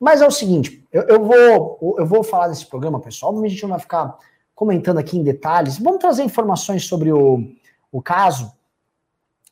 [0.00, 3.30] Mas é o seguinte, eu, eu, vou, eu vou falar desse programa, pessoal.
[3.30, 4.16] Obviamente a gente não vai ficar
[4.54, 5.78] comentando aqui em detalhes.
[5.78, 7.44] Vamos trazer informações sobre o,
[7.92, 8.50] o caso,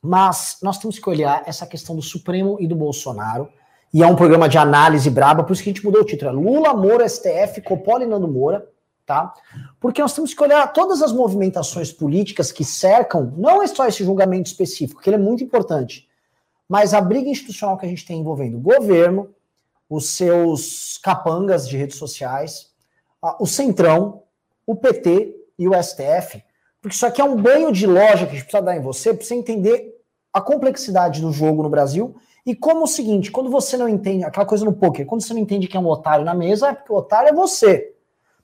[0.01, 3.47] mas nós temos que olhar essa questão do Supremo e do Bolsonaro.
[3.93, 6.31] E é um programa de análise braba, por isso que a gente mudou o título.
[6.31, 8.67] É Lula, Moura, STF, Coppola e Nando Moura,
[9.05, 9.33] tá?
[9.79, 14.03] Porque nós temos que olhar todas as movimentações políticas que cercam, não é só esse
[14.03, 16.07] julgamento específico, que ele é muito importante,
[16.67, 19.29] mas a briga institucional que a gente tem envolvendo governo,
[19.89, 22.67] os seus capangas de redes sociais,
[23.39, 24.23] o Centrão,
[24.65, 26.43] o PT e o STF,
[26.81, 29.13] porque isso aqui é um banho de loja que a gente precisa dar em você
[29.13, 29.97] para você entender
[30.31, 34.45] a complexidade do jogo no Brasil e como o seguinte, quando você não entende, aquela
[34.45, 36.93] coisa no poker, quando você não entende que é um otário na mesa, é porque
[36.93, 37.93] o otário é você.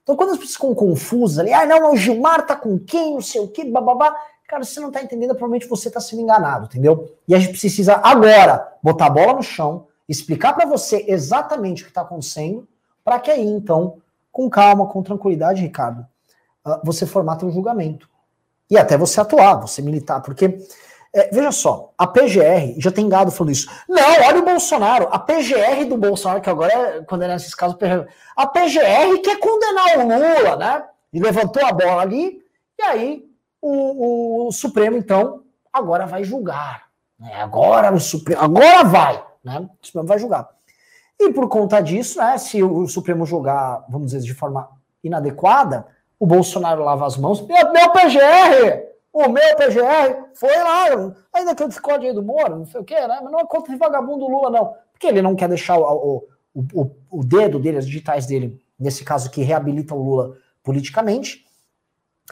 [0.04, 3.22] Então quando as pessoas ficam confusas ali, ah, não, o Gilmar tá com quem, não
[3.22, 4.16] sei o que, bababá,
[4.48, 7.16] cara, você não tá entendendo, provavelmente você tá sendo enganado, entendeu?
[7.28, 11.86] E a gente precisa agora botar a bola no chão, explicar para você exatamente o
[11.86, 12.68] que está acontecendo,
[13.04, 13.98] para que aí, então,
[14.32, 16.06] com calma, com tranquilidade, Ricardo,
[16.64, 18.10] ah, você formata um julgamento.
[18.70, 20.58] E até você atuar, você militar, porque,
[21.14, 25.20] é, veja só, a PGR, já tem gado falando isso, não, olha o Bolsonaro, a
[25.20, 27.78] PGR do Bolsonaro, que agora é condenar esses casos,
[28.36, 30.84] a PGR quer condenar o Lula, né?
[31.14, 32.44] E levantou a bola ali,
[32.78, 33.26] e aí
[33.62, 36.86] o, o Supremo, então, agora vai julgar.
[37.20, 37.34] Né?
[37.36, 39.70] Agora o Supremo, agora vai né?
[39.82, 40.50] O Supremo vai julgar.
[41.20, 44.68] E por conta disso, né, se o Supremo julgar, vamos dizer, de forma
[45.04, 45.88] inadequada,
[46.20, 47.42] o Bolsonaro lava as mãos.
[47.42, 48.96] Meu, meu PGR!
[49.14, 52.84] O meu PGR foi lá, ainda que eu discorde aí do Moro, não sei o
[52.84, 53.22] quê, né?
[53.24, 54.76] Mas não é contra o vagabundo Lula, não.
[54.92, 59.06] Porque ele não quer deixar o, o, o, o dedo dele, as digitais dele, nesse
[59.06, 61.46] caso que reabilita o Lula politicamente.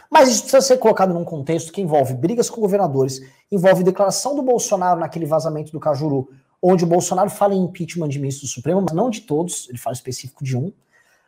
[0.09, 4.41] Mas isso precisa ser colocado num contexto que envolve brigas com governadores, envolve declaração do
[4.41, 6.29] Bolsonaro naquele vazamento do Cajuru,
[6.63, 9.77] onde o Bolsonaro fala em impeachment de ministro do Supremo, mas não de todos, ele
[9.77, 10.71] fala específico de um,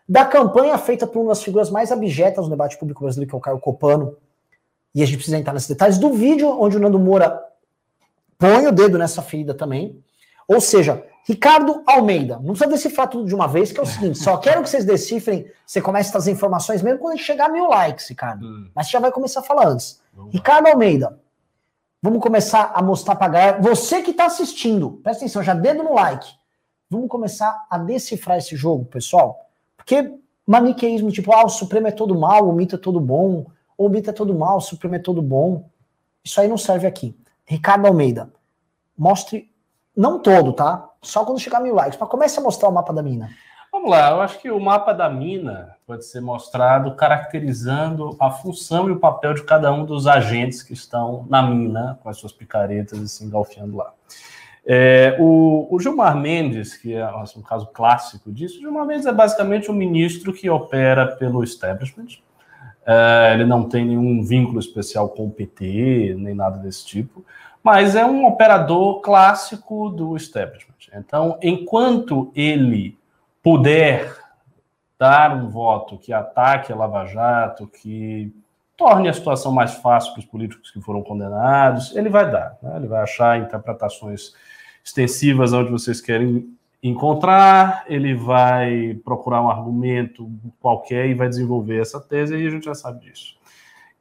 [0.08, 3.38] da campanha feita por uma das figuras mais abjetas no debate público brasileiro, que é
[3.38, 4.16] o Caio Copano,
[4.94, 7.44] e a gente precisa entrar nesses detalhes, do vídeo onde o Nando Moura
[8.38, 10.02] põe o dedo nessa ferida também,
[10.48, 14.18] ou seja, Ricardo Almeida, não precisa decifrar tudo de uma vez, que é o seguinte,
[14.18, 17.48] só quero que vocês decifrem, você comece a trazer informações mesmo quando a gente chegar
[17.48, 18.70] a mil likes, Ricardo, hum.
[18.74, 20.00] mas você já vai começar a falar antes.
[20.32, 21.20] Ricardo Almeida,
[22.06, 23.62] Vamos começar a mostrar para galera.
[23.64, 26.32] Você que está assistindo, presta atenção, já dedo no like.
[26.88, 29.50] Vamos começar a decifrar esse jogo, pessoal.
[29.76, 30.14] Porque
[30.46, 33.90] maniqueísmo, tipo, ah, o Supremo é todo mal, o mito é todo bom, ou o
[33.90, 35.68] mito é todo mal, o Supremo é todo bom.
[36.24, 37.18] Isso aí não serve aqui.
[37.44, 38.32] Ricardo Almeida,
[38.96, 39.52] mostre,
[39.98, 40.88] não todo, tá?
[41.02, 43.32] Só quando chegar mil likes, mas comece a mostrar o mapa da mina.
[43.86, 48.90] Vamos lá, eu acho que o mapa da mina pode ser mostrado caracterizando a função
[48.90, 52.32] e o papel de cada um dos agentes que estão na mina, com as suas
[52.32, 53.94] picaretas e se engalfiando lá.
[54.66, 59.14] É, o, o, Gilmar Mendes, que é assim, um caso clássico disso, Gilmar Mendes é
[59.14, 62.18] basicamente um ministro que opera pelo establishment.
[62.88, 67.24] É, ele não tem nenhum vínculo especial com o PT, nem nada desse tipo,
[67.62, 70.74] mas é um operador clássico do establishment.
[70.92, 72.98] Então, enquanto ele
[73.46, 74.12] puder
[74.98, 78.34] dar um voto que ataque a Lava Jato, que
[78.76, 82.58] torne a situação mais fácil para os políticos que foram condenados, ele vai dar.
[82.60, 82.76] Né?
[82.78, 84.34] Ele vai achar interpretações
[84.84, 90.28] extensivas onde vocês querem encontrar, ele vai procurar um argumento
[90.60, 93.38] qualquer e vai desenvolver essa tese, e a gente já sabe disso.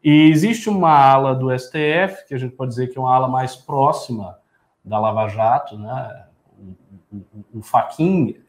[0.02, 3.28] E existe uma ala do STF, que a gente pode dizer que é uma ala
[3.28, 4.38] mais próxima
[4.82, 6.24] da Lava Jato, né?
[6.58, 8.42] o, o, o Faquin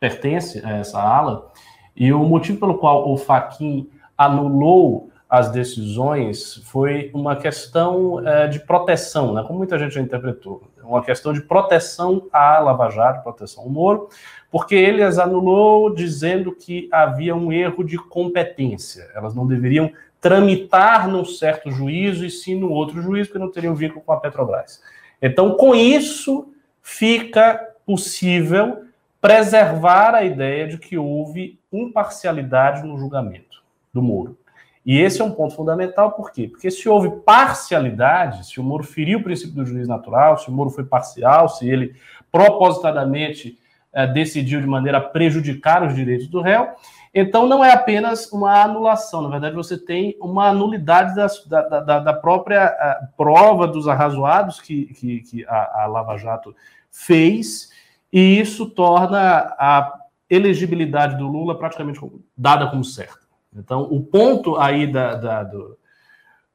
[0.00, 1.52] pertence a essa ala,
[1.94, 8.58] e o motivo pelo qual o Faquin anulou as decisões foi uma questão é, de
[8.58, 13.62] proteção, né, como muita gente já interpretou, uma questão de proteção à Lava Jato, proteção
[13.62, 14.08] ao Moro,
[14.50, 21.08] porque ele as anulou dizendo que havia um erro de competência, elas não deveriam tramitar
[21.08, 24.82] num certo juízo e sim no outro juízo, porque não teriam vínculo com a Petrobras.
[25.22, 27.54] Então, com isso, fica
[27.86, 28.84] possível
[29.20, 33.62] preservar a ideia de que houve imparcialidade no julgamento
[33.92, 34.38] do Moro.
[34.84, 36.48] E esse é um ponto fundamental, por quê?
[36.48, 40.52] Porque se houve parcialidade, se o Moro feriu o princípio do juiz natural, se o
[40.52, 41.94] Moro foi parcial, se ele
[42.32, 43.58] propositadamente
[43.92, 46.68] eh, decidiu de maneira a prejudicar os direitos do réu,
[47.12, 51.98] então não é apenas uma anulação, na verdade você tem uma anulidade das, da, da,
[51.98, 56.54] da, própria eh, prova dos arrazoados que, que, que a, a Lava Jato
[56.90, 57.69] fez
[58.12, 62.00] e isso torna a elegibilidade do Lula praticamente
[62.36, 63.20] dada como certa.
[63.54, 65.76] Então, o ponto aí da, da, do,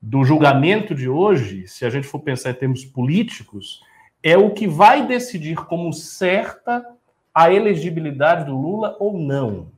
[0.02, 3.82] do julgamento de hoje, se a gente for pensar em termos políticos,
[4.24, 6.86] é o que vai decidir como certa
[7.34, 9.58] a elegibilidade do Lula ou não.
[9.58, 9.72] Ou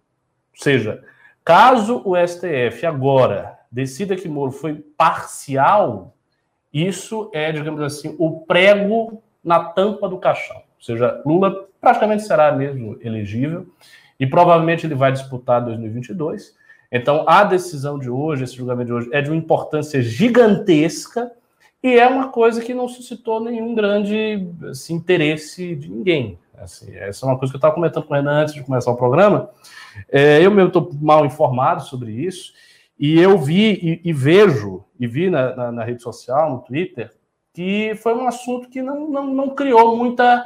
[0.54, 1.04] seja,
[1.44, 6.16] caso o STF agora decida que Moro foi parcial,
[6.72, 10.58] isso é, digamos assim, o prego na tampa do caixão.
[10.58, 13.66] Ou seja, Lula praticamente será mesmo elegível
[14.20, 16.54] e provavelmente ele vai disputar 2022.
[16.92, 21.32] Então, a decisão de hoje, esse julgamento de hoje, é de uma importância gigantesca
[21.82, 26.38] e é uma coisa que não suscitou nenhum grande assim, interesse de ninguém.
[26.58, 28.92] Assim, essa é uma coisa que eu estava comentando com o Renan antes de começar
[28.92, 29.50] o programa.
[30.12, 32.52] É, eu mesmo estou mal informado sobre isso,
[33.00, 37.14] e eu vi e, e vejo, e vi na, na, na, rede social, no Twitter,
[37.54, 40.44] que foi um assunto que não, não, não criou muita,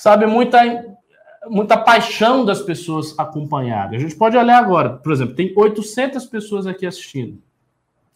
[0.00, 0.58] sabe, muita,
[1.46, 3.98] muita paixão das pessoas acompanharem.
[3.98, 7.38] A gente pode olhar agora, por exemplo, tem 800 pessoas aqui assistindo.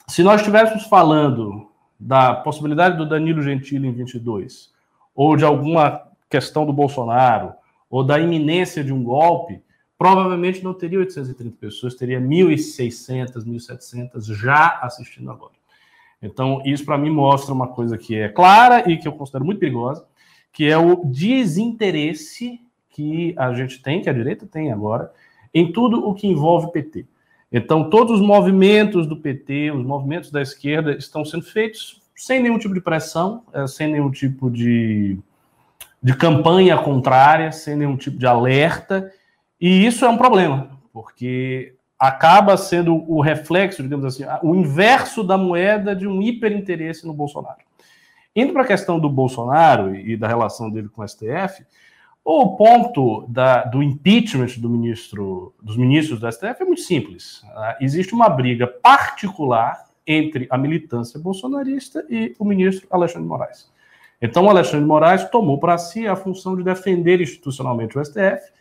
[0.08, 1.69] Se nós estivéssemos falando
[2.00, 4.72] da possibilidade do Danilo Gentili em 22,
[5.14, 6.00] ou de alguma
[6.31, 7.52] questão do Bolsonaro,
[7.90, 9.62] ou da iminência de um golpe,
[9.98, 15.52] provavelmente não teria 830 pessoas, teria 1.600, 1.700 já assistindo agora.
[16.22, 19.58] Então, isso para mim mostra uma coisa que é clara e que eu considero muito
[19.58, 20.06] perigosa,
[20.55, 25.12] que é o desinteresse que a gente tem, que a direita tem agora,
[25.53, 27.05] em tudo o que envolve PT.
[27.53, 32.59] Então, todos os movimentos do PT, os movimentos da esquerda, estão sendo feitos sem nenhum
[32.59, 35.19] tipo de pressão, eh, sem nenhum tipo de
[36.05, 39.11] de campanha contrária, sem nenhum tipo de alerta,
[39.59, 45.39] e isso é um problema, porque acaba sendo o reflexo, digamos assim, o inverso da
[45.39, 47.63] moeda de um hiperinteresse no Bolsonaro.
[48.34, 51.64] Indo para a questão do Bolsonaro e da relação dele com o STF,
[52.25, 57.44] o ponto da, do impeachment do ministro, dos ministros do STF é muito simples.
[57.54, 57.76] Né?
[57.81, 63.70] Existe uma briga particular entre a militância bolsonarista e o ministro Alexandre Moraes.
[64.20, 68.52] Então, o Alexandre Moraes tomou para si a função de defender institucionalmente o STF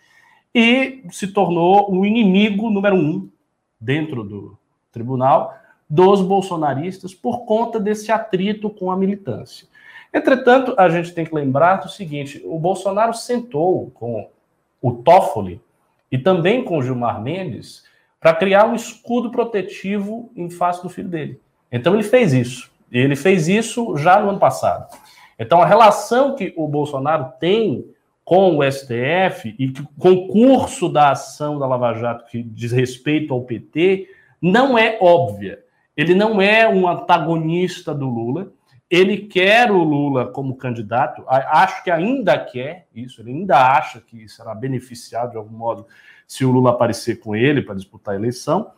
[0.54, 3.30] e se tornou um inimigo número um
[3.80, 4.58] dentro do
[4.92, 5.58] tribunal
[5.94, 9.68] dos bolsonaristas por conta desse atrito com a militância.
[10.12, 14.28] Entretanto, a gente tem que lembrar do seguinte: o Bolsonaro sentou com
[14.82, 15.62] o Toffoli
[16.12, 17.84] e também com o Gilmar Mendes
[18.20, 21.40] para criar um escudo protetivo em face do filho dele.
[21.72, 22.72] Então ele fez isso.
[22.92, 24.88] Ele fez isso já no ano passado.
[25.38, 27.86] Então, a relação que o Bolsonaro tem
[28.24, 33.34] com o STF e com o curso da ação da Lava Jato que diz respeito
[33.34, 34.08] ao PT
[34.42, 35.63] não é óbvia.
[35.96, 38.52] Ele não é um antagonista do Lula.
[38.90, 41.24] Ele quer o Lula como candidato.
[41.28, 43.22] Acho que ainda quer isso.
[43.22, 45.88] Ele ainda acha que será beneficiado de algum modo
[46.28, 48.72] se o Lula aparecer com ele para disputar a eleição.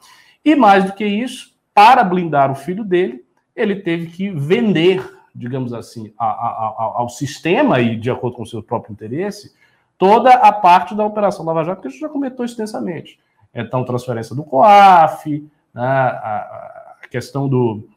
[0.43, 3.25] E mais do que isso, para blindar o filho dele,
[3.55, 8.43] ele teve que vender digamos assim, a, a, a, ao sistema e de acordo com
[8.43, 9.53] o seu próprio interesse,
[9.97, 13.19] toda a parte da Operação Lava Jato, que a gente já comentou extensamente.
[13.53, 16.84] Então, transferência do COAF, né, a,
[17.15, 17.87] questão do.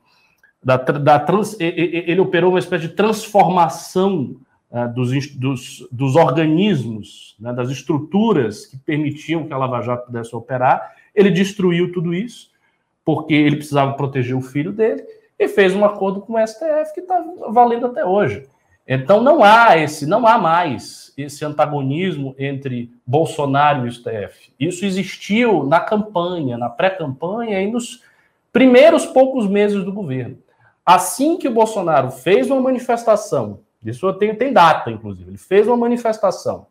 [0.62, 4.36] Da, da trans, ele operou uma espécie de transformação
[4.70, 10.34] uh, dos, dos, dos, organismos, né, das estruturas que permitiam que a Lava Jato pudesse
[10.34, 10.94] operar.
[11.14, 12.50] Ele destruiu tudo isso,
[13.04, 15.04] porque ele precisava proteger o filho dele
[15.38, 18.44] e fez um acordo com o STF que está valendo até hoje.
[18.86, 24.52] Então não há esse, não há mais esse antagonismo entre Bolsonaro e o STF.
[24.58, 28.02] Isso existiu na campanha, na pré-campanha e nos
[28.52, 30.38] primeiros poucos meses do governo.
[30.84, 35.76] Assim que o Bolsonaro fez uma manifestação, isso tem, tem data, inclusive, ele fez uma
[35.76, 36.66] manifestação,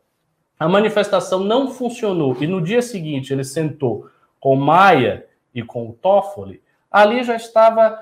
[0.60, 5.94] a manifestação não funcionou e no dia seguinte ele sentou com Maia e com o
[5.94, 8.00] Toffoli, ali já estava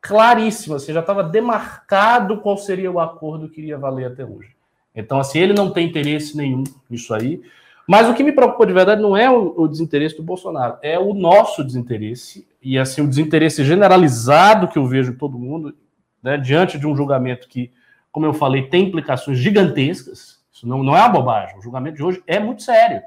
[0.00, 4.56] claríssimo, assim, já estava demarcado qual seria o acordo que iria valer até hoje.
[4.94, 7.40] Então, assim, ele não tem interesse nenhum nisso aí.
[7.88, 10.98] Mas o que me preocupa de verdade não é o, o desinteresse do Bolsonaro, é
[10.98, 15.74] o nosso desinteresse, e assim, o desinteresse generalizado que eu vejo todo mundo,
[16.22, 17.72] né, diante de um julgamento que,
[18.12, 20.38] como eu falei, tem implicações gigantescas.
[20.52, 21.56] Isso não, não é uma bobagem.
[21.56, 23.00] O julgamento de hoje é muito sério.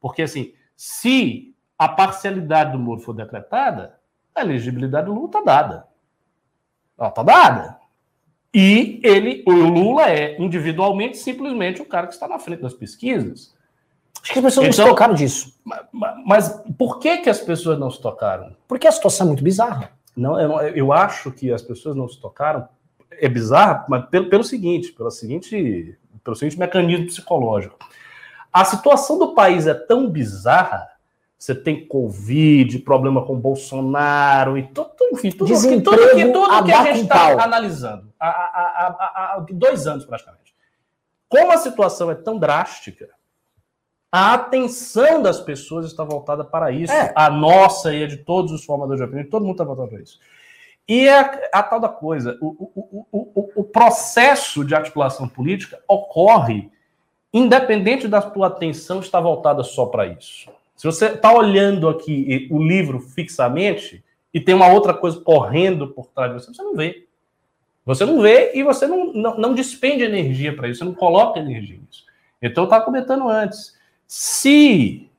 [0.00, 3.98] Porque, assim, se a parcialidade do Moro for decretada,
[4.32, 5.88] a elegibilidade do Lula está dada.
[6.96, 7.78] Ela está dada.
[8.54, 13.53] E ele, o Lula é individualmente simplesmente o cara que está na frente das pesquisas.
[14.24, 15.54] Acho que as pessoas então, não se então, tocaram disso.
[15.64, 15.86] Mas,
[16.24, 18.56] mas, por que, que as pessoas não se tocaram?
[18.66, 19.92] Porque a situação é muito bizarra.
[20.16, 22.66] Não, eu, eu acho que as pessoas não se tocaram.
[23.10, 27.76] É bizarro, mas pelo, pelo seguinte, pelo seguinte, pelo seguinte mecanismo psicológico.
[28.52, 30.94] A situação do país é tão bizarra
[31.44, 36.72] você tem Covid, problema com Bolsonaro e tudo, enfim, tudo, tudo, tudo, que, tudo que
[36.72, 40.54] a gente está analisando há, há, há, há, dois anos praticamente.
[41.28, 43.10] Como a situação é tão drástica,
[44.16, 46.92] a atenção das pessoas está voltada para isso.
[46.92, 47.12] É.
[47.16, 50.00] A nossa e a de todos os formadores de opinião, todo mundo está voltado para
[50.00, 50.20] isso.
[50.86, 55.80] E é a, a tal da coisa, o, o, o, o, processo de articulação política
[55.88, 56.70] ocorre
[57.32, 60.48] independente da tua atenção estar voltada só para isso.
[60.76, 66.06] Se você está olhando aqui o livro fixamente e tem uma outra coisa correndo por
[66.06, 67.08] trás de você, você não vê.
[67.84, 71.40] Você não vê e você não, não, não despende energia para isso, você não coloca
[71.40, 72.04] energia nisso.
[72.40, 73.73] Então, eu estava comentando antes.
[74.16, 75.10] Se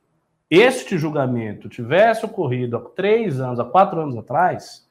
[0.50, 4.88] este julgamento tivesse ocorrido há três anos, há quatro anos atrás,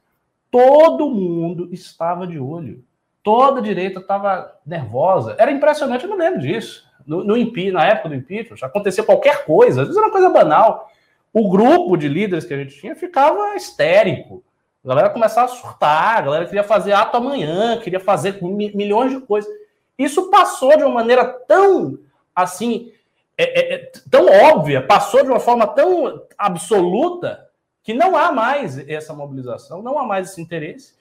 [0.48, 2.84] todo mundo estava de olho.
[3.20, 5.34] Toda a direita estava nervosa.
[5.40, 6.88] Era impressionante, eu não lembro disso.
[7.04, 7.34] No, no
[7.72, 10.88] na época do impeachment, acontecia qualquer coisa, às vezes era uma coisa banal.
[11.32, 14.44] O grupo de líderes que a gente tinha ficava histérico.
[14.84, 19.18] A galera começava a surtar, a galera queria fazer ato amanhã, queria fazer milhões de
[19.18, 19.50] coisas.
[19.98, 21.98] Isso passou de uma maneira tão
[22.36, 22.92] assim,
[23.38, 27.48] é, é, é, tão óbvia, passou de uma forma tão absoluta
[27.82, 30.94] que não há mais essa mobilização, não há mais esse interesse.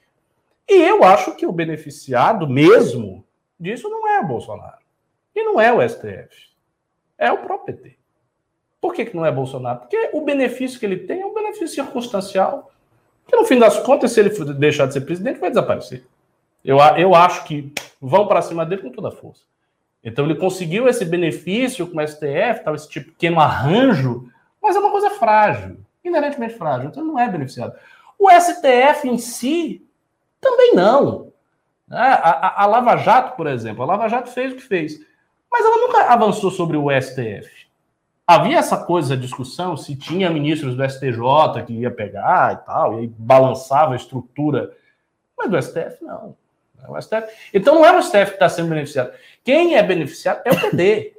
[0.68, 3.26] E eu acho que o beneficiado mesmo
[3.60, 4.84] disso não é o Bolsonaro.
[5.34, 6.50] E não é o STF.
[7.18, 7.98] É o próprio PT.
[8.82, 9.80] Por que, que não é Bolsonaro?
[9.80, 12.72] Porque o benefício que ele tem é um benefício circunstancial
[13.28, 16.06] que no fim das contas, se ele deixar de ser presidente, vai desaparecer.
[16.64, 19.42] Eu, eu acho que vão para cima dele com toda a força.
[20.06, 24.30] Então ele conseguiu esse benefício com o STF, tal, esse tipo pequeno arranjo,
[24.62, 27.74] mas é uma coisa frágil, inerentemente frágil, então não é beneficiado.
[28.18, 29.84] O STF em si
[30.40, 31.34] também não.
[31.88, 31.98] Né?
[31.98, 35.00] A, a, a Lava Jato, por exemplo, a Lava Jato fez o que fez,
[35.52, 37.66] mas ela nunca avançou sobre o STF
[38.26, 43.02] havia essa coisa, discussão, se tinha ministros do STJ que ia pegar e tal, e
[43.02, 44.76] aí balançava a estrutura.
[45.38, 46.36] Mas do STF, não.
[46.88, 47.28] É o STF.
[47.54, 49.12] Então não é o STF que está sendo beneficiado.
[49.44, 51.14] Quem é beneficiado é o PD.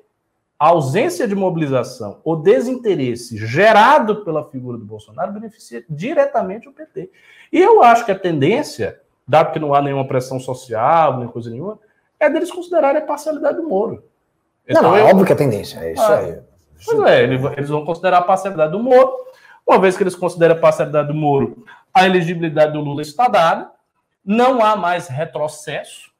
[0.59, 7.11] A ausência de mobilização, o desinteresse gerado pela figura do Bolsonaro beneficia diretamente o PT.
[7.53, 11.51] E eu acho que a tendência, dado que não há nenhuma pressão social, nem coisa
[11.51, 11.79] nenhuma,
[12.19, 14.03] é deles considerarem a parcialidade do Moro.
[14.67, 15.07] Então, não, é eu...
[15.09, 16.39] óbvio que é tendência, é isso ah, aí.
[16.85, 19.13] Pois é, eles vão considerar a parcialidade do Moro.
[19.67, 23.71] Uma vez que eles consideram a parcialidade do Moro, a elegibilidade do Lula está dada.
[24.27, 26.11] Não há mais retrocesso,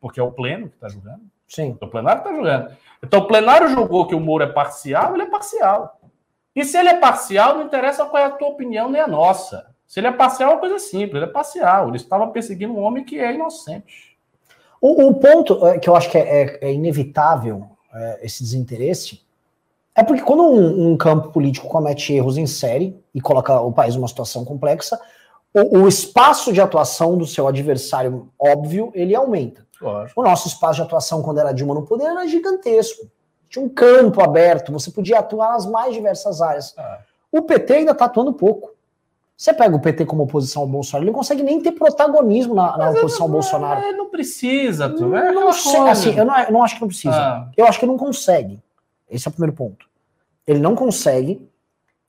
[0.00, 1.22] porque é o pleno que está julgando.
[1.46, 1.78] Sim.
[1.80, 2.76] O plenário está julgando.
[3.02, 6.00] Então, o plenário julgou que o Moro é parcial, ele é parcial.
[6.54, 9.66] E se ele é parcial, não interessa qual é a tua opinião nem a nossa.
[9.86, 11.88] Se ele é parcial, é uma coisa simples, ele é parcial.
[11.88, 14.18] Ele estava perseguindo um homem que é inocente.
[14.80, 19.22] O, o ponto é, que eu acho que é, é, é inevitável, é, esse desinteresse,
[19.94, 23.96] é porque quando um, um, campo político comete erros em série e coloca o país
[23.96, 25.00] numa situação complexa,
[25.54, 29.66] o, o espaço de atuação do seu adversário óbvio, ele aumenta.
[29.80, 30.20] Lógico.
[30.20, 33.08] O nosso espaço de atuação quando era Dilma no poder era gigantesco.
[33.48, 36.74] Tinha um campo aberto, você podia atuar nas mais diversas áreas.
[36.76, 36.98] É.
[37.32, 38.74] O PT ainda está atuando pouco.
[39.36, 42.76] Você pega o PT como oposição ao Bolsonaro, ele não consegue nem ter protagonismo na,
[42.76, 43.80] na oposição ao Bolsonaro.
[43.86, 45.14] Ele não precisa, tu.
[45.14, 47.16] É não, sei, assim, eu não, eu não acho que não precisa.
[47.16, 47.48] Ah.
[47.56, 48.60] Eu acho que não consegue.
[49.08, 49.86] Esse é o primeiro ponto.
[50.44, 51.47] Ele não consegue.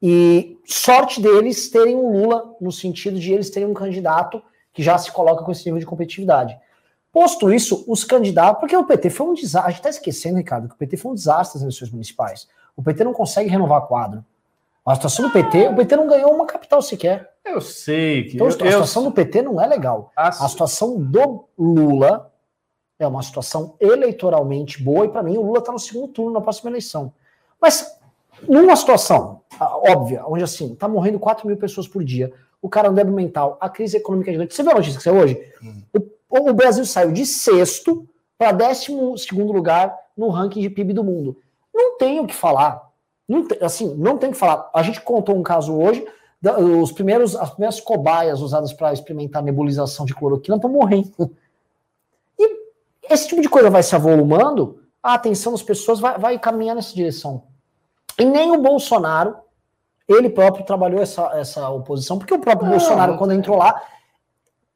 [0.01, 4.41] E sorte deles terem um Lula, no sentido de eles terem um candidato
[4.71, 6.57] que já se coloca com esse nível de competitividade.
[7.11, 8.59] Posto isso, os candidatos.
[8.59, 9.67] Porque o PT foi um desastre.
[9.67, 12.47] A gente está esquecendo, Ricardo, que o PT foi um desastre nas eleições municipais.
[12.75, 14.23] O PT não consegue renovar quadro.
[14.85, 17.29] A situação do PT, o PT não ganhou uma capital sequer.
[17.45, 18.35] Eu sei que.
[18.35, 19.09] Então, a situação eu...
[19.09, 20.11] do PT não é legal.
[20.15, 20.43] Assim...
[20.43, 22.31] A situação do Lula
[22.97, 26.41] é uma situação eleitoralmente boa, e para mim o Lula está no segundo turno na
[26.41, 27.13] próxima eleição.
[27.61, 27.98] Mas
[28.47, 32.31] numa situação óbvia, onde assim, tá morrendo 4 mil pessoas por dia,
[32.61, 34.53] o cara é um débil mental, a crise econômica é gigante.
[34.53, 35.53] Você viu a notícia que saiu hoje?
[35.63, 35.81] Hum.
[36.29, 41.03] O, o, Brasil saiu de sexto para décimo segundo lugar no ranking de PIB do
[41.03, 41.37] mundo.
[41.73, 42.89] Não tem o que falar.
[43.27, 44.69] Não tem, assim, não tem o que falar.
[44.73, 46.05] A gente contou um caso hoje,
[46.81, 51.31] os primeiros, as primeiras cobaias usadas para experimentar nebulização de cloroquina estão morrendo.
[52.37, 52.59] E
[53.09, 56.93] esse tipo de coisa vai se avolumando, a atenção das pessoas vai, vai caminhar nessa
[56.93, 57.43] direção.
[58.19, 59.37] E nem o Bolsonaro,
[60.07, 63.81] ele próprio trabalhou essa, essa oposição, porque o próprio não, Bolsonaro, quando entrou lá,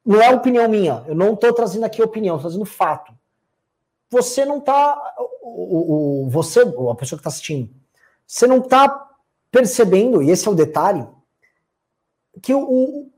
[0.05, 3.13] não é opinião minha, eu não estou trazendo aqui opinião, estou trazendo fato.
[4.09, 7.69] Você não está, o, o, você, a pessoa que está assistindo,
[8.25, 9.09] você não está
[9.51, 11.05] percebendo, e esse é o detalhe,
[12.41, 13.11] que o, o,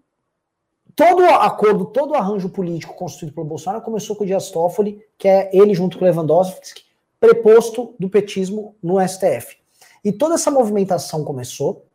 [0.96, 5.50] todo acordo, todo arranjo político construído pelo Bolsonaro começou com o Dias Toffoli, que é
[5.54, 6.84] ele junto com o Lewandowski,
[7.20, 9.65] preposto do petismo no STF.
[10.06, 11.88] E toda essa movimentação começou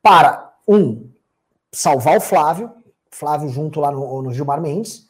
[0.00, 1.10] para, um,
[1.72, 2.70] salvar o Flávio,
[3.10, 5.08] Flávio junto lá no, no Gilmar Mendes,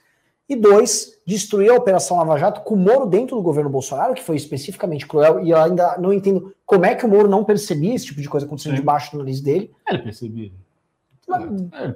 [0.49, 4.23] E dois, destruir a Operação Lava Jato com o Moro dentro do governo Bolsonaro, que
[4.23, 7.95] foi especificamente cruel, e eu ainda não entendo como é que o Moro não percebia
[7.95, 8.81] esse tipo de coisa acontecendo Sim.
[8.81, 9.71] debaixo do nariz dele.
[9.89, 10.53] Ele percebia.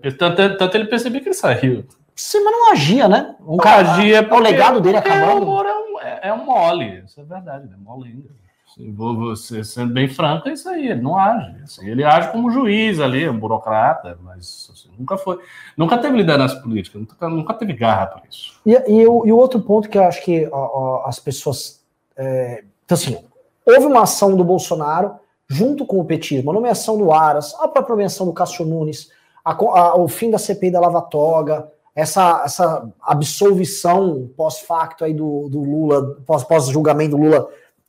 [0.03, 1.85] É, tanto, tanto, ele percebia que ele saiu.
[2.17, 3.37] Sim, mas não agia, né?
[3.47, 4.27] Um cara agia.
[4.33, 5.43] O legado dele acabando.
[5.43, 8.31] O Moro é um, é, é um mole, isso é verdade, é molenga.
[8.77, 11.57] Vou você sendo bem franco, é isso aí, ele não age.
[11.65, 15.39] Assim, ele age como juiz ali, um burocrata, mas assim, nunca foi.
[15.77, 18.61] Nunca teve liderança política, nunca, nunca teve garra para isso.
[18.65, 20.71] E, e, o, e, o, outro ponto que eu acho que ó,
[21.03, 21.83] ó, as pessoas.
[22.17, 23.19] É, então, assim,
[23.67, 25.17] houve uma ação do Bolsonaro
[25.49, 29.11] junto com o petismo, a nomeação do Aras, a própria nomeação do Cássio Nunes,
[29.45, 35.49] a, a, o fim da CPI da Lava Toga, essa, essa absolvição pós-facto aí do,
[35.49, 37.49] do Lula, pós-julgamento pós do Lula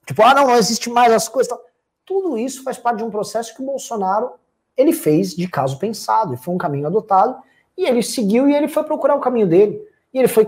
[0.09, 1.55] Tipo, ah, não, não existe mais as coisas.
[2.03, 4.31] Tudo isso faz parte de um processo que o Bolsonaro
[4.75, 7.35] ele fez de caso pensado, e foi um caminho adotado,
[7.77, 9.79] e ele seguiu e ele foi procurar o caminho dele.
[10.11, 10.47] E ele foi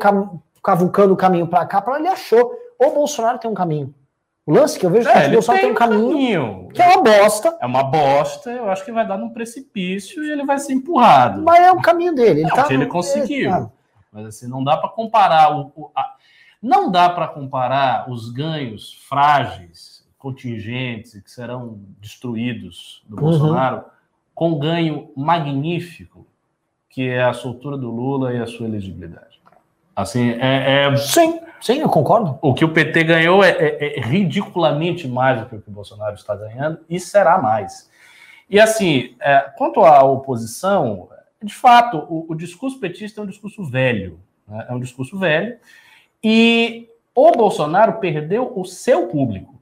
[0.63, 2.55] cavucando o caminho para cá, para ele achou.
[2.79, 3.93] O Bolsonaro tem um caminho.
[4.47, 6.81] O lance que eu vejo é, é que o Bolsonaro tem um caminho, caminho, que
[6.81, 7.57] é uma bosta.
[7.61, 11.43] É uma bosta, eu acho que vai dar num precipício e ele vai ser empurrado.
[11.43, 12.41] Mas é o caminho dele.
[12.41, 13.51] Ele, é, tá, ele conseguiu.
[13.53, 13.69] É,
[14.11, 16.15] Mas assim, não dá para comparar o, o a,
[16.61, 23.21] não dá para comparar os ganhos frágeis, contingentes e que serão destruídos do uhum.
[23.21, 23.83] Bolsonaro
[24.35, 26.27] com o ganho magnífico
[26.91, 29.39] que é a soltura do Lula e a sua elegibilidade.
[29.95, 30.97] Assim, é, é...
[30.97, 32.37] Sim, sim, eu concordo.
[32.41, 35.71] O que o PT ganhou é, é, é, ridiculamente mais do que o que o
[35.71, 37.89] Bolsonaro está ganhando e será mais.
[38.49, 41.07] E assim, é, quanto à oposição,
[41.41, 44.19] de fato, o, o discurso petista é um discurso velho.
[44.45, 44.65] Né?
[44.69, 45.57] É um discurso velho
[46.23, 49.61] e o Bolsonaro perdeu o seu público.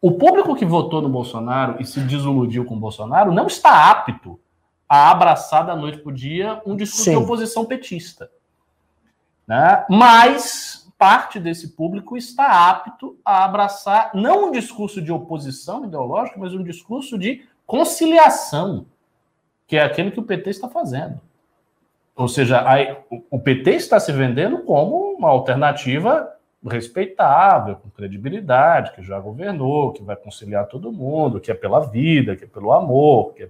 [0.00, 4.40] O público que votou no Bolsonaro e se desiludiu com o Bolsonaro não está apto
[4.88, 7.10] a abraçar da noite para o dia um discurso Sim.
[7.10, 8.30] de oposição petista.
[9.46, 9.84] Né?
[9.88, 16.52] Mas parte desse público está apto a abraçar não um discurso de oposição ideológica, mas
[16.52, 18.84] um discurso de conciliação,
[19.66, 21.18] que é aquele que o PT está fazendo.
[22.14, 22.98] Ou seja, aí,
[23.30, 26.34] o PT está se vendendo como uma alternativa
[26.66, 32.36] respeitável, com credibilidade, que já governou, que vai conciliar todo mundo, que é pela vida,
[32.36, 33.34] que é pelo amor.
[33.38, 33.48] É...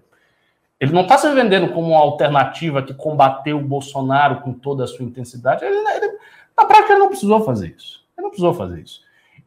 [0.79, 4.87] Ele não está se vendendo como uma alternativa que combateu o Bolsonaro com toda a
[4.87, 5.65] sua intensidade.
[5.65, 6.19] Ele, ele,
[6.57, 8.05] na prática, ele não precisou fazer isso.
[8.17, 9.01] Ele não precisou fazer isso.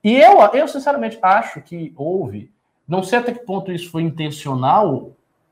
[0.04, 2.52] E eu, eu, sinceramente, acho que houve,
[2.88, 5.12] não sei até que ponto isso foi intencional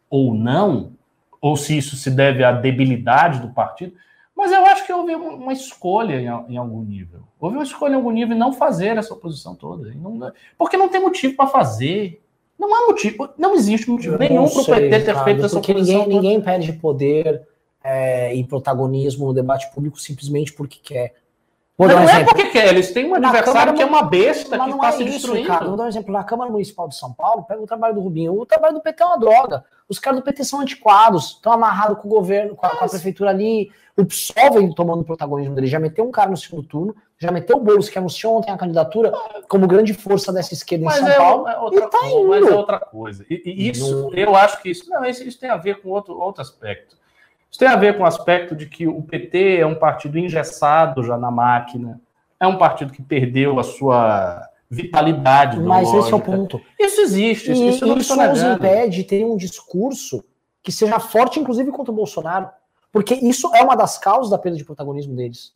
[0.10, 0.94] ou não,
[1.40, 3.94] ou se isso se deve à debilidade do partido,
[4.42, 7.20] mas eu acho que houve uma escolha em, em algum nível.
[7.40, 9.94] Houve uma escolha em algum nível em não fazer essa oposição toda.
[9.94, 12.20] Não, porque não tem motivo para fazer.
[12.58, 15.76] Não há motivo, não existe motivo eu nenhum para o PT ter feito essa porque
[15.76, 17.48] ninguém, ninguém perde poder
[17.84, 21.14] é, e protagonismo no debate público simplesmente porque quer.
[21.82, 24.70] Vou não, um é porque quer, eles têm um adversário que é uma besta que
[24.70, 25.48] está é se destruindo.
[25.48, 26.13] Cara, vou dar um exemplo.
[26.13, 28.39] Na Câmara Municipal de São Paulo, pega o trabalho do Rubinho.
[28.39, 29.65] O trabalho do PT é uma droga.
[29.89, 32.88] Os caras do PT são antiquados, estão amarrados com o governo, com a, com a,
[32.88, 33.72] prefeitura ali.
[33.98, 35.65] O PSOL vem tomando o protagonismo dele.
[35.65, 38.58] Já meteu um cara no segundo turno, já meteu o Boulos, que anunciou ontem a
[38.58, 39.12] candidatura
[39.50, 41.48] como grande força dessa esquerda mas em São é, Paulo.
[41.48, 41.98] É outra, tá.
[42.28, 43.26] Mas é outra coisa.
[43.28, 44.13] E, e isso, não...
[44.13, 47.01] eu acho que isso, não, isso, isso tem a ver com outro, outro aspecto.
[47.52, 51.04] Isso tem a ver com o aspecto de que o PT é um partido engessado
[51.04, 52.00] já na máquina
[52.42, 55.60] é um partido que perdeu a sua vitalidade.
[55.60, 56.60] Mas esse é o ponto.
[56.80, 57.52] Isso existe.
[57.52, 60.26] E, isso, isso nos impede de ter um discurso
[60.64, 62.50] que seja forte, inclusive contra o Bolsonaro.
[62.92, 65.54] Porque isso é uma das causas da perda de protagonismo deles.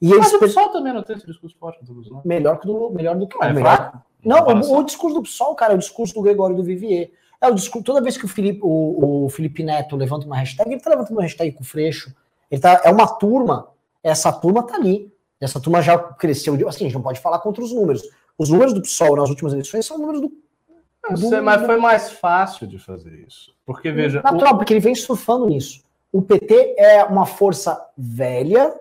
[0.00, 2.28] E Mas o PSOL também não tem esse discurso forte contra o Bolsonaro.
[2.28, 3.36] Melhor, que do, melhor do que.
[3.44, 4.00] É melhor.
[4.24, 7.10] Não, o, o, discurso do PSOL, cara, é o discurso do Gregório do Vivier.
[7.40, 10.70] É o discurso, toda vez que o Felipe, o, o Felipe Neto levanta uma hashtag,
[10.70, 12.14] ele tá levantando uma hashtag com o Freixo.
[12.50, 13.68] Ele tá, é uma turma,
[14.02, 15.12] essa turma tá ali.
[15.40, 16.54] Essa turma já cresceu.
[16.68, 18.02] Assim, a gente não pode falar contra os números.
[18.36, 20.28] Os números do PSOL nas últimas eleições são números do.
[20.28, 23.54] do mas foi mais fácil de fazer isso.
[23.64, 24.20] Porque, veja.
[24.22, 24.58] Natural, o...
[24.58, 25.82] porque ele vem surfando nisso.
[26.12, 28.74] O PT é uma força velha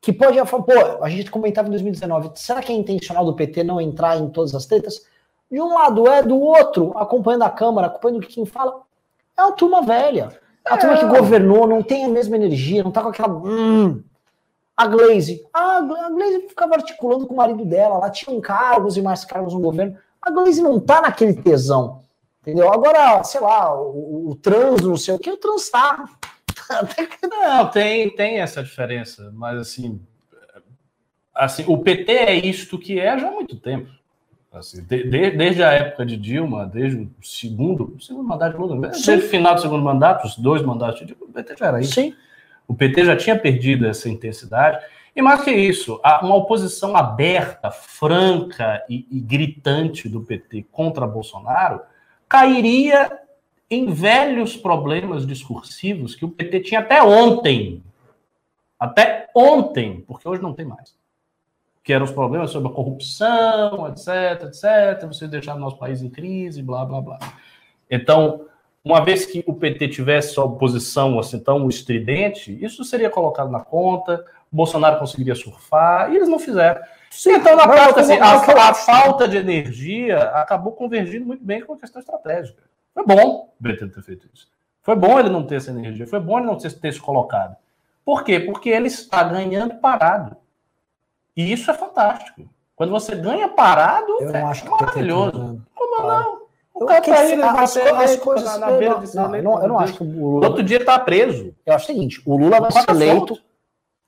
[0.00, 0.38] que pode.
[0.38, 2.30] Pô, a gente comentava em 2019.
[2.34, 5.06] Será que é intencional do PT não entrar em todas as tretas?
[5.52, 8.80] De um lado é, do outro, acompanhando a Câmara, acompanhando o que quem fala.
[9.36, 10.40] É uma turma velha.
[10.64, 11.08] A turma que é.
[11.08, 13.28] governou, não tem a mesma energia, não tá com aquela.
[13.28, 14.02] Hum,
[14.74, 15.44] a Glaze.
[15.52, 19.60] A, Glaze ficava articulando com o marido dela, lá tinham cargos e mais cargos no
[19.60, 19.98] governo.
[20.22, 22.00] A Glaze não tá naquele tesão.
[22.40, 22.72] Entendeu?
[22.72, 26.08] Agora, sei lá, o, o trans, não sei o que, o trans tá.
[27.28, 30.00] Não, tem, tem essa diferença, mas assim,
[31.34, 33.90] assim, o PT é isto que é já há muito tempo.
[34.52, 38.88] Assim, de, de, desde a época de Dilma, desde o segundo, segundo mandato de Lula,
[38.88, 41.80] desde o final do segundo mandato, os dois mandatos de Dilma, o PT já era
[41.80, 41.94] isso.
[41.94, 42.14] Sim.
[42.68, 44.84] O PT já tinha perdido essa intensidade.
[45.16, 51.80] E mais que isso, uma oposição aberta, franca e, e gritante do PT contra Bolsonaro
[52.28, 53.10] cairia
[53.70, 57.82] em velhos problemas discursivos que o PT tinha até ontem.
[58.78, 60.94] Até ontem, porque hoje não tem mais.
[61.82, 66.08] Que eram os problemas sobre a corrupção, etc, etc, você deixar o nosso país em
[66.08, 67.18] crise, blá, blá, blá.
[67.90, 68.46] Então,
[68.84, 73.60] uma vez que o PT tivesse sua posição assim tão estridente, isso seria colocado na
[73.60, 76.80] conta, Bolsonaro conseguiria surfar, e eles não fizeram.
[77.10, 81.74] Sim, então, na prática, assim, a, a, falta de energia acabou convergindo muito bem com
[81.74, 82.62] a questão estratégica.
[82.92, 84.48] Foi bom o PT ter feito isso.
[84.82, 87.56] Foi bom ele não ter essa energia, foi bom ele não ter, ter se colocado.
[88.04, 88.40] Por quê?
[88.40, 90.36] Porque ele está ganhando parado.
[91.36, 92.42] E isso é fantástico.
[92.74, 95.62] Quando você ganha parado, eu é acho maravilhoso.
[95.74, 96.42] Como não?
[96.74, 99.78] O cara tá aí, as, as coisas na beira de não, eu, não, eu não
[99.78, 100.48] acho que o Lula...
[100.48, 101.54] Outro dia está preso.
[101.64, 103.38] Eu acho o seguinte, o Lula vai ser eleito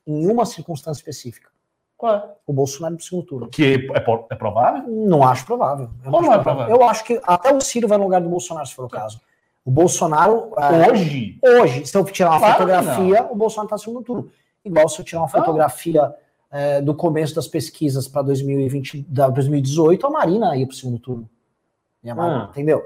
[0.05, 1.49] em uma circunstância específica.
[1.95, 2.23] Qual é?
[2.45, 3.47] O Bolsonaro no segundo turno.
[3.47, 4.83] Que é, é provável?
[4.87, 5.89] Não acho provável.
[6.03, 6.75] Eu Como não é provável?
[6.75, 9.21] Eu acho que até o Ciro vai no lugar do Bolsonaro, se for o caso.
[9.63, 10.51] O Bolsonaro.
[10.57, 11.39] É, hoje?
[11.41, 14.31] Hoje, se eu tirar uma claro fotografia, o Bolsonaro está no segundo turno.
[14.63, 16.13] Igual se eu tirar uma fotografia
[16.55, 21.29] é, do começo das pesquisas para 2020, 2018, a Marina ia para o segundo turno.
[22.01, 22.81] Marina, ah, entendeu?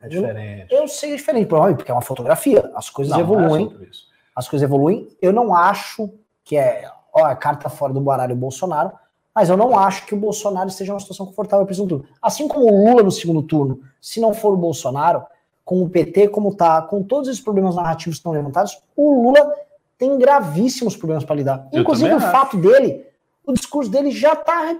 [0.00, 0.74] É diferente.
[0.74, 2.68] Eu, eu sei que é diferente, porque é uma fotografia.
[2.74, 3.66] As coisas não, evoluem.
[3.66, 3.86] Não é
[4.34, 5.08] as coisas evoluem.
[5.22, 6.10] Eu não acho
[6.42, 8.90] que é ó, a carta fora do baralho Bolsonaro,
[9.32, 12.06] mas eu não acho que o Bolsonaro esteja numa situação confortável para o segundo turno.
[12.20, 15.24] Assim como o Lula no segundo turno, se não for o Bolsonaro,
[15.64, 19.54] com o PT como está, com todos esses problemas narrativos que estão levantados, o Lula
[19.96, 21.68] tem gravíssimos problemas para lidar.
[21.72, 23.11] Eu Inclusive o fato dele,
[23.44, 24.76] o discurso dele já está,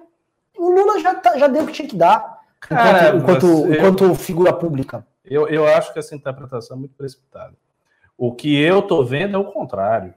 [0.56, 4.14] o Lula já, tá, já deu o que tinha que dar, Cara, enquanto, enquanto, enquanto
[4.14, 5.06] figura pública.
[5.24, 7.54] Eu, eu acho que essa interpretação é muito precipitada.
[8.16, 10.14] O que eu estou vendo é o contrário.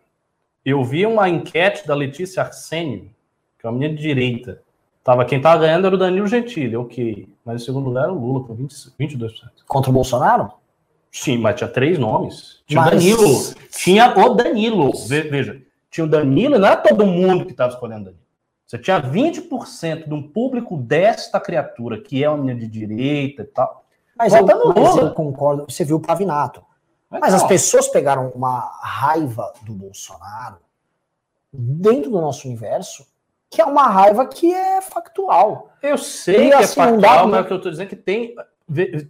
[0.64, 3.12] Eu vi uma enquete da Letícia Arsênio,
[3.58, 4.62] que é uma menina de direita.
[5.04, 7.30] Tava, quem estava ganhando era o Danilo Gentili, ok.
[7.44, 9.32] Mas em segundo lugar era o Lula, com 20, 22%.
[9.68, 10.52] Contra o Bolsonaro?
[11.12, 12.64] Sim, mas tinha três nomes.
[12.68, 12.90] Tinha mas...
[12.90, 13.54] o Danilo.
[13.72, 14.92] Tinha o Danilo.
[15.08, 18.25] Veja, tinha o Danilo, não era todo mundo que estava escolhendo Danilo.
[18.66, 23.46] Você tinha 20% de um público desta criatura, que é uma menina de direita e
[23.46, 23.86] tal.
[24.18, 25.66] Mas eu, mas eu concordo.
[25.70, 26.64] Você viu o Pavinato.
[27.10, 30.58] Mas as pessoas pegaram uma raiva do Bolsonaro
[31.54, 33.06] dentro do nosso universo,
[33.50, 35.70] que é uma raiva que é factual.
[35.82, 37.90] Eu sei e, que é assim, é factual, mas o que eu estou dizendo é
[37.90, 38.36] que tem.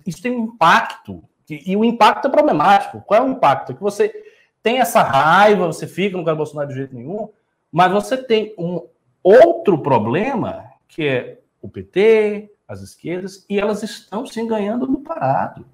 [0.06, 1.24] Isso tem um impacto.
[1.50, 3.02] E o impacto é problemático.
[3.02, 3.72] Qual é o impacto?
[3.72, 4.12] É que você
[4.62, 7.30] tem essa raiva, você fica no lugar do Bolsonaro de jeito nenhum,
[7.72, 8.86] mas você tem um
[9.25, 15.65] outro problema, que é o PT, as esquerdas, e elas estão se enganhando no parado.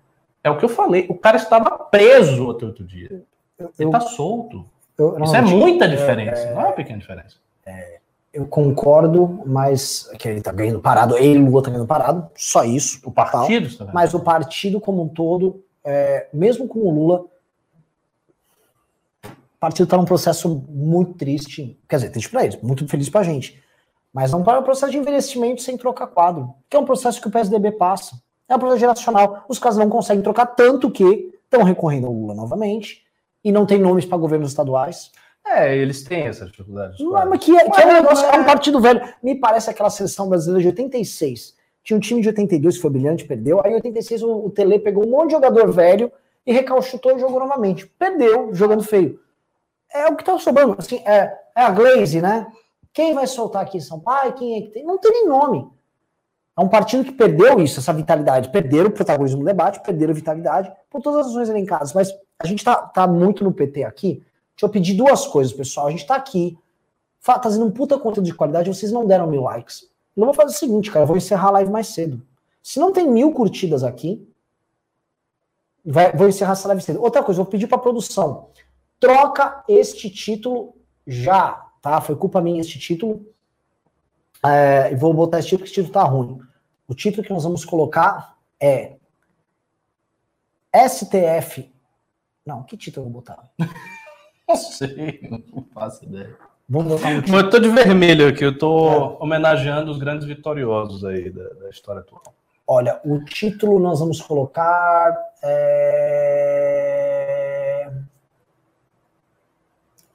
[0.42, 1.06] É o que eu falei.
[1.10, 3.24] O cara estava preso até outro dia.
[3.60, 4.66] Ele está solto.
[4.98, 7.36] Eu, não, Isso é muita diferença, é, não é uma pequena diferença.
[7.66, 8.00] É,
[8.34, 13.02] eu concordo, mas que ele está ganhando parado, ele Lula está ganhando parado, só isso.
[13.04, 17.26] O partido está Mas o partido como um todo, é, mesmo com o Lula,
[19.62, 23.24] partido está num processo muito triste, quer dizer, triste para eles, muito feliz para a
[23.24, 23.62] gente.
[24.12, 27.28] Mas não para o processo de investimento sem trocar quadro, que é um processo que
[27.28, 28.20] o PSDB passa.
[28.50, 29.46] É um processo geracional.
[29.48, 33.04] Os caras não conseguem trocar tanto que estão recorrendo ao Lula novamente
[33.44, 35.12] e não tem nomes para governos estaduais.
[35.46, 37.02] É, eles têm essa dificuldade.
[37.02, 39.02] Não, mas que, é, que é, um negócio, é um partido velho.
[39.22, 41.56] Me parece aquela seleção brasileira de 86.
[41.84, 43.62] Tinha um time de 82 que foi brilhante, perdeu.
[43.64, 46.12] Aí em 86 o, o Tele pegou um monte de jogador velho
[46.46, 47.86] e recalchutou e jogou novamente.
[47.88, 49.20] Perdeu, jogando feio.
[49.94, 50.76] É o que tá sobrando.
[50.78, 52.48] Assim, é, é a Glaze, né?
[52.94, 54.34] Quem vai soltar aqui em São Paulo?
[54.34, 54.86] Quem é que tem?
[54.86, 55.70] Não tem nem nome.
[56.58, 58.50] É um partido que perdeu isso, essa vitalidade.
[58.50, 61.94] Perderam o protagonismo do debate, perderam a vitalidade por todas as razões elencadas.
[61.94, 64.24] Mas a gente tá, tá muito no PT aqui.
[64.56, 65.88] Deixa eu pedir duas coisas, pessoal.
[65.88, 66.58] A gente tá aqui
[67.20, 69.90] fazendo um puta conteúdo de qualidade, vocês não deram mil likes.
[70.16, 72.22] Eu vou fazer o seguinte, cara, eu vou encerrar a live mais cedo.
[72.62, 74.28] Se não tem mil curtidas aqui,
[75.86, 77.02] vai, vou encerrar essa live cedo.
[77.02, 78.50] Outra coisa, vou pedir pra produção.
[79.02, 80.76] Troca este título
[81.08, 82.00] já, tá?
[82.00, 83.26] Foi culpa minha este título.
[84.46, 86.40] É, vou botar esse título, que esse título tá ruim.
[86.88, 88.98] O título que nós vamos colocar é
[90.88, 91.74] STF.
[92.46, 93.50] Não, que título eu vou botar?
[94.48, 96.38] Não sei, não faço ideia.
[96.68, 97.38] Vamos botar um título.
[97.40, 99.18] Eu tô de vermelho aqui, eu tô é.
[99.24, 102.22] homenageando os grandes vitoriosos aí da, da, história atual.
[102.68, 105.16] Olha, o título nós vamos colocar.
[105.42, 106.71] É...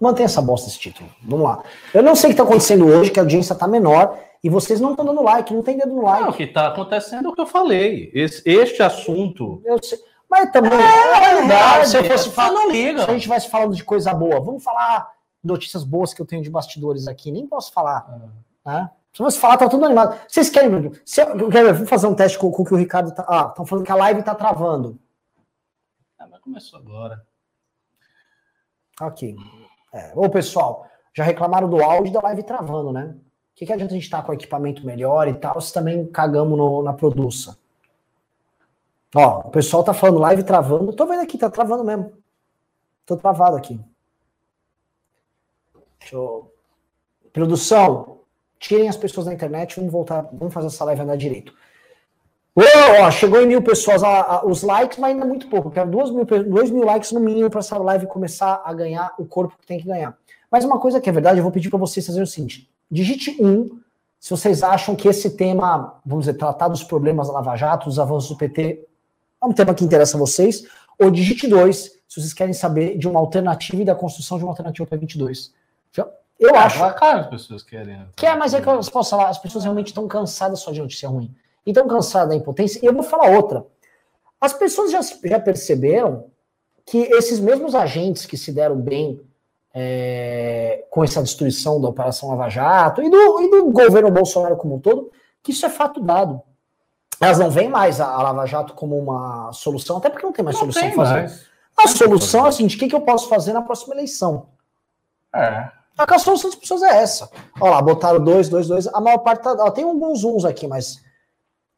[0.00, 1.08] Mantém essa bosta esse título.
[1.22, 1.62] Vamos lá.
[1.94, 4.18] Eu não sei o que está acontecendo hoje, que a audiência está menor.
[4.44, 6.22] E vocês não estão dando like, não tem dedo no like.
[6.22, 8.10] Não, o que está acontecendo é o que eu falei.
[8.14, 9.60] Esse, este assunto.
[9.64, 9.98] Eu sei.
[10.30, 10.72] Mas também.
[10.72, 11.88] É, é verdade.
[11.88, 12.98] Se eu fosse falar, não liga.
[12.98, 15.10] Se a gente estivesse falando de coisa boa, vamos falar
[15.42, 18.06] notícias boas que eu tenho de bastidores aqui, nem posso falar.
[18.64, 18.90] Né?
[19.12, 20.18] Se você falar, tá tudo animado.
[20.28, 20.92] Vocês querem.
[21.04, 23.24] Se, quero vou fazer um teste com, com o que o Ricardo tá.
[23.26, 24.98] Ah, estão falando que a live tá travando.
[26.18, 27.24] Ah, mas começou agora.
[29.00, 29.34] Ok.
[29.96, 30.12] É.
[30.14, 33.14] Ô, pessoal, já reclamaram do áudio da live travando, né?
[33.16, 36.06] O que, que adianta a gente estar tá com equipamento melhor e tal, se também
[36.06, 37.56] cagamos no, na produção?
[39.14, 40.92] Ó, o pessoal tá falando live travando.
[40.92, 42.12] Tô vendo aqui, tá travando mesmo.
[43.06, 43.80] Tô travado aqui.
[45.98, 46.52] Deixa eu...
[47.32, 48.20] Produção,
[48.58, 51.54] tirem as pessoas da internet, vamos voltar, vamos fazer essa live andar direito.
[52.56, 55.68] Oh, ó, chegou em mil pessoas a, a, os likes, mas ainda é muito pouco.
[55.68, 59.12] Eu quero duas mil, dois mil likes no mínimo para essa live começar a ganhar
[59.18, 60.16] o corpo que tem que ganhar.
[60.50, 63.36] Mas uma coisa que é verdade, eu vou pedir para vocês fazerem o seguinte: digite
[63.38, 63.78] um
[64.18, 67.98] se vocês acham que esse tema, vamos dizer, tratar dos problemas da Lava Jato, dos
[67.98, 68.86] avanços do PT,
[69.42, 70.64] é um tema que interessa a vocês.
[70.98, 74.52] Ou digite dois se vocês querem saber de uma alternativa e da construção de uma
[74.52, 75.52] alternativa para 22.
[76.38, 76.78] Eu é, acho.
[76.78, 77.96] Claro, as pessoas querem.
[77.96, 78.06] Né?
[78.16, 81.08] Quer, mas é que eu posso falar, as pessoas realmente estão cansadas só de notícia
[81.08, 81.34] ruim.
[81.66, 82.80] E cansadas da impotência.
[82.82, 83.66] E eu vou falar outra.
[84.40, 86.26] As pessoas já, já perceberam
[86.84, 89.20] que esses mesmos agentes que se deram bem
[89.74, 94.76] é, com essa destruição da Operação Lava Jato e do, e do governo Bolsonaro como
[94.76, 95.10] um todo,
[95.42, 96.40] que isso é fato dado.
[97.20, 100.44] Elas não veem mais a, a Lava Jato como uma solução, até porque não tem
[100.44, 101.14] mais não solução tem fazer.
[101.14, 101.46] Mais.
[101.78, 104.46] A solução é assim, de que, que eu posso fazer na próxima eleição?
[105.34, 105.70] É.
[105.98, 107.30] A solução das pessoas é essa.
[107.60, 108.86] Olha lá, botaram dois, dois, dois.
[108.86, 109.56] A maior parte tá.
[109.58, 111.04] Ó, tem alguns uns aqui, mas.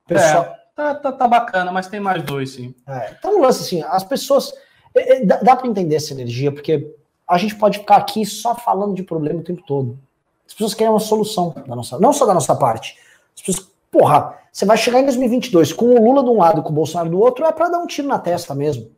[0.09, 0.45] Pessoal...
[0.45, 2.75] É, tá, tá, tá, bacana, mas tem mais dois, sim.
[2.87, 4.53] É, então, lance assim, as pessoas.
[4.95, 6.95] É, é, dá, dá para entender essa energia, porque
[7.29, 9.99] a gente pode ficar aqui só falando de problema o tempo todo.
[10.47, 12.97] As pessoas querem uma solução da nossa, não só da nossa parte.
[13.37, 16.63] As pessoas, porra, você vai chegar em 2022 com o Lula de um lado e
[16.63, 18.91] com o Bolsonaro do outro, é para dar um tiro na testa mesmo.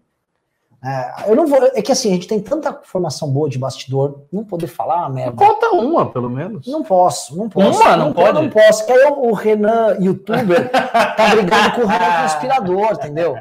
[0.82, 1.62] É, eu não vou.
[1.74, 5.36] É que assim, a gente tem tanta informação boa de bastidor, não poder falar merda.
[5.36, 6.66] Conta uma, pelo menos.
[6.66, 7.82] Não posso, não posso.
[7.82, 8.40] Uma, não, não pode?
[8.40, 13.38] Não posso, que aí o Renan, youtuber, tá brigando com o Renan conspirador, entendeu?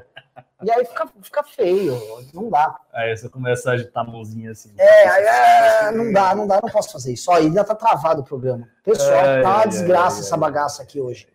[0.62, 1.98] E aí fica, fica feio,
[2.34, 2.78] não dá.
[2.94, 4.74] Aí você começa a agitar a mãozinha assim.
[4.78, 7.32] É, aí, é, não dá, não dá, não posso fazer isso.
[7.32, 8.68] Ó, ainda tá travado o programa.
[8.84, 11.30] Pessoal, é, tá uma desgraça é, essa bagaça aqui hoje.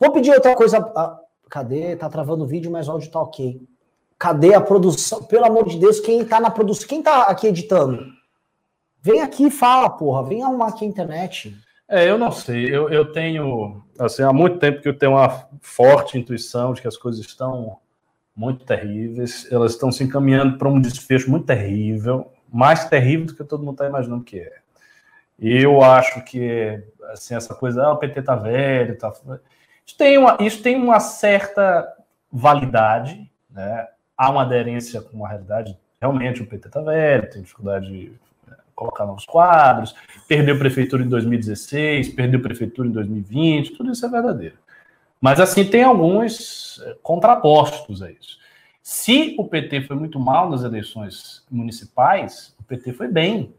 [0.00, 0.78] Vou pedir outra coisa.
[0.96, 1.16] Ah,
[1.48, 1.94] cadê?
[1.94, 3.62] Tá travando o vídeo, mas o áudio tá ok.
[4.22, 5.24] Cadê a produção?
[5.24, 6.86] Pelo amor de Deus, quem tá na produção?
[6.86, 8.06] Quem tá aqui editando?
[9.00, 10.22] Vem aqui e fala, porra.
[10.22, 11.56] Vem arrumar aqui a internet.
[11.88, 12.72] É, eu não sei.
[12.72, 16.86] Eu, eu tenho, assim, há muito tempo que eu tenho uma forte intuição de que
[16.86, 17.78] as coisas estão
[18.32, 19.50] muito terríveis.
[19.50, 23.72] Elas estão se encaminhando para um desfecho muito terrível, mais terrível do que todo mundo
[23.74, 24.52] está imaginando que é.
[25.36, 26.80] E eu acho que,
[27.10, 29.12] assim, essa coisa, ah, o PT tá velho, tá...
[29.84, 31.92] Isso tem uma, isso tem uma certa
[32.30, 33.88] validade, né?
[34.22, 35.76] Há uma aderência com uma realidade.
[36.00, 38.12] Realmente o PT está velho, tem dificuldade de
[38.48, 39.96] é, colocar novos quadros,
[40.28, 44.54] perdeu prefeitura em 2016, perdeu prefeitura em 2020, tudo isso é verdadeiro.
[45.20, 48.38] Mas assim, tem alguns é, contrapostos a isso.
[48.80, 53.52] Se o PT foi muito mal nas eleições municipais, o PT foi bem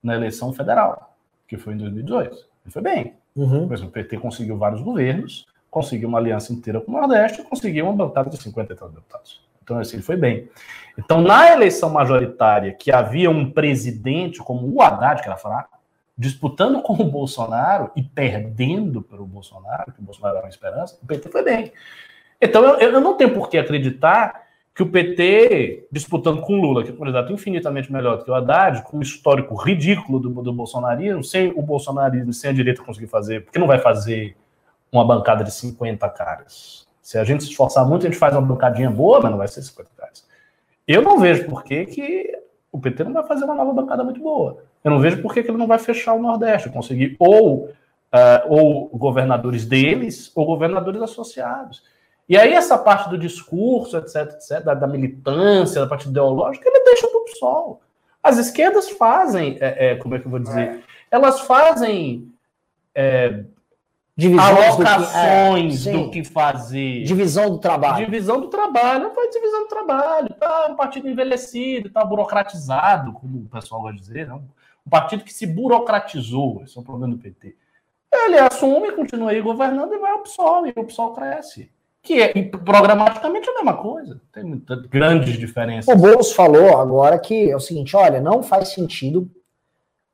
[0.00, 1.16] na eleição federal,
[1.48, 2.32] que foi em 2018.
[2.32, 3.14] Ele foi bem.
[3.34, 3.66] Uhum.
[3.66, 7.92] Mas o PT conseguiu vários governos, conseguiu uma aliança inteira com o Nordeste conseguiu uma
[7.92, 9.45] bancada de 50 e tantos deputados.
[9.66, 10.48] Então, assim, ele foi bem.
[10.96, 15.76] Então, na eleição majoritária, que havia um presidente como o Haddad, que era fraco,
[16.16, 20.96] disputando com o Bolsonaro e perdendo para o Bolsonaro, que o Bolsonaro era uma esperança,
[21.02, 21.72] o PT foi bem.
[22.40, 26.84] Então, eu, eu não tenho por que acreditar que o PT, disputando com o Lula,
[26.84, 30.28] que é um candidato infinitamente melhor do que o Haddad, com um histórico ridículo do,
[30.28, 34.36] do bolsonarismo, sem o bolsonarismo, sem a direita conseguir fazer, porque não vai fazer
[34.92, 36.85] uma bancada de 50 caras.
[37.06, 39.46] Se a gente se esforçar muito, a gente faz uma bancadinha boa, mas não vai
[39.46, 40.26] ser 50 reais.
[40.88, 42.36] Eu não vejo por que, que
[42.72, 44.58] o PT não vai fazer uma nova bancada muito boa.
[44.82, 47.72] Eu não vejo por que, que ele não vai fechar o Nordeste, conseguir ou, uh,
[48.48, 51.84] ou governadores deles ou governadores associados.
[52.28, 56.84] E aí essa parte do discurso, etc, etc, da, da militância, da parte ideológica, ele
[56.86, 57.82] deixa para o PSOL.
[58.20, 60.82] As esquerdas fazem, é, é, como é que eu vou dizer?
[61.08, 62.32] Elas fazem
[62.92, 63.44] é,
[64.38, 67.04] alocações do que, é, do que, fazer.
[67.04, 68.04] Divisão do trabalho.
[68.06, 69.04] Divisão do trabalho.
[69.04, 70.28] Não foi divisão do trabalho.
[70.40, 74.26] Tá um partido envelhecido, tá burocratizado, como o pessoal vai dizer.
[74.26, 74.38] Não?
[74.86, 76.62] Um partido que se burocratizou.
[76.62, 77.54] Esse é o problema do PT.
[78.10, 80.66] Ele assume, continua aí governando e vai ao PSOL.
[80.66, 81.70] E o PSOL cresce.
[82.02, 84.20] Que é programaticamente a mesma coisa.
[84.32, 85.92] Tem muitas grandes diferenças.
[85.92, 89.28] O Boulos falou agora que é o seguinte: olha, não faz sentido.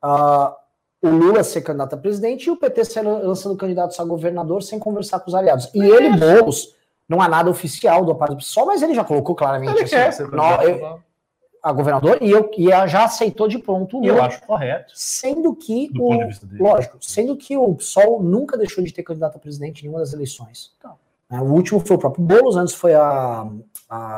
[0.03, 0.62] Uh,
[1.03, 4.79] o Lula ser candidato a presidente e o PT ser lançando candidatos a governador sem
[4.79, 5.69] conversar com os aliados.
[5.73, 6.73] E ele, Boulos,
[7.07, 9.73] não há nada oficial do aparelho pessoal, mas ele já colocou claramente.
[9.73, 10.99] Ele assim, quer ser não, eu,
[11.61, 14.27] a governador e, eu, e ela já aceitou de pronto o E eu Lula.
[14.27, 14.93] acho correto.
[14.95, 16.63] Sendo que Do o, ponto de vista dele.
[16.63, 20.13] lógico, sendo que o PSOL nunca deixou de ter candidato a presidente em nenhuma das
[20.13, 20.71] eleições.
[20.77, 20.93] Então.
[21.29, 23.45] Né, O último foi o próprio Boulos, antes foi a,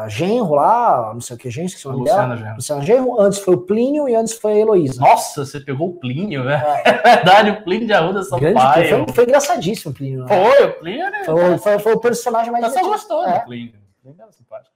[0.03, 2.21] a Genro lá, não sei o que, esqueci o nome dela.
[2.21, 2.55] Luciana Genro.
[2.55, 5.01] Luciana Genro, antes foi o Plínio e antes foi a Heloísa.
[5.01, 6.63] Nossa, você pegou o Plínio, né?
[6.85, 9.05] É verdade, o Plínio de Arruda São Grande, Paulo.
[9.05, 10.23] foi, foi engraçadíssimo o Plínio.
[10.23, 10.27] né?
[10.27, 11.25] Foi, o Plínio era.
[11.25, 13.39] Foi, o- foi- foi o personagem mais você gostou É.
[13.39, 13.73] do Plínio.
[14.05, 14.15] O.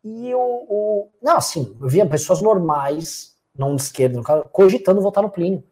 [0.04, 5.00] E o, o- Não, assim, eu via pessoas normais, não de esquerda, no caso, cogitando
[5.02, 5.64] votar no Plínio.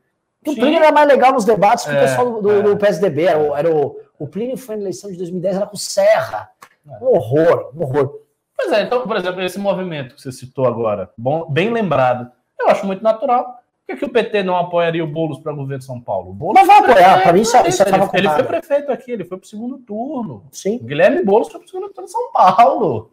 [0.45, 0.59] E o Sim.
[0.61, 2.61] Plínio era mais legal nos debates que o É, pessoal do, é.
[2.61, 3.23] do PSDB.
[3.25, 6.49] Era, o, era o, o Plínio foi na eleição de 2010, era com o Serra.
[6.89, 7.03] É.
[7.03, 8.19] Um horror, um horror.
[8.57, 12.69] Pois é, então, por exemplo, esse movimento que você citou agora, bom, bem lembrado, eu
[12.69, 13.59] acho muito natural.
[13.85, 16.31] Por que, que o PT não apoiaria o Boulos para governo de São Paulo?
[16.31, 18.43] O Boulos Mas vai apoiar, pra mim isso- é isso é ele, tava ele foi
[18.43, 20.43] prefeito aqui, ele foi para o segundo turno.
[20.51, 20.75] Sim.
[20.81, 23.11] O Guilherme Boulos foi para o segundo turno de São Paulo.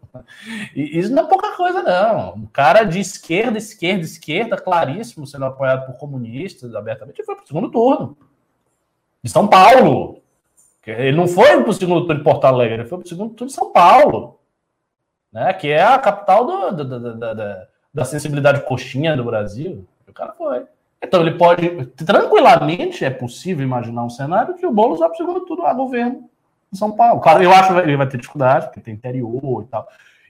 [0.75, 2.35] E isso não é pouca coisa, não.
[2.35, 7.45] Um cara de esquerda, esquerda, esquerda, claríssimo, sendo apoiado por comunistas abertamente, ele foi para
[7.45, 8.17] o segundo turno.
[9.23, 10.19] De São Paulo.
[10.87, 13.33] Ele não foi para o segundo turno de Porto Alegre, ele foi para o segundo
[13.35, 14.41] turno de São Paulo.
[15.35, 15.53] Né?
[15.53, 19.85] Que é a capital do- do- do- do- da- da- da sensibilidade coxinha do Brasil.
[20.09, 20.65] O cara foi.
[21.03, 25.17] Então ele pode, tranquilamente, é possível imaginar um cenário que o Boulos vá para o
[25.17, 26.31] segundo turno a governo
[26.73, 27.21] em São Paulo.
[27.21, 29.87] Claro, eu acho que ele vai ter dificuldade, porque tem interior e tal.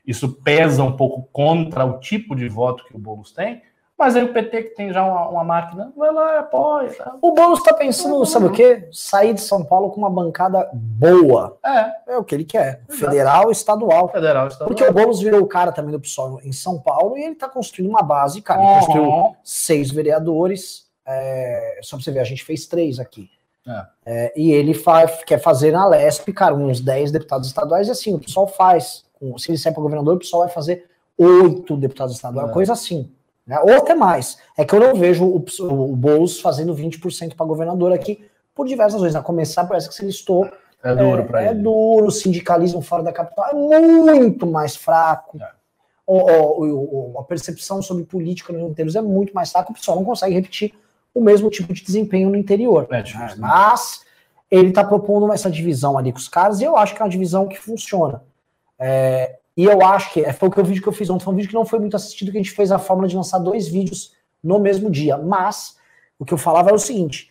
[0.07, 3.63] Isso pesa um pouco contra o tipo de voto que o Boulos tem,
[3.99, 6.93] mas aí o PT, que tem já uma, uma máquina, vai lá e apoia.
[6.95, 7.19] tal.
[7.23, 8.89] O Boulos está pensando, sabe o quê?
[8.93, 11.57] Sair de São Paulo com uma bancada boa.
[11.65, 12.83] É, É o que ele quer.
[12.89, 14.09] Federal e estadual.
[14.09, 14.69] federal estadual.
[14.69, 17.49] Porque o Boulos virou o cara também do PSOL em São Paulo e ele está
[17.49, 18.63] construindo uma base, cara.
[18.63, 19.35] Ele construiu Uhum.
[19.43, 20.85] seis vereadores.
[21.07, 23.29] é, só pra você ver, a gente fez três aqui.
[23.67, 23.87] É.
[24.07, 28.15] É, e ele faz, quer fazer na Lesp, cara, uns 10 deputados estaduais, e assim,
[28.15, 29.05] o pessoal faz.
[29.19, 30.87] Com- Se ele sair para governador, o pessoal vai fazer
[31.19, 32.53] oito deputados estaduais, É.
[32.53, 33.11] coisa assim.
[33.47, 33.59] Né?
[33.61, 34.39] Ou até mais.
[34.57, 38.95] É que eu não vejo o, o Boulos fazendo 20% para governador aqui, por diversas
[38.95, 39.15] razões.
[39.15, 40.49] A começar, parece que você listou
[40.83, 41.61] É duro é, para é ele.
[41.63, 45.39] duro, o sindicalismo fora da capital é muito mais fraco.
[45.43, 45.49] É.
[46.07, 46.19] O-
[46.63, 50.05] o- o- a percepção sobre política nos inteiros é muito mais fraca, o pessoal não
[50.05, 50.75] consegue repetir
[51.15, 52.87] o mesmo tipo de desempenho no interior.
[52.91, 53.35] É né?
[53.39, 54.03] Mas
[54.51, 57.11] ele está propondo essa divisão ali com os caras, e eu acho que é uma
[57.11, 58.23] divisão que funciona.
[58.79, 61.33] É, e eu acho que foi o que o vídeo que eu fiz ontem, foi
[61.33, 63.39] um vídeo que não foi muito assistido, que a gente fez a fórmula de lançar
[63.39, 64.13] dois vídeos
[64.43, 65.17] no mesmo dia.
[65.17, 65.77] Mas
[66.19, 67.31] o que eu falava era o seguinte: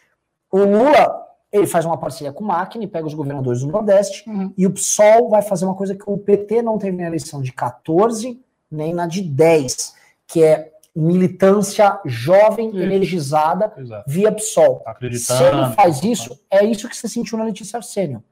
[0.51, 4.27] o Lula ele faz uma parceria com o Máquina e pega os governadores do Nordeste,
[4.27, 4.51] Uhum.
[4.57, 7.51] e o PSOL vai fazer uma coisa que o PT não teve na eleição de
[7.53, 9.93] 14, nem na de 10,
[10.25, 14.03] que é militância jovem, energizada, Exato.
[14.09, 14.81] via PSOL.
[15.19, 18.23] Se ele faz isso, é isso que você sentiu na Letícia Arsênio.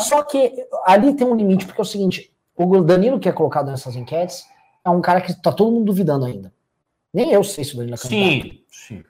[0.00, 0.52] Só que
[0.84, 4.44] ali tem um limite, porque é o seguinte: o Danilo, que é colocado nessas enquetes,
[4.84, 6.52] é um cara que tá todo mundo duvidando ainda.
[7.12, 8.54] Nem eu sei se o Danilo é candidato.
[8.54, 9.04] Sim, sim.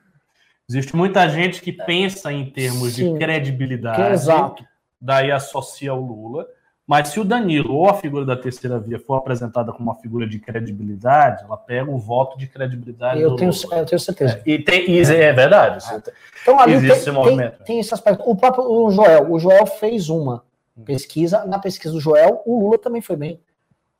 [0.69, 3.13] Existe muita gente que pensa em termos Sim.
[3.13, 4.65] de credibilidade, é exato.
[4.99, 6.47] daí associa o Lula.
[6.85, 10.27] Mas se o Danilo ou a figura da terceira via for apresentada como uma figura
[10.27, 13.77] de credibilidade, ela pega o voto de credibilidade Eu do tenho, Lula.
[13.77, 14.41] eu tenho certeza.
[14.45, 15.85] E tem, e é verdade.
[16.01, 18.29] tem- Então ali Existe tem, esse tem- tem esse aspecto.
[18.29, 20.43] O próprio o Joel, o Joel fez uma
[20.85, 21.45] pesquisa.
[21.45, 23.39] Na pesquisa do Joel, o Lula também foi bem.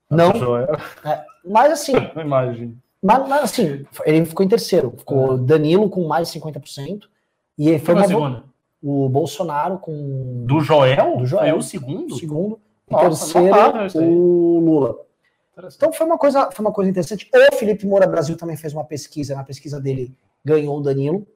[0.10, 0.78] Não, Joel,
[1.44, 2.78] mas assim, não imagino.
[3.02, 4.94] mas, mas assim, ele ficou em terceiro.
[4.98, 7.04] Ficou Danilo com mais de 50%.
[7.58, 8.44] E ele foi uma, segunda.
[8.82, 11.18] o Bolsonaro com Do Joel?
[11.18, 11.50] Do Joel.
[11.50, 12.16] Foi o segundo?
[12.16, 12.60] segundo.
[12.90, 14.98] Nossa, terceiro, o Lula.
[15.76, 17.30] Então foi uma coisa, foi uma coisa interessante.
[17.52, 19.36] O Felipe Moura Brasil também fez uma pesquisa.
[19.36, 21.28] Na pesquisa dele ganhou o Danilo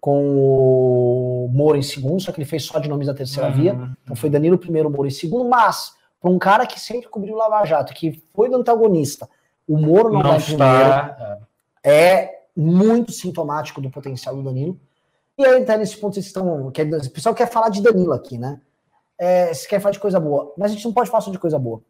[0.00, 3.74] com o Moura em segundo, só que ele fez só de nomes da terceira via.
[3.74, 3.94] Uhum.
[4.02, 7.36] Então foi Danilo primeiro, Moro em segundo, mas para um cara que sempre cobriu o
[7.38, 9.28] Lava Jato, que foi do antagonista,
[9.68, 11.38] o Moro não, Não vai primeiro, está.
[11.84, 14.78] é muito sintomático do potencial do Danilo.
[15.36, 18.38] E aí tá nesse ponto vocês estão, que o pessoal quer falar de Danilo aqui,
[18.38, 18.60] né?
[19.18, 21.38] É, se quer falar de coisa boa, mas a gente não pode falar só de
[21.38, 21.80] coisa boa.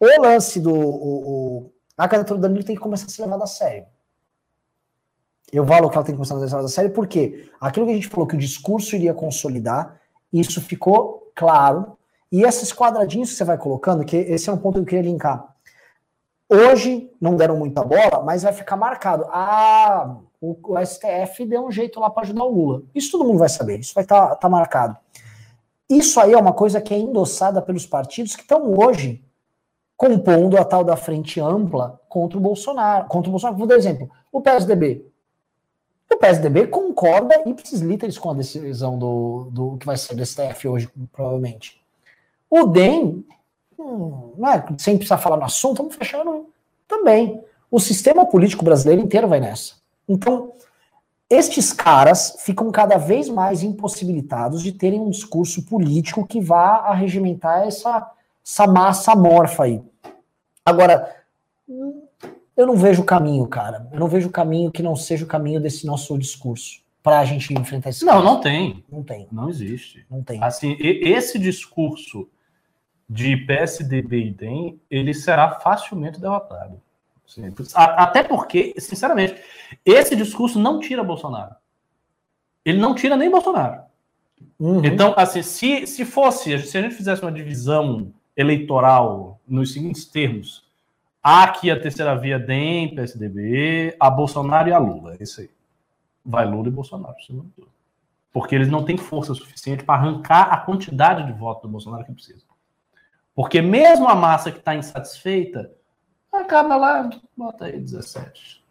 [0.00, 3.44] O lance do o, o- a candidatura do Danilo tem que começar a ser levada
[3.44, 3.84] a sério.
[5.52, 7.92] Eu falo que ela tem que começar a ser levada a sério porque aquilo que
[7.92, 10.00] a gente falou que o discurso iria consolidar,
[10.32, 11.98] isso ficou claro.
[12.30, 15.10] E esses quadradinhos que você vai colocando, que esse é um ponto que eu queria
[15.10, 15.52] linkar.
[16.48, 19.26] Hoje não deram muita bola, mas vai ficar marcado.
[19.28, 22.82] Ah, o, o STF deu um jeito lá para ajudar o Lula.
[22.94, 24.96] Isso todo mundo vai saber, isso vai estar tá, marcado.
[25.88, 29.22] Isso aí é uma coisa que é endossada pelos partidos que estão hoje
[29.96, 33.06] compondo a tal da frente ampla contra o Bolsonaro.
[33.06, 33.58] Contra o Bolsonaro.
[33.58, 34.10] Vou dar exemplo.
[34.32, 35.11] O PSDB.
[36.12, 40.68] O PSDB concorda ipsis literis com a decisão do, do que vai ser do STF
[40.68, 41.80] hoje, provavelmente.
[42.50, 43.24] O DEM,
[43.78, 46.46] hum, não é, sem precisar falar no assunto, vamos fechando
[46.86, 47.42] também.
[47.70, 49.76] O sistema político brasileiro inteiro vai nessa.
[50.06, 50.52] Então,
[51.30, 57.66] estes caras ficam cada vez mais impossibilitados de terem um discurso político que vá arregimentar
[57.66, 58.10] essa,
[58.44, 59.82] essa massa amorfa aí.
[60.62, 61.10] Agora,
[62.56, 63.88] eu não vejo caminho, cara.
[63.92, 67.52] Eu não vejo caminho que não seja o caminho desse nosso discurso para a gente
[67.52, 68.24] enfrentar esse Não, caso.
[68.24, 68.84] não tem.
[68.90, 69.26] Não tem.
[69.32, 70.06] Não existe.
[70.10, 70.42] Não tem.
[70.42, 72.28] Assim, esse discurso
[73.08, 76.80] de PSDB e DEM, ele será facilmente derrotado.
[77.74, 79.34] Até porque, sinceramente,
[79.84, 81.54] esse discurso não tira Bolsonaro.
[82.64, 83.82] Ele não tira nem Bolsonaro.
[84.58, 84.84] Uhum.
[84.84, 90.64] Então, assim, se, se fosse, se a gente fizesse uma divisão eleitoral nos seguintes termos,
[91.22, 95.16] há aqui a terceira via DEM, PSDB, a Bolsonaro e a Lula.
[95.18, 95.50] É isso aí.
[96.24, 97.14] Vai Lula e Bolsonaro,
[98.32, 102.12] Porque eles não têm força suficiente para arrancar a quantidade de votos do Bolsonaro que
[102.12, 102.42] precisa.
[103.34, 105.70] Porque mesmo a massa que está insatisfeita,
[106.32, 108.62] acaba lá, bota aí 17.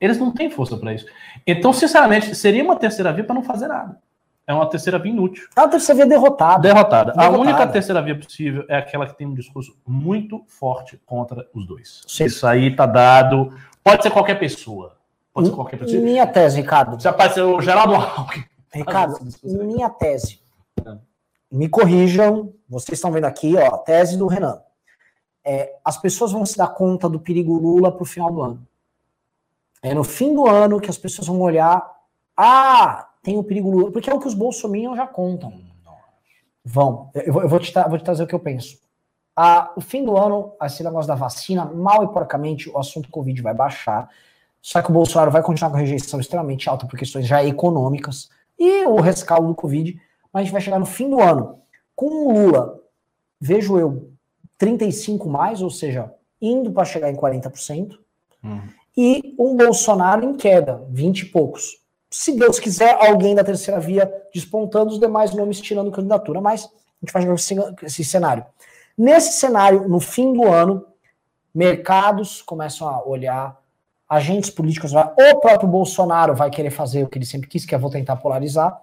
[0.00, 1.06] Eles não têm força para isso.
[1.46, 4.00] Então, sinceramente, seria uma terceira via para não fazer nada.
[4.50, 5.46] É uma terceira via inútil.
[5.54, 6.62] É uma terceira via derrotada.
[6.62, 7.12] derrotada.
[7.12, 7.36] Derrotada.
[7.36, 11.66] A única terceira via possível é aquela que tem um discurso muito forte contra os
[11.66, 12.02] dois.
[12.06, 12.24] Sim.
[12.24, 13.52] Isso aí tá dado.
[13.82, 14.96] Pode ser qualquer pessoa.
[15.32, 16.02] Pode ser qualquer pessoa.
[16.02, 17.00] Minha tese, Ricardo.
[17.00, 18.44] Se aparecer o Geraldo Alckmin.
[18.72, 20.40] Ricardo, minha tese.
[21.50, 22.52] Me corrijam.
[22.68, 24.60] Vocês estão vendo aqui, ó, tese do Renan
[25.44, 28.68] é, as pessoas vão se dar conta do perigo Lula para o final do ano.
[29.82, 31.82] É no fim do ano que as pessoas vão olhar,
[32.36, 35.52] ah, tem o perigo Lula, porque é o que os bolsominions já contam.
[36.64, 37.10] Vão.
[37.14, 38.78] Eu vou, eu vou, te, vou te trazer o que eu penso.
[39.34, 43.40] Ah, o fim do ano, esse negócio da vacina, mal e porcamente, o assunto Covid
[43.40, 44.08] vai baixar.
[44.60, 48.28] Só que o Bolsonaro vai continuar com a rejeição extremamente alta por questões já econômicas
[48.58, 49.98] e o rescaldo do Covid.
[50.32, 51.58] Mas a gente vai chegar no fim do ano
[51.96, 52.80] com o Lula,
[53.40, 54.10] vejo eu,
[54.58, 57.98] 35 mais, ou seja, indo para chegar em 40%,
[58.42, 58.62] uhum.
[58.96, 61.78] e um Bolsonaro em queda, 20 e poucos.
[62.10, 66.68] Se Deus quiser, alguém da terceira via despontando, os demais nomes tirando candidatura, mas a
[67.06, 68.44] gente vai jogar esse cenário.
[68.98, 70.84] Nesse cenário, no fim do ano,
[71.54, 73.58] mercados começam a olhar,
[74.08, 77.78] agentes políticos, o próprio Bolsonaro vai querer fazer o que ele sempre quis, que é
[77.78, 78.82] vou tentar polarizar,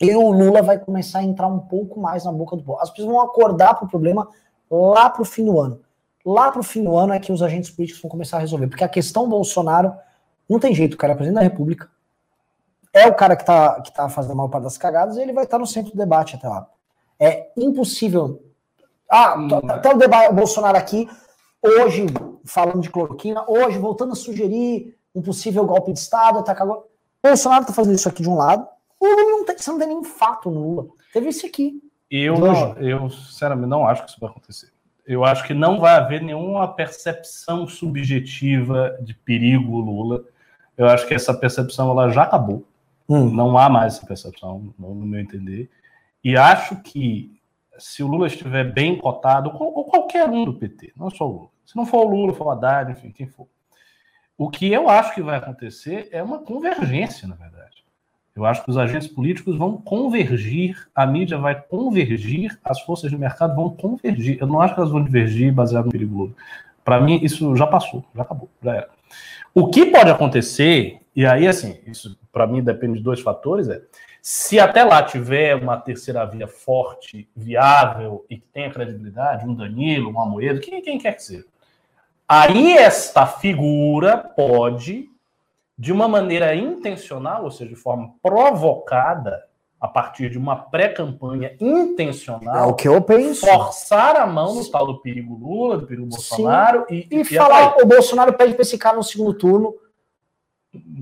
[0.00, 2.80] e o Lula vai começar a entrar um pouco mais na boca do povo.
[2.80, 4.28] As pessoas vão acordar para o problema
[4.70, 5.80] lá para o fim do ano.
[6.24, 8.68] Lá para o fim do ano é que os agentes políticos vão começar a resolver.
[8.68, 9.92] Porque a questão Bolsonaro
[10.48, 11.90] não tem jeito, cara é presidente da República.
[12.92, 15.32] É o cara que está que tá fazendo a maior parte das cagadas e ele
[15.32, 16.68] vai estar tá no centro do debate até lá.
[17.18, 18.42] É impossível.
[19.10, 19.36] Ah,
[19.68, 21.08] até o debate, o Bolsonaro aqui,
[21.62, 22.06] hoje,
[22.44, 26.66] falando de cloroquina, hoje, voltando a sugerir um possível golpe de Estado, atacar.
[27.22, 28.66] Bolsonaro está fazendo isso aqui de um lado,
[28.98, 30.88] o Lula não tem, você não tem nenhum fato no Lula.
[31.12, 31.82] Teve isso aqui.
[32.10, 34.72] Eu, não, eu, sinceramente, não acho que isso vai acontecer.
[35.06, 40.24] Eu acho que não vai haver nenhuma percepção subjetiva de perigo Lula.
[40.76, 42.64] Eu acho que essa percepção ela já acabou.
[43.10, 43.28] Hum.
[43.28, 45.68] Não há mais essa percepção, no meu entender.
[46.22, 47.40] E acho que
[47.76, 51.48] se o Lula estiver bem cotado, ou qualquer um do PT, não só o Lula.
[51.66, 53.48] Se não for o Lula, for o Haddad, enfim, quem for.
[54.38, 57.84] O que eu acho que vai acontecer é uma convergência, na verdade.
[58.34, 63.18] Eu acho que os agentes políticos vão convergir, a mídia vai convergir, as forças de
[63.18, 64.38] mercado vão convergir.
[64.40, 66.32] Eu não acho que elas vão divergir baseado no perigo
[66.84, 68.99] Para mim, isso já passou, já acabou, já era.
[69.54, 73.82] O que pode acontecer, e aí, assim, isso para mim depende de dois fatores, é
[74.22, 80.12] se até lá tiver uma terceira via forte, viável e que tenha credibilidade, um Danilo,
[80.12, 81.46] um Amoedo, quem, quem quer que seja,
[82.28, 85.08] aí esta figura pode
[85.76, 89.46] de uma maneira intencional, ou seja, de forma provocada,
[89.80, 93.46] a partir de uma pré-campanha intencional, é o que eu penso.
[93.46, 97.06] forçar a mão no tal do perigo Lula, do perigo Bolsonaro Sim.
[97.10, 99.74] e, e, e falar o Bolsonaro pede para esse cara no segundo turno,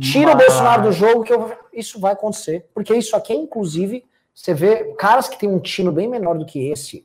[0.01, 0.45] tira Mas...
[0.45, 1.53] o Bolsonaro do jogo que eu...
[1.72, 5.91] isso vai acontecer, porque isso aqui é inclusive você vê caras que têm um tino
[5.91, 7.05] bem menor do que esse.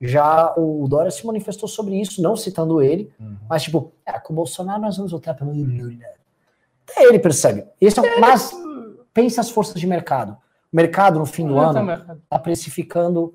[0.00, 3.36] Já o Dória se manifestou sobre isso, não citando ele, uhum.
[3.46, 5.92] mas tipo, é, com o Bolsonaro nós vamos votar pelo Lula.
[6.88, 7.66] Até ele percebe.
[7.78, 8.50] Esse é, mas
[9.12, 10.38] pense as forças de mercado.
[10.72, 11.92] O mercado, no fim do eu ano,
[12.22, 13.34] está precificando.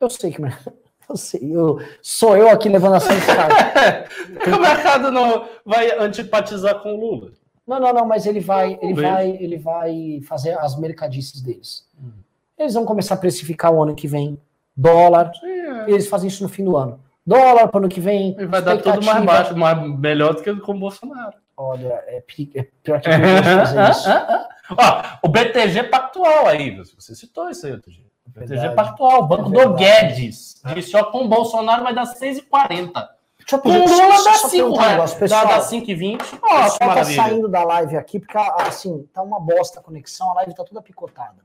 [0.00, 0.40] Eu sei que
[1.08, 3.22] eu sei, eu, sou eu aqui levando a sério
[4.56, 7.32] O mercado não vai antipatizar com o Lula.
[7.66, 11.88] Não, não, não, mas ele vai, ele vai, ele vai fazer as mercadices deles.
[11.98, 12.10] Hum.
[12.58, 14.38] Eles vão começar a precificar o ano que vem
[14.76, 15.32] dólar.
[15.42, 15.90] É.
[15.90, 17.00] Eles fazem isso no fim do ano.
[17.26, 18.36] Dólar para o ano que vem.
[18.38, 21.36] E vai dar tudo mais baixo, mais melhor do que com o Bolsonaro.
[21.56, 24.08] Olha, é, é pior que fazer isso.
[24.70, 28.06] Ó, o BTG Pactual aí, você citou isso aí outro dia.
[28.26, 32.06] O BTG Pactual, o banco é do Guedes, disse, ó, com o Bolsonaro vai dar
[32.06, 33.08] 6,40.
[33.38, 35.46] Deixa eu Com pedir, o só- Lula dá perguntar 5 um negócio, pessoal.
[35.48, 36.22] dá 5 e 20.
[36.42, 40.30] Ó, Isso, só tá saindo da live aqui, porque assim, tá uma bosta a conexão,
[40.30, 41.44] a live tá toda picotada.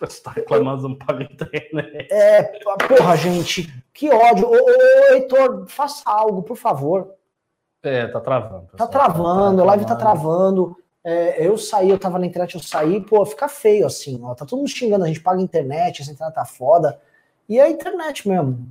[0.00, 2.08] Você tá reclamando, não paga internet.
[2.12, 4.48] É, porra, gente, que ódio.
[4.48, 7.14] Ô, ô, Heitor, faça algo, por favor.
[7.84, 8.66] É, tá travando.
[8.76, 8.88] Tá pessoal.
[8.88, 10.76] travando, a live tá travando.
[11.04, 14.34] É, eu saí, eu tava na internet, eu saí, pô, fica feio assim, ó.
[14.34, 17.00] Tá todo mundo xingando, a gente paga internet, essa internet tá foda.
[17.48, 18.68] E é a internet mesmo.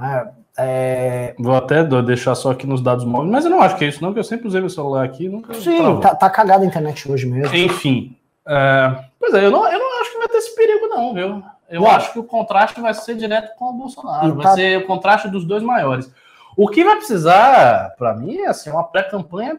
[0.00, 3.84] É, é, Vou até deixar só aqui nos dados móveis, mas eu não acho que
[3.84, 5.54] é isso, não, porque eu sempre usei meu celular aqui nunca.
[5.54, 7.54] sim, tá, tá cagada a internet hoje mesmo.
[7.54, 8.16] Enfim.
[8.46, 11.42] é, pois é, eu não, eu não acho que vai ter esse perigo, não, viu?
[11.68, 11.90] Eu Ué.
[11.90, 14.28] acho que o contraste vai ser direto com o Bolsonaro.
[14.28, 16.10] E vai tá- ser o contraste dos dois maiores.
[16.56, 19.58] O que vai precisar, para mim, é assim, uma pré-campanha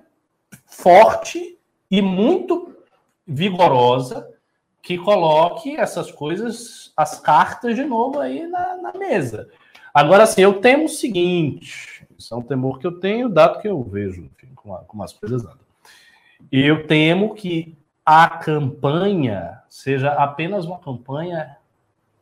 [0.66, 1.58] forte
[1.90, 2.76] e muito
[3.26, 4.30] vigorosa
[4.82, 9.50] que coloque essas coisas, as cartas de novo aí na, na mesa.
[9.94, 13.68] Agora, assim, eu temo o seguinte: isso é um temor que eu tenho, dado que
[13.68, 15.66] eu vejo, enfim, como, como as coisas andam.
[16.52, 17.76] Eu temo que
[18.06, 21.58] a campanha seja apenas uma campanha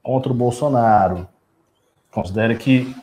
[0.01, 1.27] contra o Bolsonaro.
[2.11, 2.95] Considere que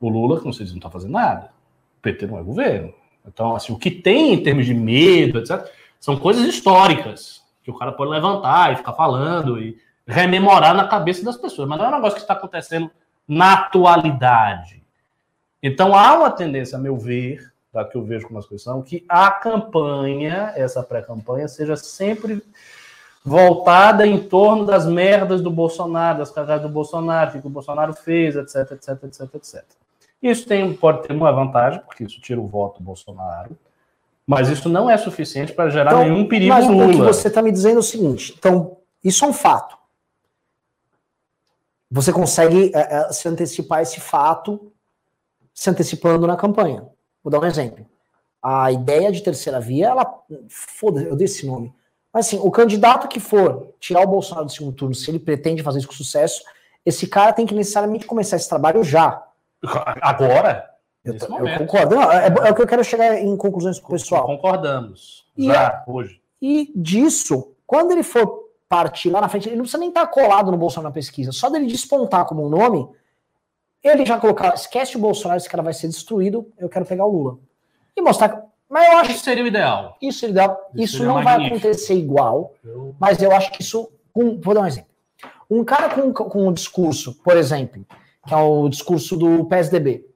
[0.00, 1.50] o Lula, como vocês não está fazendo nada.
[1.98, 2.92] O PT não é governo.
[3.26, 5.66] Então, assim, o que tem em termos de medo, etc.,
[5.98, 11.24] são coisas históricas que o cara pode levantar e ficar falando e rememorar na cabeça
[11.24, 11.66] das pessoas.
[11.66, 12.90] Mas não é um negócio que está acontecendo
[13.26, 14.82] na atualidade.
[15.62, 18.82] Então, há uma tendência, a meu ver, tá, que eu vejo como as coisas são,
[18.82, 22.42] que a campanha, essa pré-campanha, seja sempre
[23.24, 27.94] voltada em torno das merdas do Bolsonaro, das cagadas do Bolsonaro, o que o Bolsonaro
[27.94, 29.64] fez, etc, etc, etc, etc.
[30.30, 33.56] Isso tem, pode ter uma vantagem, porque isso tira o voto do Bolsonaro,
[34.26, 37.12] mas isso não é suficiente para gerar Então, nenhum perigo Mas no o que Lula.
[37.12, 39.76] você está me dizendo é o seguinte: então, isso é um fato.
[41.90, 44.72] Você consegue é, é, se antecipar esse fato
[45.52, 46.88] se antecipando na campanha.
[47.22, 47.86] Vou dar um exemplo.
[48.42, 50.22] A ideia de terceira via, ela.
[50.48, 51.72] Foda-se, eu dei esse nome.
[52.12, 55.62] Mas assim, o candidato que for tirar o Bolsonaro do segundo turno, se ele pretende
[55.62, 56.42] fazer isso com sucesso,
[56.84, 59.22] esse cara tem que necessariamente começar esse trabalho já.
[60.00, 60.70] Agora?
[61.04, 61.94] Eu, eu concordo.
[61.96, 64.24] Não, é, é o que eu quero chegar em conclusões com o pessoal.
[64.26, 65.26] Concordamos.
[65.36, 66.20] E Já, hoje.
[66.40, 70.50] E disso, quando ele for partir lá na frente, ele não precisa nem estar colado
[70.50, 71.30] no Bolsonaro na pesquisa.
[71.32, 72.88] Só dele despontar como um nome,
[73.82, 77.10] ele já colocar, esquece o Bolsonaro, esse cara vai ser destruído, eu quero pegar o
[77.12, 77.38] Lula.
[77.96, 78.30] E mostrar.
[78.30, 79.96] que- Mas eu acho Isso seria o ideal.
[80.00, 81.56] isso, ele dá- Isso isso seria não vai magnífico.
[81.58, 82.54] acontecer igual,
[82.98, 83.90] mas eu acho que isso.
[84.12, 84.88] com- vou dar um exemplo.
[85.50, 87.84] Um cara com, com um discurso, por exemplo,
[88.26, 90.06] que é o discurso do PSDB,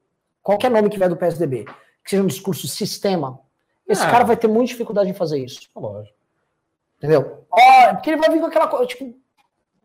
[0.43, 1.65] qualquer nome que vier do PSDB,
[2.05, 3.39] que seja um discurso sistema,
[3.87, 4.11] esse Ah.
[4.11, 5.69] cara vai ter muita dificuldade em fazer isso.
[5.75, 6.17] Lógico.
[6.99, 7.45] Entendeu?
[7.51, 9.15] Olha, porque ele vai vir com aquela coisa, tipo,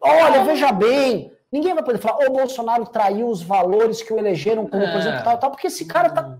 [0.01, 4.65] olha, veja bem, ninguém vai poder falar, o Bolsonaro traiu os valores que o elegeram
[4.67, 4.97] como, É.
[4.97, 6.37] exemplo, tal, tal, porque esse cara tá.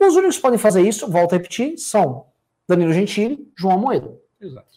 [0.00, 2.26] Os únicos que podem fazer isso, volto a repetir, são
[2.68, 4.20] Danilo Gentili, João Amoedo.
[4.40, 4.76] Exato.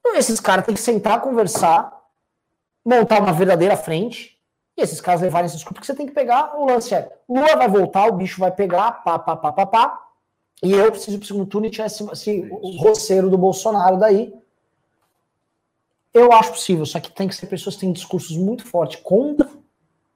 [0.00, 1.92] Então, esses caras têm que sentar, conversar,
[2.84, 4.38] montar uma verdadeira frente,
[4.76, 7.56] e esses caras levarem esse discurso, porque você tem que pegar o lance é, Lula
[7.56, 10.02] vai voltar, o bicho vai pegar, pá, pá, pá, pá, pá,
[10.62, 13.98] e eu preciso ir pro segundo turno e tirar esse, esse o roceiro do Bolsonaro
[13.98, 14.32] daí.
[16.14, 19.48] Eu acho possível, só que tem que ser pessoas que têm discursos muito fortes contra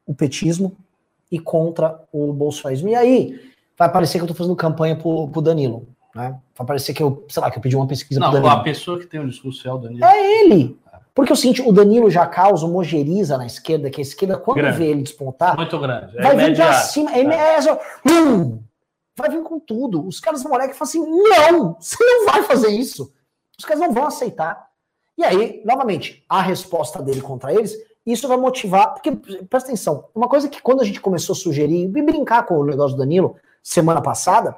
[0.07, 0.77] o petismo
[1.33, 2.89] e contra o bolsonarismo.
[2.89, 6.39] E aí vai parecer que eu tô fazendo campanha pro, pro Danilo, né?
[6.57, 8.53] Vai parecer que eu, sei lá, que eu pedi uma pesquisa pro Não, Danilo.
[8.53, 10.05] a pessoa que tem um discurso é o Danilo.
[10.05, 10.79] É ele.
[11.17, 14.59] Porque o seguinte, o Danilo já causa uma ojeriza na esquerda, que a esquerda, quando
[14.59, 14.77] Grande.
[14.77, 16.17] vê ele despontar, Muito grande.
[16.19, 16.87] É vai vir pra imediato.
[16.89, 17.11] cima.
[17.11, 18.63] É, é só- Hum!
[19.17, 20.07] vai vir com tudo.
[20.07, 23.11] Os caras vão olhar e falam assim: não, você não vai fazer isso.
[23.59, 24.67] Os caras não vão aceitar.
[25.17, 28.93] E aí, novamente, a resposta dele contra eles, isso vai motivar.
[28.93, 29.11] Porque,
[29.49, 32.65] presta atenção, uma coisa que quando a gente começou a sugerir e brincar com o
[32.67, 34.55] negócio do Danilo, semana passada,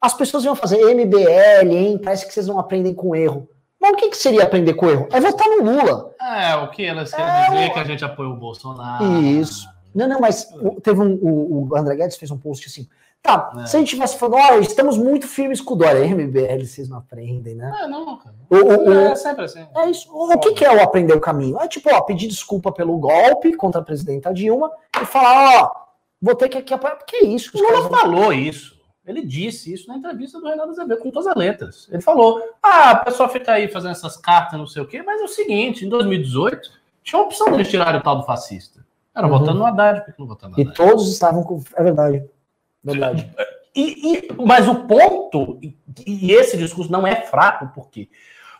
[0.00, 1.98] as pessoas iam fazer MBL, hein?
[1.98, 3.48] Parece que vocês não aprendem com erro.
[3.82, 5.08] Mas o que, que seria aprender com erro?
[5.10, 6.14] É votar no Lula.
[6.22, 9.04] É, o que elas querem É, dizer o- que a gente apoia o Bolsonaro.
[9.22, 9.68] Isso.
[9.92, 11.14] Não, não, mas o- teve um.
[11.20, 12.88] O, o André Guedes fez um post assim.
[13.20, 13.66] Tá, É.
[13.66, 16.04] se a gente tivesse falando, olha, estamos muito firmes com o Dória.
[16.04, 17.72] MBL, vocês não aprendem, né?
[17.82, 18.34] É, não, cara.
[18.50, 19.64] O, o- o- É sempre assim.
[19.76, 20.08] é isso.
[20.12, 21.56] O que, que é o aprender o caminho?
[21.60, 24.70] É tipo, ó, pedir desculpa pelo golpe contra a presidenta Dilma
[25.00, 25.70] e falar, ó,
[26.20, 26.96] vou ter que aqui apoiar.
[27.06, 27.52] Que é isso?
[27.52, 28.76] que O Lula falou isso.
[29.06, 31.88] Ele disse isso na entrevista do Renato Azevedo, com todas as letras.
[31.90, 35.20] Ele falou: ah, a pessoa fica aí fazendo essas cartas, não sei o quê, mas
[35.20, 36.70] é o seguinte: em 2018,
[37.02, 38.84] tinha uma opção deles tirarem o tal do fascista.
[39.14, 39.38] Era Uhum.
[39.38, 40.76] votando no Haddad, por que não votando no E Haddad?
[40.76, 41.60] todos estavam com.
[41.76, 42.24] É verdade.
[42.82, 43.30] Verdade.
[43.74, 45.74] E, e- mas o ponto, e,
[46.06, 48.06] e esse discurso não é fraco, por quê?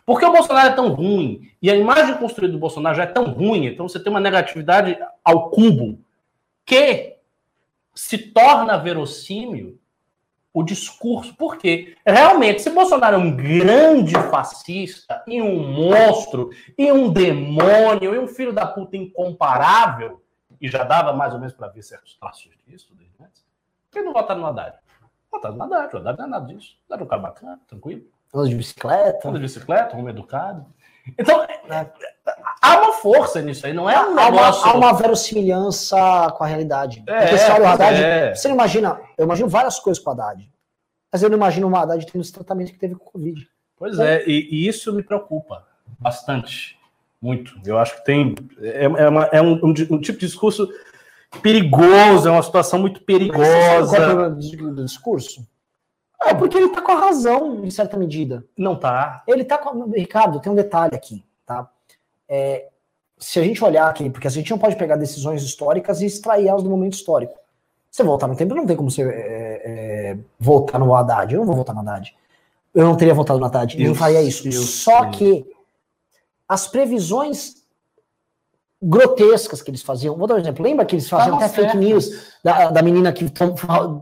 [0.07, 3.25] Porque o Bolsonaro é tão ruim, e a imagem construída do Bolsonaro já é tão
[3.25, 5.99] ruim, então você tem uma negatividade ao cubo,
[6.65, 7.15] que
[7.93, 9.79] se torna verossímil
[10.53, 11.35] o discurso.
[11.35, 11.97] Por quê?
[12.05, 18.27] Realmente, se Bolsonaro é um grande fascista, e um monstro, e um demônio, e um
[18.27, 20.21] filho da puta incomparável,
[20.61, 23.43] e já dava mais ou menos para ver certos traços disso desde antes,
[23.89, 24.77] por que não votaram no Haddad?
[25.31, 26.77] Votaram no Haddad, o Haddad não é nada disso.
[26.87, 28.03] Haddad é um cara bacana, tranquilo.
[28.33, 29.29] Anda de bicicleta.
[29.29, 30.65] Anda de bicicleta, um educado.
[31.19, 31.91] Então, é,
[32.61, 34.61] há uma força nisso aí, não é um há negócio...
[34.63, 35.97] Uma, há uma verossimilhança
[36.37, 37.03] com a realidade.
[37.07, 38.33] É, o pessoal do Haddad, é.
[38.35, 40.49] você não imagina, eu imagino várias coisas com o Haddad,
[41.11, 43.47] mas eu não imagino o Haddad tendo esse tratamento que teve com o Covid.
[43.77, 45.65] Pois é, e, e isso me preocupa
[45.99, 46.77] bastante,
[47.21, 47.53] muito.
[47.65, 50.69] Eu acho que tem, é, é, uma- é um, um um tipo de discurso
[51.41, 53.95] perigoso, é uma situação muito Qual é o perigosa.
[53.97, 55.45] problema do discurso?
[56.25, 58.45] É porque ele tá com a razão, em certa medida.
[58.57, 59.23] Não tá.
[59.27, 59.89] Ele tá com.
[59.91, 61.69] Ricardo, tem um detalhe aqui, tá?
[62.27, 62.67] É,
[63.17, 66.47] se a gente olhar aqui, porque a gente não pode pegar decisões históricas e extrair
[66.47, 67.37] elas do momento histórico.
[67.89, 71.33] Você voltar no tempo, não tem como você é, é, votar no Haddad.
[71.33, 72.15] Eu não vou votar no Haddad.
[72.73, 73.79] Eu não teria votado no Haddad.
[73.79, 74.47] Eu não faria isso.
[74.47, 75.11] isso, Só isso.
[75.11, 75.45] que
[76.47, 77.62] as previsões
[78.83, 80.15] grotescas que eles faziam.
[80.17, 80.63] Vou dar um exemplo.
[80.63, 81.87] Lembra que eles faziam Estavam até fake certos.
[81.89, 83.25] news da, da menina que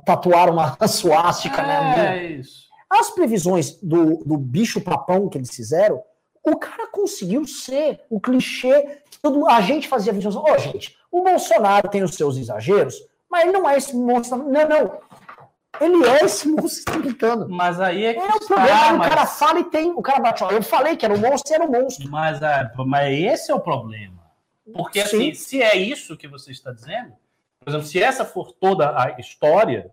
[0.05, 2.17] tatuaram uma suástica, né?
[2.17, 2.61] É isso.
[2.89, 6.01] As previsões do, do bicho papão que eles fizeram,
[6.43, 10.35] o cara conseguiu ser o clichê que todo, a gente fazia vídeos.
[10.35, 12.95] Ô, gente, o Bolsonaro tem os seus exageros,
[13.29, 14.37] mas ele não é esse monstro.
[14.39, 14.91] Não, não.
[15.79, 17.47] Ele é esse monstro gritando.
[17.47, 19.91] Mas aí é que É o está, problema, o mas- cara fala e tem.
[19.91, 22.09] O cara bate, ó, eu falei que era um monstro e era um monstro.
[22.09, 24.20] Mas, é, mas esse é o problema.
[24.73, 25.17] Porque, Sim.
[25.29, 27.13] assim, se é isso que você está dizendo,
[27.59, 29.91] por exemplo, se essa for toda a história,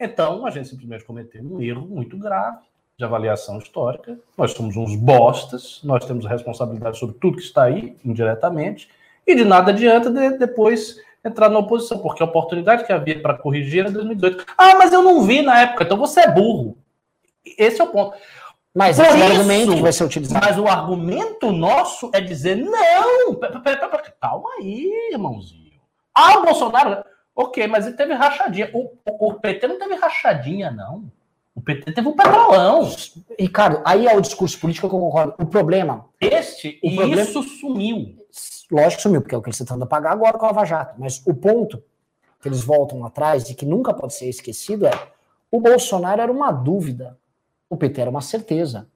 [0.00, 2.58] então a gente simplesmente cometeu um erro muito grave
[2.96, 4.18] de avaliação histórica.
[4.36, 8.88] Nós somos uns bostas, nós temos responsabilidade sobre tudo que está aí, indiretamente,
[9.26, 13.34] e de nada adianta de- depois entrar na oposição, porque a oportunidade que havia para
[13.38, 14.44] corrigir era em 2018.
[14.56, 16.76] Ah, mas eu não vi na época, então você é burro.
[17.56, 18.16] Esse é o ponto.
[18.74, 20.44] Mas Por esse o isso- argumento que vai ser utilizado.
[20.46, 23.34] Mas o argumento nosso é dizer, não,
[24.20, 25.72] calma aí, irmãozinho.
[26.14, 27.02] Ah, o Bolsonaro,
[27.34, 28.70] ok, mas ele teve rachadinha.
[28.74, 31.10] O, o- PT não teve rachadinha, não.
[31.54, 32.88] O PT teve um petrolão.
[33.38, 35.34] Ricardo, aí é o discurso político que eu concordo.
[35.40, 38.16] O problema, Este, O e problema- isso sumiu.
[38.70, 40.64] lógico que sumiu, porque é o que eles estão tentando apagar agora com a Lava
[40.64, 40.94] Jato.
[40.98, 41.82] Mas o ponto
[42.40, 44.92] que eles voltam atrás e que nunca pode ser esquecido é
[45.50, 47.18] o Bolsonaro era uma dúvida,
[47.68, 48.86] o PT era uma certeza.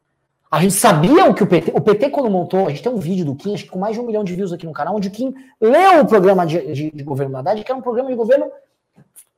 [0.51, 1.73] A gente sabia o que o PT.
[1.75, 3.95] O PT, quando montou, a gente tem um vídeo do Kim, acho que com mais
[3.95, 6.73] de um milhão de views aqui no canal, onde o Kim leu o programa de,
[6.73, 8.51] de, de governo da Haddad, que era um programa de governo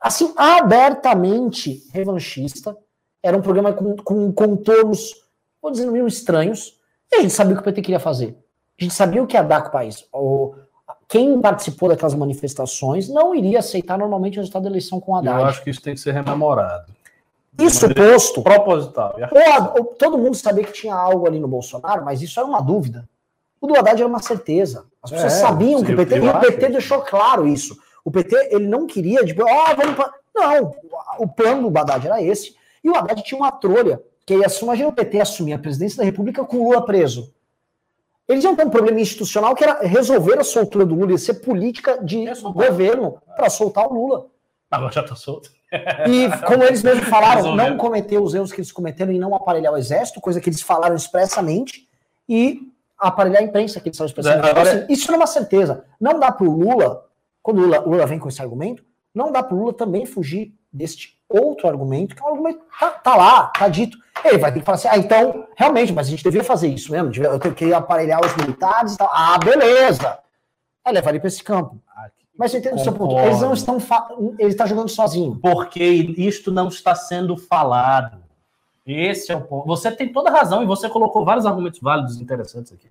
[0.00, 2.76] assim, abertamente revanchista.
[3.22, 5.14] Era um programa com, com contornos,
[5.62, 6.78] vou dizer no mínimo, estranhos.
[7.10, 8.36] E a gente sabia o que o PT queria fazer.
[8.78, 10.04] A gente sabia o que ia dar com o país.
[10.12, 10.56] O,
[11.08, 15.40] quem participou daquelas manifestações não iria aceitar normalmente o resultado da eleição com o Haddad.
[15.40, 16.92] Eu acho que isso tem que ser rememorado.
[17.58, 19.14] Isso posto, Proposital.
[19.18, 22.38] E a- o- o- todo mundo sabia que tinha algo ali no Bolsonaro, mas isso
[22.38, 23.08] era uma dúvida.
[23.60, 24.84] O do Haddad era uma certeza.
[25.02, 26.16] As pessoas É, sabiam que o PT.
[26.18, 27.76] E o PT deixou claro isso.
[28.04, 30.12] O PT ele não queria, tipo, ó, vamos pra...
[30.34, 30.74] Não,
[31.18, 32.54] o plano do Haddad era esse.
[32.82, 35.98] E o Haddad tinha uma trolha, que ia assumir, imagina o PT assumir a presidência
[35.98, 37.32] da República com o Lula preso.
[38.28, 41.34] Eles iam ter um problema institucional que era resolver a soltura do Lula e ser
[41.34, 44.26] política de governo para soltar o Lula.
[44.70, 45.50] Agora já tá solto.
[46.08, 49.72] E como eles mesmos falaram, não cometer os erros que eles cometeram em não aparelhar
[49.72, 51.88] o exército, coisa que eles falaram expressamente,
[52.28, 52.60] e
[52.98, 54.46] aparelhar a imprensa que eles falaram expressamente.
[54.46, 55.84] É, agora- Então, assim, isso não é uma certeza.
[56.00, 57.04] Não dá para o Lula,
[57.42, 58.84] quando o Lula, Lula vem com esse argumento,
[59.14, 62.78] não dá para o Lula também fugir deste outro argumento, que é um argumento que
[62.80, 63.96] tá, tá lá, tá dito.
[64.24, 66.90] Ele vai ter que falar assim, ah, então, realmente, mas a gente deveria fazer isso
[66.92, 69.10] mesmo, eu tenho que aparelhar os militares e tal.
[69.12, 70.18] Ah, beleza!
[70.84, 71.78] Aí levar ele para esse campo.
[72.36, 73.18] Mas você entende o seu ponto?
[73.18, 73.78] Eles não estão.
[74.38, 75.38] Ele está jogando sozinho.
[75.40, 78.18] Porque isto não está sendo falado.
[78.86, 79.66] Esse é o ponto.
[79.66, 82.88] Você tem toda a razão e você colocou vários argumentos válidos e interessantes aqui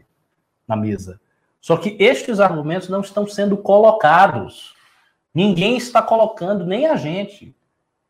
[0.67, 1.19] na mesa.
[1.61, 4.73] Só que estes argumentos não estão sendo colocados.
[5.33, 7.55] Ninguém está colocando, nem a gente.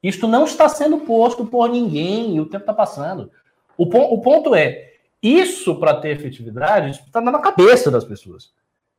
[0.01, 3.31] Isto não está sendo posto por ninguém e o tempo está passando.
[3.77, 8.51] O, pon- o ponto é, isso para ter efetividade, está na cabeça das pessoas.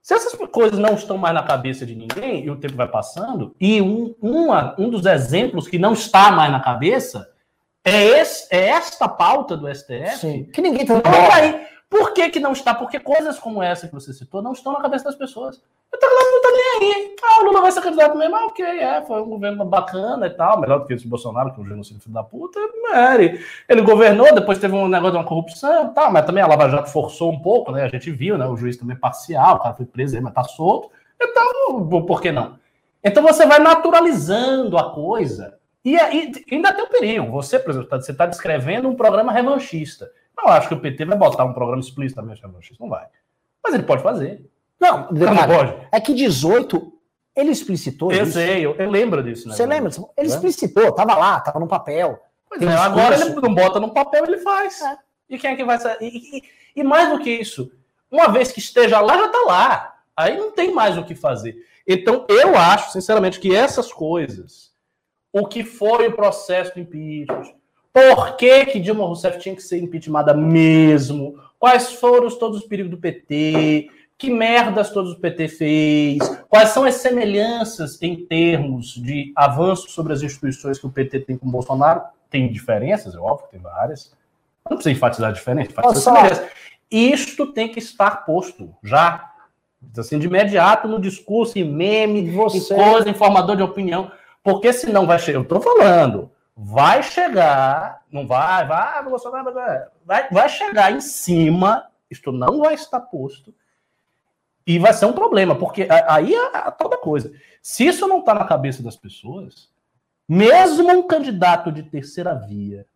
[0.04, 3.56] Se essas coisas não estão mais na cabeça de ninguém e o tempo vai passando,
[3.58, 7.26] e um, uma- um dos exemplos que não está mais na cabeça
[7.82, 10.18] é, esse- é esta pauta do STF.
[10.18, 10.44] Sim.
[10.44, 10.92] Que ninguém tá.
[10.96, 11.66] Não, peraí.
[11.94, 12.74] Por que, que não está?
[12.74, 15.62] Porque coisas como essa que você citou não estão na cabeça das pessoas.
[15.94, 17.16] Então, ela não está nem aí.
[17.22, 18.34] Ah, o Lula vai ser candidato mesmo.
[18.34, 20.60] Ah, ok, é, foi um governo bacana e tal.
[20.60, 22.58] Melhor do que esse Bolsonaro, que é um genocídio filho da puta.
[22.92, 26.42] É, ele, ele governou, depois teve um negócio de uma corrupção e tal, mas também
[26.42, 27.84] a Lava Jato forçou um pouco, né?
[27.84, 28.44] A gente viu, né?
[28.44, 30.90] O juiz também parcial, o cara foi preso mas tá solto.
[31.22, 32.58] Então, por que não?
[33.04, 35.60] Então você vai naturalizando a coisa.
[35.84, 37.30] E, e ainda tem um perigo.
[37.30, 40.10] Você, por exemplo, tá, está descrevendo um programa revanchista.
[40.36, 42.82] Não acho que o PT vai botar um programa explicitamente revanchista.
[42.82, 43.06] Não vai.
[43.62, 44.44] Mas ele pode fazer.
[44.80, 45.74] Não, não pode.
[45.90, 46.92] É que 18,
[47.34, 48.38] ele explicitou eu isso.
[48.38, 49.48] Eu sei, eu, lembro disso.
[49.48, 49.90] Né, Você lembra?
[50.16, 52.20] Ele explicitou, estava lá, estava no papel.
[52.60, 54.80] É, agora ele não bota no papel, ele faz.
[54.82, 54.96] É.
[55.28, 55.78] E quem é que vai...
[56.00, 56.42] E, e,
[56.76, 57.72] e mais do que isso,
[58.10, 59.94] uma vez que esteja lá, já está lá.
[60.16, 61.56] Aí não tem mais o que fazer.
[61.86, 64.72] Então, eu acho, sinceramente, que essas coisas,
[65.32, 67.54] o que foi o processo do impeachment,
[67.94, 72.90] por que, que Dilma Rousseff tinha que ser impeachmentada mesmo, quais foram todos os perigos
[72.90, 73.88] do PT,
[74.18, 76.18] que merdas todos o PT fez,
[76.48, 81.38] quais são as semelhanças em termos de avanço sobre as instituições que o PT tem
[81.38, 84.12] com o Bolsonaro, tem diferenças, é óbvio, tem várias.
[84.68, 86.50] Não precisa enfatizar diferença, enfatizar semelhanças.
[86.90, 89.30] Isto tem que estar posto já
[89.96, 92.74] assim, de imediato no discurso, em meme, Você...
[92.74, 94.10] em coisa, informador de opinião,
[94.42, 99.52] porque senão vai chegar, eu estou falando, vai chegar, não vai, vai, Bolsonaro,
[100.04, 103.54] vai, vai chegar em cima, isto não vai estar posto,
[104.66, 107.32] e vai ser um problema, porque aí é a toda coisa.
[107.60, 109.70] Se isso não está na cabeça das pessoas,
[110.28, 112.86] mesmo um candidato de terceira via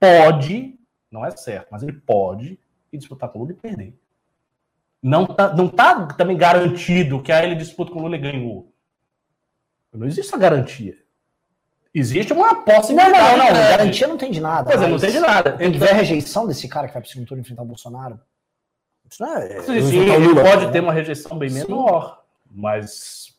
[0.00, 0.76] pode,
[1.10, 2.58] não é certo, mas ele pode
[2.92, 3.94] disputar com o Lula e perder.
[5.00, 8.72] Não tá, não tá também garantido que a ele disputa com o Lula e ganhou.
[9.92, 10.96] Não existe essa garantia.
[11.94, 13.12] Existe uma possibilidade.
[13.12, 13.70] Não, não, não, não.
[13.70, 14.70] Garantia não tem de nada.
[14.70, 15.52] Pois é, não tem de nada.
[15.52, 17.66] Tem que ver a rejeição desse cara que vai para o segundo turno enfrentar o
[17.66, 18.18] Bolsonaro.
[19.10, 19.60] Isso não é.
[19.60, 20.72] Sim, sim ele pode né?
[20.72, 23.34] ter uma rejeição bem menor, mas.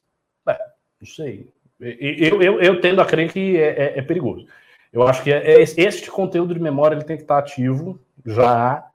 [0.47, 0.59] É,
[1.01, 1.51] não sei.
[1.79, 4.45] Eu, eu, eu tendo a crer que é, é, é perigoso.
[4.91, 8.87] Eu acho que é, é, este conteúdo de memória ele tem que estar ativo já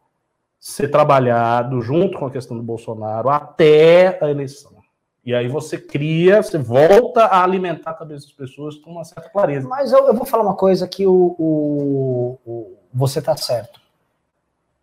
[0.59, 4.78] ser trabalhado junto com a questão do Bolsonaro até a eleição.
[5.29, 9.29] E aí você cria, você volta a alimentar a cabeça das pessoas com uma certa
[9.29, 9.69] clareza.
[9.69, 13.79] Mas eu, eu vou falar uma coisa que o, o, o você está certo.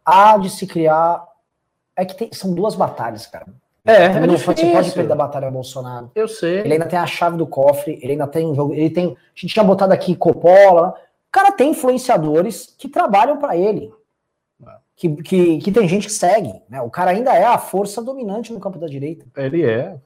[0.05, 1.25] Há de se criar.
[1.95, 3.47] É que tem, são duas batalhas, cara.
[3.83, 6.11] É, é não, você pode perder a batalha Bolsonaro.
[6.13, 6.59] Eu sei.
[6.59, 8.71] Ele ainda tem a chave do cofre, ele ainda tem um jogo.
[8.75, 9.07] Ele tem.
[9.07, 10.89] A gente tinha botado aqui Coppola.
[11.27, 13.91] O cara tem influenciadores que trabalham para ele
[14.95, 16.53] que, que, que, tem gente que segue.
[16.69, 16.81] Né?
[16.81, 19.25] O cara ainda é a força dominante no campo da direita.
[19.35, 19.97] Ele é.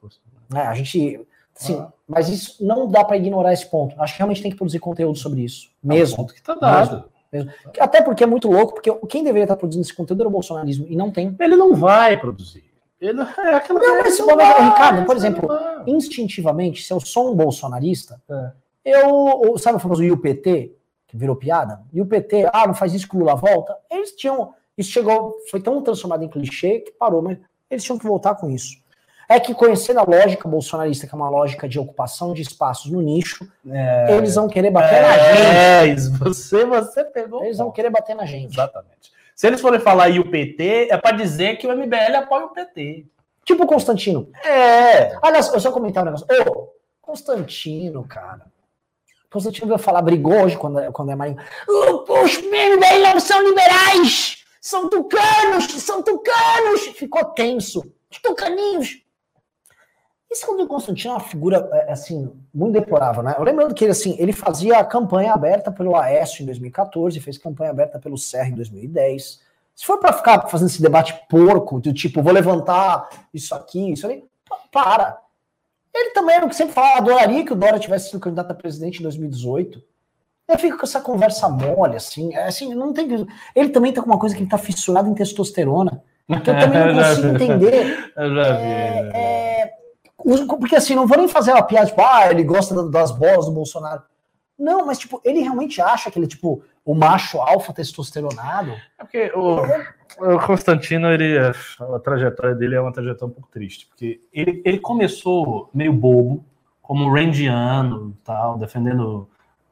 [0.54, 1.26] É a gente.
[1.54, 1.92] Sim, ah.
[2.08, 4.00] mas isso não dá para ignorar esse ponto.
[4.02, 5.70] Acho que realmente tem que produzir conteúdo sobre isso.
[5.84, 6.12] Mesmo.
[6.12, 7.06] É um ponto que tá dado.
[7.32, 7.52] Mesmo.
[7.80, 10.86] Até porque é muito louco, porque quem deveria estar produzindo esse conteúdo era o bolsonarismo
[10.90, 11.36] e não tem.
[11.40, 12.64] Ele não vai produzir.
[13.00, 15.50] Ele é aquela não, mas, não vai, Ricardo, por exemplo,
[15.88, 18.52] instintivamente, se eu sou um bolsonarista, é.
[18.86, 19.58] eu.
[19.58, 20.74] Sabe o famoso IUPT,
[21.08, 21.82] que virou piada?
[21.94, 23.78] E o PT, ah, não faz isso que o Lula volta.
[23.90, 27.38] Eles tinham isso chegou, foi tão transformado em clichê que parou, mas
[27.70, 28.78] eles tinham que voltar com isso.
[29.32, 33.00] É que conhecendo a lógica bolsonarista, que é uma lógica de ocupação de espaços no
[33.00, 36.02] nicho, é, eles vão querer bater é, na gente.
[36.02, 37.44] É, você, você pegou.
[37.44, 38.54] Eles vão querer bater na gente.
[38.54, 39.12] Exatamente.
[39.36, 42.50] Se eles forem falar aí o PT, é para dizer que o MBL apoia o
[42.50, 43.06] PT.
[43.46, 44.32] Tipo o Constantino.
[44.44, 45.16] É.
[45.22, 46.26] Aliás, eu só comentar um negócio.
[46.48, 46.70] Ô,
[47.00, 48.48] Constantino, cara.
[49.32, 51.38] Constantino veio falar, brigou hoje quando, quando é Marinho.
[51.68, 54.44] Os MBL não são liberais!
[54.60, 55.66] São tucanos!
[55.66, 56.82] São tucanos!
[56.96, 57.86] Ficou tenso.
[58.12, 59.04] Os tucaninhos!
[60.30, 63.36] Esse Rodrigo Constantino é uma figura, é, assim, muito deplorável, né?
[63.38, 67.72] Eu lembrando que ele, assim, ele fazia campanha aberta pelo Aécio em 2014, fez campanha
[67.72, 69.42] aberta pelo Serra em 2010.
[69.74, 74.06] Se for para ficar fazendo esse debate porco, do tipo, vou levantar isso aqui, isso
[74.06, 74.24] ali,
[74.72, 75.18] para.
[75.92, 78.56] Ele também era o que sempre falava, adoraria que o Dória tivesse sido candidato a
[78.56, 79.82] presidente em 2018.
[80.48, 83.26] Eu fico com essa conversa mole, assim, é, assim, não tem.
[83.56, 86.04] Ele também tá com uma coisa que ele tá fissurado em testosterona.
[86.28, 88.14] Que eu também não consigo entender.
[88.16, 88.64] Eu já vi.
[88.64, 89.39] É, é,
[90.48, 93.52] porque assim, não vou nem fazer uma piada, tipo, ah, ele gosta das bolas do
[93.52, 94.04] Bolsonaro.
[94.58, 98.72] Não, mas tipo, ele realmente acha que ele é tipo o macho alfa testosteronado.
[98.98, 103.88] É porque o, o Constantino, ele, a trajetória dele é uma trajetória um pouco triste,
[103.88, 106.44] porque ele, ele começou meio bobo,
[106.82, 109.30] como randiano tal, defendendo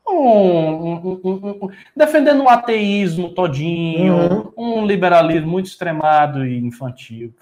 [0.08, 4.80] um, um, um, defendendo um ateísmo todinho, uhum.
[4.82, 7.34] um liberalismo muito extremado e infantil.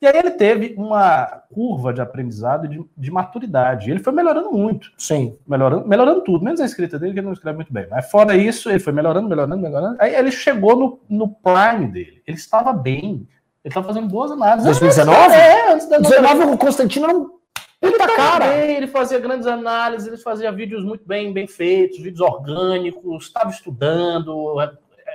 [0.00, 3.90] E aí ele teve uma curva de aprendizado de, de maturidade.
[3.90, 4.92] Ele foi melhorando muito.
[4.96, 5.36] Sim.
[5.46, 7.86] Melhorando, melhorando tudo, menos a escrita dele, que ele não escreve muito bem.
[7.90, 9.96] Mas fora isso, ele foi melhorando, melhorando, melhorando.
[9.98, 12.22] Aí ele chegou no, no prime dele.
[12.26, 13.26] Ele estava bem.
[13.64, 14.64] Ele estava fazendo boas análises.
[14.64, 15.34] 2019?
[15.34, 17.38] É, antes da 19 o Constantino era um
[17.80, 18.48] ele tá cara.
[18.48, 23.50] Bem, ele fazia grandes análises, ele fazia vídeos muito bem, bem feitos, vídeos orgânicos, estava
[23.50, 24.56] estudando,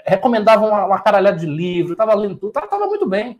[0.06, 3.38] recomendava uma, uma caralhada de livro, estava lendo tudo, estava muito bem.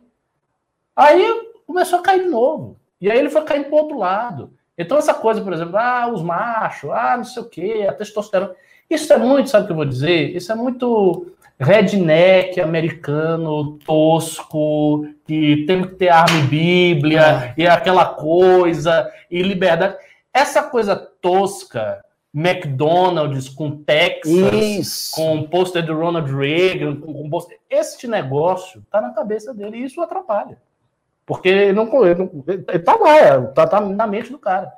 [0.96, 2.78] Aí começou a cair de novo.
[3.00, 4.52] E aí ele foi caindo para outro lado.
[4.76, 8.54] Então, essa coisa, por exemplo, ah, os machos, ah, não sei o quê, a testosterona.
[8.88, 10.34] Isso é muito, sabe o que eu vou dizer?
[10.34, 17.54] Isso é muito redneck americano, tosco, que tem que ter arma e bíblia, é.
[17.56, 19.96] e aquela coisa, e liberdade.
[20.32, 25.14] Essa coisa tosca, McDonald's com Texas, isso.
[25.14, 29.78] com o pôster do Ronald Reagan, com, com poster, este negócio tá na cabeça dele
[29.78, 30.58] e isso atrapalha.
[31.26, 34.72] Porque ele não, ele, não, ele tá lá, tá, tá na mente do cara.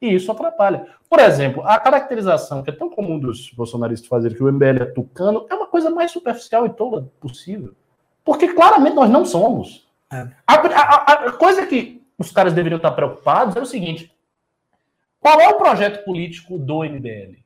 [0.00, 0.86] E isso atrapalha.
[1.10, 4.86] Por exemplo, a caracterização que é tão comum dos bolsonaristas fazerem que o MBL é
[4.86, 7.74] tucano é uma coisa mais superficial e tola possível.
[8.24, 9.88] Porque claramente nós não somos.
[10.12, 10.28] É.
[10.46, 14.14] A, a, a, coisa que os caras deveriam estar preocupados é o seguinte:
[15.18, 17.38] qual é o projeto político do MBL?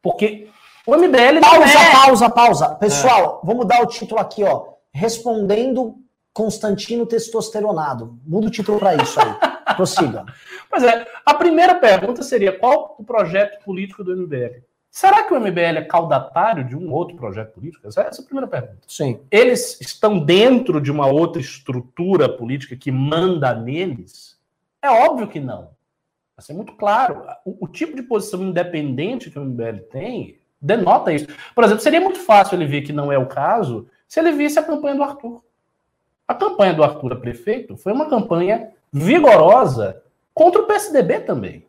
[0.00, 0.48] Porque
[0.86, 1.40] o MBL.
[1.40, 1.92] Pausa, é...
[1.92, 2.74] pausa, pausa.
[2.76, 3.46] Pessoal, é.
[3.46, 4.74] vamos dar o título aqui, ó.
[4.92, 5.96] Respondendo
[6.32, 8.18] Constantino Testosteronado.
[8.26, 9.34] Muda o título para isso aí.
[9.76, 10.24] Prossiga.
[10.70, 14.62] Pois é, a primeira pergunta seria: qual o projeto político do MBL?
[14.90, 17.86] Será que o MBL é caudatário de um outro projeto político?
[17.86, 18.80] Essa é a primeira pergunta.
[18.88, 19.20] Sim.
[19.30, 24.38] Eles estão dentro de uma outra estrutura política que manda neles?
[24.82, 25.70] É óbvio que não.
[26.36, 27.22] Vai ser muito claro.
[27.44, 31.26] O, o, tipo de posição independente que o MBL tem denota isso.
[31.54, 34.58] Por exemplo, seria muito fácil ele ver que não é o caso se ele visse
[34.58, 35.42] a campanha do Arthur.
[36.28, 40.02] A campanha do Arthur a prefeito foi uma campanha vigorosa
[40.34, 41.66] contra o PSDB também.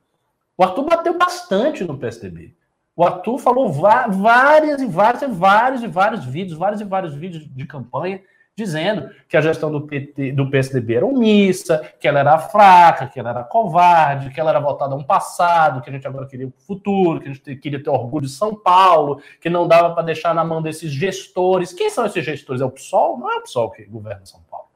[0.58, 2.54] O Arthur bateu bastante no PSDB.
[2.94, 7.48] O Arthur falou várias e várias e vários e vários vídeos, vários e vários vídeos
[7.48, 8.22] de campanha
[8.60, 13.20] dizendo que a gestão do, PT, do PSDB era omissa, que ela era fraca, que
[13.20, 16.48] ela era covarde, que ela era voltada a um passado, que a gente agora queria
[16.48, 20.04] o futuro, que a gente queria ter orgulho de São Paulo, que não dava para
[20.04, 21.74] deixar na mão desses gestores.
[21.74, 22.62] Quem são esses gestores?
[22.62, 23.18] É o PSOL?
[23.18, 24.68] Não é o PSOL que governa São Paulo.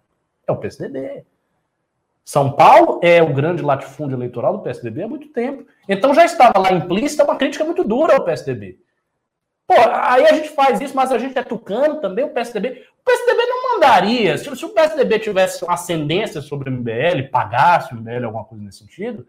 [0.48, 1.26] É o PSDB.
[2.26, 5.66] São Paulo é o grande latifúndio eleitoral do PSDB há muito tempo.
[5.90, 8.80] Então já estava lá implícita uma crítica muito dura ao PSDB.
[9.68, 12.86] Pô, aí a gente faz isso, mas a gente é tucano também, o PSDB.
[13.00, 14.38] O PSDB não mandaria.
[14.38, 18.80] Se, se o PSDB tivesse ascendência sobre o MBL, pagasse o MBL alguma coisa nesse
[18.80, 19.26] sentido,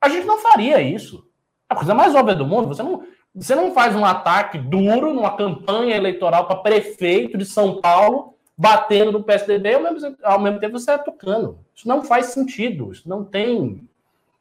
[0.00, 1.26] a gente não faria isso.
[1.68, 5.36] A coisa mais óbvia do mundo, você não, você não faz um ataque duro numa
[5.36, 10.78] campanha eleitoral para prefeito de São Paulo batendo no PSDB, ao mesmo, ao mesmo tempo
[10.78, 11.58] você é tucano.
[11.74, 13.86] Isso não faz sentido, isso não tem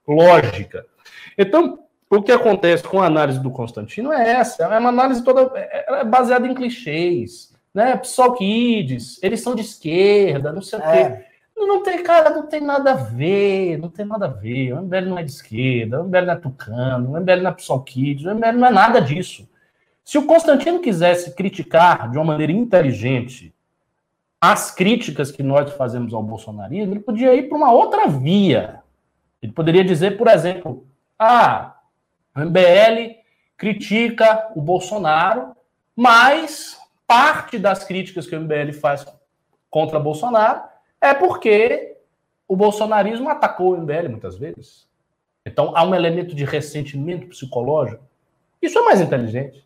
[0.08, 0.86] lógica.
[1.38, 5.52] Então, o que acontece com a análise do Constantino é essa, é uma análise toda
[5.56, 7.98] é, é baseada em clichês, né?
[7.98, 10.82] Psoquides, eles são de esquerda, não sei é.
[10.82, 11.26] o quê.
[11.58, 14.74] Não tem, cara, não tem nada a ver, não tem nada a ver.
[14.74, 17.54] O MBL não é de esquerda, o MBL não é tucano, o MBL não é
[17.54, 19.48] Psoquides, o MBL não é nada disso.
[20.04, 23.54] Se o Constantino quisesse criticar de uma maneira inteligente
[24.40, 28.82] as críticas que nós fazemos ao bolsonarismo, ele podia ir para uma outra via.
[29.42, 30.86] Ele poderia dizer, por exemplo,
[31.18, 31.75] ah,
[32.36, 33.16] o MBL
[33.58, 35.56] critica o Bolsonaro,
[35.96, 36.78] mas
[37.08, 39.06] parte das críticas que o MBL faz
[39.70, 40.64] contra Bolsonaro
[41.00, 41.98] é porque
[42.48, 44.88] o bolsonarismo atacou o MBL muitas vezes.
[45.46, 48.04] Então há um elemento de ressentimento psicológico.
[48.62, 49.66] Isso é mais inteligente.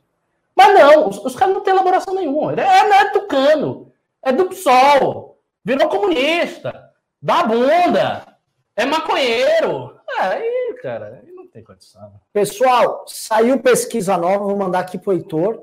[0.55, 2.53] Mas não, os, os caras não têm elaboração nenhuma.
[2.53, 3.89] É, é tucano
[4.21, 6.91] é do PSOL, virou comunista,
[7.21, 8.37] dá bunda,
[8.75, 9.99] é maconheiro.
[10.17, 12.13] É, aí, cara, tem condição.
[12.31, 15.61] Pessoal, saiu pesquisa nova, vou mandar aqui pro Heitor.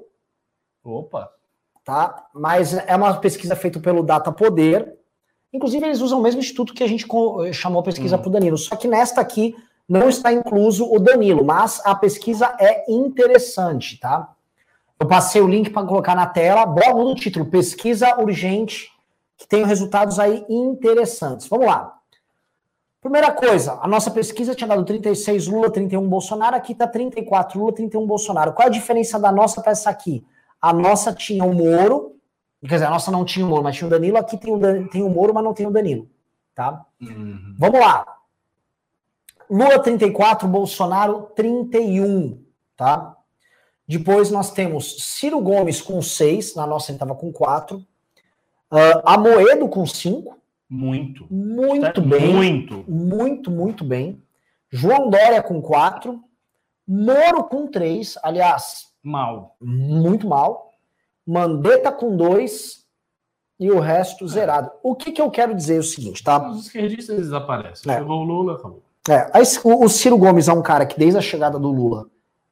[0.84, 1.30] Opa.
[1.84, 2.28] Tá?
[2.34, 4.96] Mas é uma pesquisa feita pelo Data Poder.
[5.52, 7.06] Inclusive, eles usam o mesmo instituto que a gente
[7.52, 8.20] chamou a pesquisa hum.
[8.20, 8.58] para o Danilo.
[8.58, 9.54] Só que nesta aqui
[9.88, 14.34] não está incluso o Danilo, mas a pesquisa é interessante, tá?
[14.98, 16.66] Eu passei o link para colocar na tela.
[16.66, 18.90] Bota no título: Pesquisa urgente,
[19.36, 21.46] que tem resultados aí interessantes.
[21.46, 21.95] Vamos lá.
[23.06, 27.72] Primeira coisa, a nossa pesquisa tinha dado 36 Lula, 31 Bolsonaro, aqui está 34 Lula,
[27.72, 28.52] 31 Bolsonaro.
[28.52, 30.26] Qual é a diferença da nossa para essa aqui?
[30.60, 32.16] A nossa tinha o Moro,
[32.62, 34.88] quer dizer, a nossa não tinha o Moro, mas tinha o Danilo, aqui tem o,
[34.88, 36.10] tem o Moro, mas não tem o Danilo,
[36.52, 36.84] tá?
[37.00, 37.54] Uhum.
[37.56, 38.04] Vamos lá.
[39.48, 42.42] Lula 34, Bolsonaro 31,
[42.76, 43.16] tá?
[43.86, 47.76] Depois nós temos Ciro Gomes com 6, na nossa ele estava com 4.
[47.76, 47.84] Uh,
[48.72, 50.36] ah, Amoedo com 5.
[50.68, 51.26] Muito.
[51.30, 52.34] Muito bem.
[52.34, 52.84] Muito.
[52.88, 54.22] Muito, muito bem.
[54.70, 56.20] João Dória com 4.
[56.86, 58.18] Moro com 3.
[58.22, 58.86] Aliás.
[59.02, 59.56] Mal.
[59.60, 60.70] Muito mal.
[61.26, 62.84] Mandetta com 2.
[63.58, 64.28] E o resto é.
[64.28, 64.70] zerado.
[64.82, 66.50] O que, que eu quero dizer é o seguinte, tá?
[66.50, 67.90] Os esquerdistas desaparecem.
[67.90, 67.98] É.
[67.98, 68.82] Chegou o Lula, acabou.
[69.08, 69.30] É,
[69.64, 72.06] o Ciro Gomes é um cara que, desde a chegada do Lula,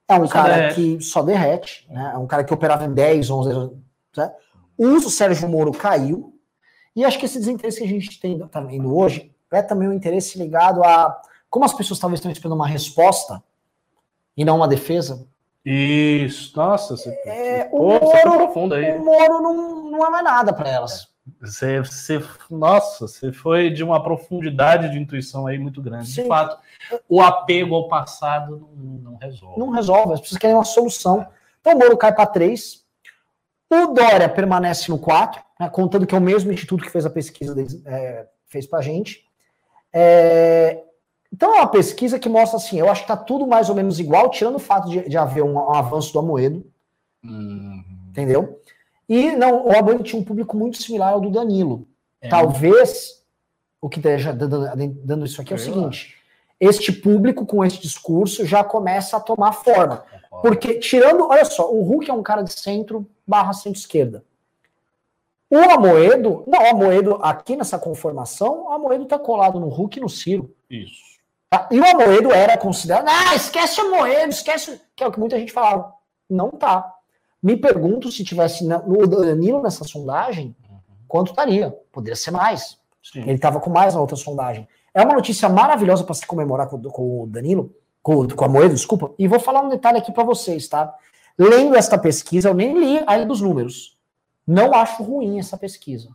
[0.08, 0.74] é um só cara derrete.
[0.74, 2.12] que só derrete, né?
[2.14, 3.78] É um cara que operava em 10, 11 anos.
[4.16, 4.32] Né?
[4.78, 6.34] O Sérgio Moro caiu.
[6.95, 9.92] E acho que esse desinteresse que a gente tem, tá vendo hoje é também um
[9.92, 11.20] interesse ligado a
[11.51, 13.42] como as pessoas talvez estão esperando uma resposta
[14.36, 15.26] e não uma defesa,
[15.64, 18.97] Isso, nossa, você, É, o Pô, você Moro- profundo aí.
[18.99, 21.09] o Moro não, não é mais nada para elas.
[21.40, 26.09] Você, você, nossa, você foi de uma profundidade de intuição aí muito grande.
[26.09, 26.22] Sim.
[26.22, 26.59] De fato,
[27.09, 29.59] o apego ao passado não, não resolve.
[29.61, 31.26] Não resolve, as pessoas querem uma solução.
[31.61, 32.84] Então o Moro cai para 3.
[33.70, 37.11] O Dória permanece no 4, né, contando que é o mesmo instituto que fez a
[37.11, 37.55] pesquisa
[37.86, 39.24] é, fez para a gente.
[39.92, 40.82] É,
[41.32, 43.98] então é uma pesquisa que mostra assim, eu acho que está tudo mais ou menos
[43.98, 46.64] igual, tirando o fato de, de haver um, um avanço do Amoedo,
[47.24, 48.61] Hum, entendeu?
[49.09, 51.88] E não, o Amoedo tinha um público muito similar ao do Danilo.
[52.20, 53.24] é, Talvez
[53.80, 54.66] o que esteja dando,
[55.02, 56.16] dando isso aqui é o Eu seguinte:
[56.61, 60.05] este público com esse discurso já começa a tomar forma.
[60.42, 64.24] Porque, tirando, olha só, o Hulk é um cara de centro barra centro-esquerda.
[65.55, 70.02] O Amoedo, não, o Amoedo, aqui nessa conformação, o Amoedo tá colado no Hulk e
[70.02, 70.52] no Ciro.
[70.68, 71.00] Isso.
[71.48, 71.68] tá?
[71.70, 75.38] E o Amoedo era considerado, ah, esquece o Amoedo, esquece, que é o que muita
[75.38, 75.92] gente falava.
[76.28, 76.92] Não tá.
[77.40, 80.57] Me pergunto se tivesse no Danilo nessa sondagem,
[81.07, 81.70] quanto estaria?
[81.92, 82.76] Poderia ser mais.
[83.00, 83.20] Sim.
[83.20, 84.66] Ele estava com mais na outra sondagem.
[84.92, 88.74] É uma notícia maravilhosa para se comemorar com, com o Danilo, com, com a Moedo,
[88.74, 89.12] desculpa.
[89.16, 90.92] E vou falar um detalhe aqui para vocês, tá?
[91.38, 93.93] Lendo esta pesquisa, eu nem li ainda dos números.
[94.47, 96.11] Não acho ruim essa pesquisa.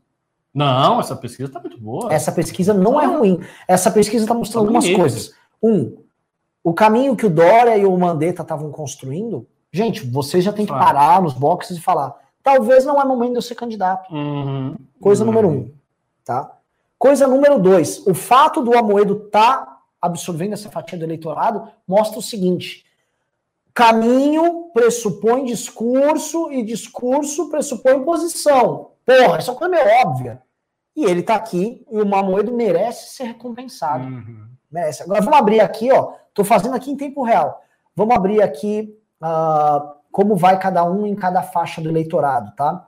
[0.54, 2.12] Não, essa pesquisa tá muito boa.
[2.14, 3.40] Essa pesquisa não é ruim.
[3.68, 5.00] Essa pesquisa está mostrando Tá algumas bonito.
[5.00, 5.34] coisas.
[5.62, 5.98] Um,
[6.64, 10.72] o caminho que o Dória e o Mandetta estavam construindo, gente, vocês já têm que
[10.72, 14.12] parar nos boxes e falar: talvez não é momento de eu ser candidato.
[14.14, 14.76] Uhum.
[15.00, 15.32] Coisa Uhum.
[15.32, 15.72] número um,
[16.26, 16.52] tá?
[16.98, 22.24] Coisa número dois, o fato do Amoedo estar absorvendo essa fatia do eleitorado mostra o
[22.24, 22.84] seguinte:
[23.74, 28.92] caminho pressupõe discurso e discurso pressupõe posição.
[29.06, 30.42] Porra, essa coisa é meio óbvia.
[30.96, 34.04] E ele tá aqui e o Amoedo merece ser recompensado.
[34.06, 34.48] Uhum.
[34.72, 35.04] Merece.
[35.04, 36.14] Agora vamos abrir aqui, ó.
[36.34, 37.62] Tô fazendo aqui em tempo real.
[37.96, 42.86] Vamos abrir aqui ah, como vai cada um em cada faixa do eleitorado, tá?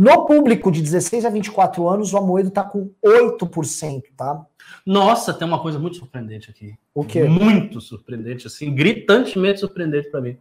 [0.00, 4.46] No público de 16 a 24 anos, o Amoedo tá com 8%, tá?
[4.86, 6.74] Nossa, tem uma coisa muito surpreendente aqui.
[6.94, 7.24] O quê?
[7.24, 10.38] Muito surpreendente, assim, gritantemente surpreendente pra mim.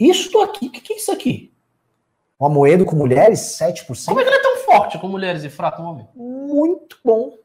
[0.00, 1.52] Isso aqui, o que, que é isso aqui?
[2.38, 4.06] O Amoedo com mulheres, 7%.
[4.06, 6.08] Como é que ele é tão forte com mulheres e fraco com homem?
[6.14, 7.36] Muito bom.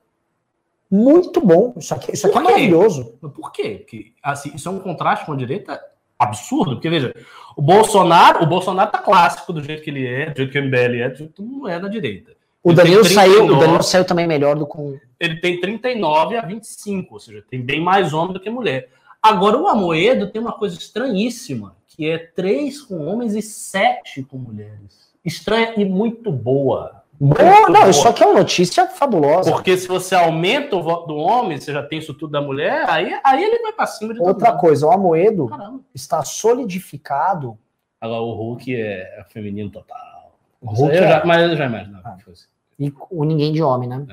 [0.89, 1.73] Muito bom.
[1.75, 3.17] Isso aqui, isso aqui é maravilhoso.
[3.35, 3.79] Por quê?
[3.79, 5.81] Porque, assim, isso é um contraste com a direita
[6.23, 7.13] absurdo, porque veja,
[7.55, 10.63] o Bolsonaro, o Bolsonaro tá clássico do jeito que ele é, do jeito que o
[10.63, 12.31] MBL é, do jeito que não é da direita.
[12.63, 13.65] O Danilo, tem saiu, o 39.
[13.65, 15.01] Danilo saiu também melhor do que.
[15.19, 18.89] Ele tem 39 a 25, ou seja, tem bem mais homem do que mulher.
[19.21, 24.37] Agora, o Amoedo tem uma coisa estranhíssima, que é 3 com homens e 7 com
[24.37, 25.11] mulheres.
[25.25, 27.00] Estranha e muito boa.
[27.23, 27.89] Oh, não, boa.
[27.91, 29.51] isso aqui é uma notícia fabulosa.
[29.51, 32.89] Porque se você aumenta o voto do homem, você já tem isso tudo da mulher,
[32.89, 34.59] aí, aí ele vai pra cima de Outra mundo.
[34.59, 35.81] coisa, o Amoedo Caramba.
[35.93, 37.55] está solidificado.
[37.99, 40.35] Agora o Hulk é, é feminino total.
[40.59, 42.09] O Hulk eu é- já, mas eu já imaginava.
[42.09, 42.17] Ah.
[42.17, 42.47] que fosse.
[42.79, 44.03] E o ninguém de homem, né?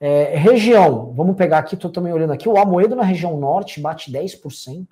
[0.00, 2.48] É, região, vamos pegar aqui, tô também olhando aqui.
[2.48, 4.88] O Amoedo na região norte bate 10%.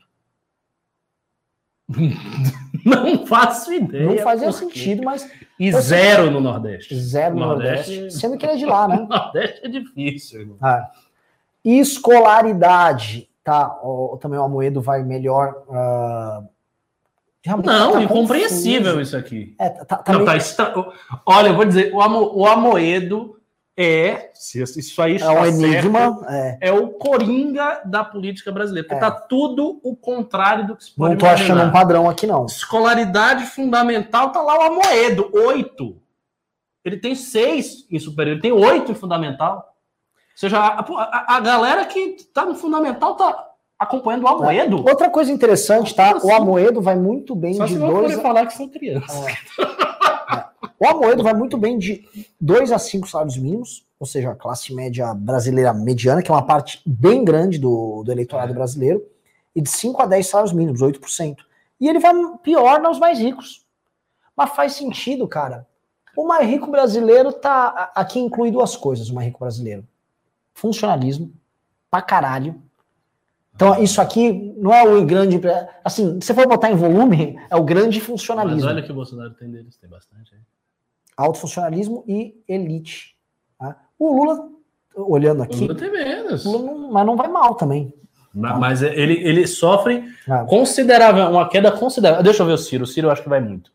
[2.86, 4.06] Não faço ideia.
[4.06, 4.64] Não fazia por quê.
[4.66, 5.28] sentido, mas
[5.58, 6.94] E zero no Nordeste.
[6.98, 8.96] zero no Nordeste- Nordeste, sendo que ele é de lá, né?
[9.02, 10.40] No Nordeste é difícil.
[10.40, 10.56] irmão.
[10.62, 10.90] Ah.
[11.64, 13.78] Escolaridade, tá?
[13.82, 15.54] O, também o Amoedo vai melhor.
[17.44, 19.00] realmente Não, tá incompreensível confuso.
[19.00, 19.54] isso aqui.
[19.58, 20.72] É, tá, tá Não, meio- tá estra...
[21.24, 23.36] Olha, eu vou dizer, o, Amo- o Amoedo
[23.76, 26.26] é, isso aí é está um certo, enigma.
[26.30, 26.58] é.
[26.62, 29.06] é o coringa da política brasileira, porque É.
[29.08, 32.46] tá tudo o contrário do que se pode Não tô achando um padrão aqui, não.
[32.46, 36.00] Escolaridade fundamental tá lá o Amoedo, oito.
[36.84, 39.56] Ele tem seis em superior, ele tem oito em fundamental.
[39.56, 43.44] Ou seja, a, a- a galera que tá no fundamental tá
[43.78, 44.78] acompanhando o Amoedo.
[44.88, 46.16] Outra coisa interessante, tá?
[46.22, 47.92] O Amoedo vai muito bem Só de dois.
[47.92, 49.14] forem falar que são crianças.
[50.78, 52.04] O Amoedo vai muito bem de
[52.38, 56.44] 2 a 5 salários mínimos, ou seja, a classe média brasileira mediana, que é uma
[56.44, 58.54] parte bem grande do, do eleitorado É.
[58.54, 59.02] brasileiro,
[59.54, 61.36] e de 5 a 10 salários mínimos, 8%.
[61.80, 62.12] E ele vai
[62.42, 63.64] pior nos mais ricos.
[64.36, 65.66] Mas faz sentido, cara.
[66.14, 67.90] O mais rico brasileiro tá.
[67.94, 69.86] Aqui inclui duas coisas, o mais rico brasileiro:
[70.52, 71.32] funcionalismo,
[71.90, 72.60] pra caralho.
[73.56, 75.40] Então, isso aqui não é o grande.
[75.82, 79.32] Assim, se for botar em volume, é o grande Mas funcionalismo olha que o Bolsonaro
[79.34, 80.34] tem deles, tem bastante.
[80.34, 80.40] hein?
[81.16, 83.16] alto funcionalismo e elite.
[83.58, 83.74] tá?
[83.98, 84.50] O Lula,
[84.94, 86.44] olhando O aqui, Lula tem menos.
[86.44, 87.90] o Lula não- mas não vai mal também.
[88.34, 92.22] Ma- Mas ele, ele sofre Ah, considerável, uma queda considerável.
[92.22, 92.84] Deixa eu ver o Ciro.
[92.84, 93.72] O Ciro eu acho que vai muito.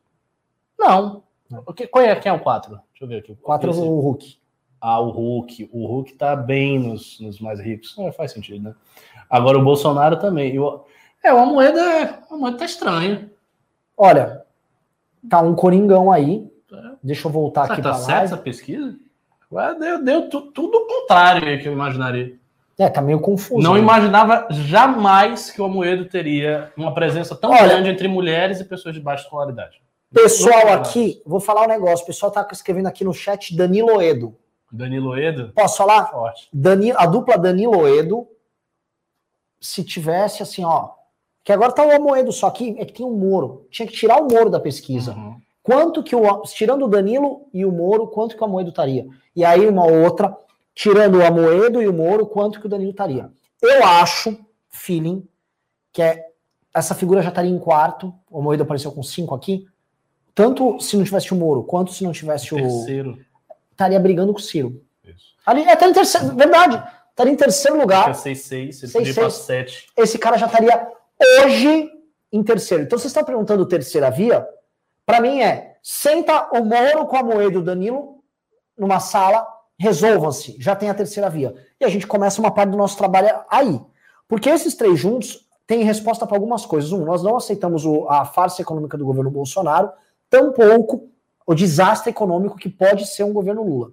[0.77, 1.23] Não.
[1.65, 2.69] O que, qual é, quem é o 4?
[2.91, 3.35] Deixa eu ver aqui.
[3.41, 4.37] quatro Esse- o Hulk.
[4.79, 5.67] Ah, o Hulk.
[5.73, 7.95] O Hulk tá bem nos, nos mais ricos.
[7.97, 8.75] É, faz sentido, né?
[9.31, 10.53] Agora o Bolsonaro também.
[10.53, 10.85] Eu,
[11.23, 13.31] é, uma moeda, uma moeda tá estranha.
[13.97, 14.41] Olha,
[15.29, 16.51] tá um coringão aí.
[16.71, 16.91] É.
[17.01, 18.95] Deixa eu voltar Será aqui tá certo essa pesquisa?
[19.79, 22.35] Deu, deu tudo o contrário que eu imaginaria.
[22.77, 23.61] É, tá meio confuso.
[23.61, 23.79] Não né?
[23.79, 28.95] imaginava jamais que o Amoedo teria uma presença tão Olha, grande entre mulheres e pessoas
[28.95, 29.81] de baixa escolaridade.
[30.13, 32.03] Pessoal aqui, vou falar um negócio.
[32.03, 34.35] O pessoal tá escrevendo aqui no chat Danilo Edo.
[34.71, 35.51] Danilo Edo?
[35.53, 36.05] Posso falar?
[36.07, 36.49] Forte.
[36.51, 38.27] Danilo, a dupla Danilo Edo,
[39.61, 40.89] se tivesse assim, ó.
[41.43, 43.67] Que agora tá o Amoedo, só que é que tem o Moro.
[43.69, 45.13] Tinha que tirar o Moro da pesquisa.
[45.13, 45.39] Uhum.
[45.63, 46.41] Quanto que o.
[46.43, 49.07] Tirando o Danilo e o Moro, quanto que o Amoedo estaria?
[49.35, 50.35] E aí, uma outra,
[50.73, 53.31] tirando o Amoedo e o Moro, quanto que o Danilo estaria?
[53.61, 54.37] Eu acho,
[54.69, 55.27] feeling,
[55.93, 56.27] que é,
[56.73, 58.13] essa figura já estaria em quarto.
[58.29, 59.67] O Amoedo apareceu com cinco aqui.
[60.33, 62.57] Tanto se não tivesse o Moro, quanto se não tivesse o.
[62.57, 63.19] Terceiro.
[63.71, 64.81] Estaria brigando com o Ciro.
[65.03, 65.33] Isso.
[65.45, 66.35] Ali, até em terceiro.
[66.35, 66.81] Verdade.
[67.21, 68.11] Estaria em terceiro lugar.
[68.13, 69.87] 6-6, ele 6, 7.
[69.95, 70.87] Esse cara já estaria
[71.43, 71.91] hoje
[72.31, 72.83] em terceiro.
[72.83, 74.47] Então vocês estão perguntando terceira via?
[75.05, 78.23] Para mim é senta o Moro com a Moeda e o Danilo
[78.77, 79.45] numa sala,
[79.77, 81.53] resolvam-se, já tem a terceira via.
[81.79, 83.79] E a gente começa uma parte do nosso trabalho aí.
[84.27, 86.91] Porque esses três juntos têm resposta para algumas coisas.
[86.91, 89.91] Um, nós não aceitamos o, a farsa econômica do governo Bolsonaro,
[90.29, 91.09] tampouco
[91.45, 93.91] o desastre econômico que pode ser um governo Lula.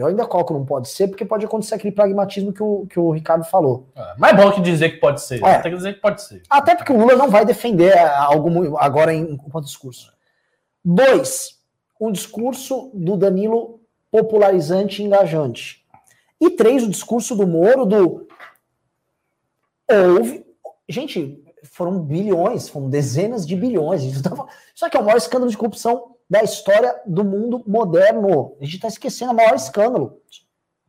[0.00, 3.10] Eu ainda coloco não pode ser, porque pode acontecer aquele pragmatismo que o, que o
[3.10, 3.86] Ricardo falou.
[3.94, 5.44] É, mais bom que dizer que pode ser.
[5.44, 5.58] É.
[5.58, 6.42] Tem que dizer que pode ser.
[6.48, 10.10] Até porque o Lula não vai defender algo agora em enquanto discurso.
[10.82, 11.58] Dois,
[12.00, 13.78] um discurso do Danilo
[14.10, 15.84] popularizante e engajante.
[16.40, 18.26] E três, o discurso do Moro do
[20.16, 20.46] houve.
[20.88, 24.02] Gente, foram bilhões, foram dezenas de bilhões.
[24.02, 28.54] Isso aqui é o maior escândalo de corrupção da história do mundo moderno.
[28.60, 30.20] A gente está esquecendo o maior escândalo.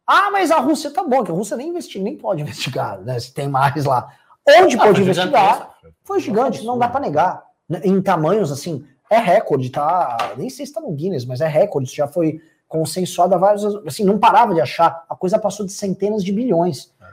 [0.05, 3.19] Ah, mas a Rússia tá bom, que a Rússia nem investiga, nem pode investigar, né?
[3.19, 4.09] Se tem mais lá.
[4.47, 5.75] Onde ah, pode investigar?
[6.03, 7.43] Foi gigante, não dá para negar.
[7.83, 10.33] Em tamanhos assim, é recorde, tá?
[10.37, 11.95] Nem sei se está no Guinness, mas é recorde.
[11.95, 13.65] Já foi consensuado há vários.
[13.87, 15.05] Assim, não parava de achar.
[15.09, 16.93] A coisa passou de centenas de bilhões.
[17.01, 17.05] É.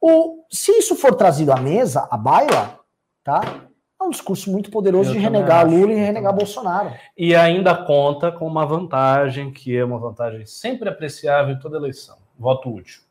[0.00, 2.78] O, se isso for trazido à mesa, à baila,
[3.24, 3.67] tá?
[4.08, 6.94] Um discurso muito poderoso Eu de renegar acho, Lula e renegar Bolsonaro.
[7.14, 12.16] E ainda conta com uma vantagem, que é uma vantagem sempre apreciável em toda eleição:
[12.38, 13.02] voto útil.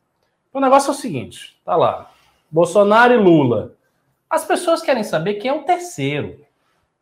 [0.52, 2.10] O negócio é o seguinte: tá lá.
[2.50, 3.76] Bolsonaro e Lula.
[4.28, 6.40] As pessoas querem saber quem é o terceiro.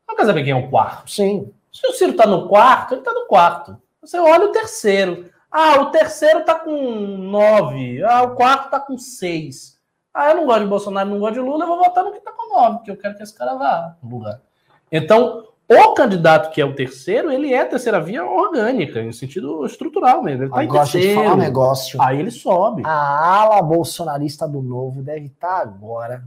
[0.05, 1.09] Não quer saber quem é o quarto.
[1.09, 1.49] Sim.
[1.71, 3.81] Se o Ciro está no quarto, ele está no quarto.
[4.01, 5.29] Você olha o terceiro.
[5.49, 8.03] Ah, o terceiro está com nove.
[8.03, 9.74] Ah, o quarto está com seis.
[10.15, 12.19] Ah, eu não gosto de Bolsonaro, não gosto de Lula, eu vou votar no que
[12.19, 14.41] está com nove, porque eu quero que esse cara vá no lugar.
[14.89, 20.23] Então, o candidato que é o terceiro, ele é terceira via orgânica, em sentido estrutural
[20.23, 20.43] mesmo.
[20.43, 22.01] Ele tá Agora, deixa eu falar um negócio.
[22.01, 22.83] Aí ele sobe.
[22.85, 26.23] A ala bolsonarista do Novo deve estar tá agora.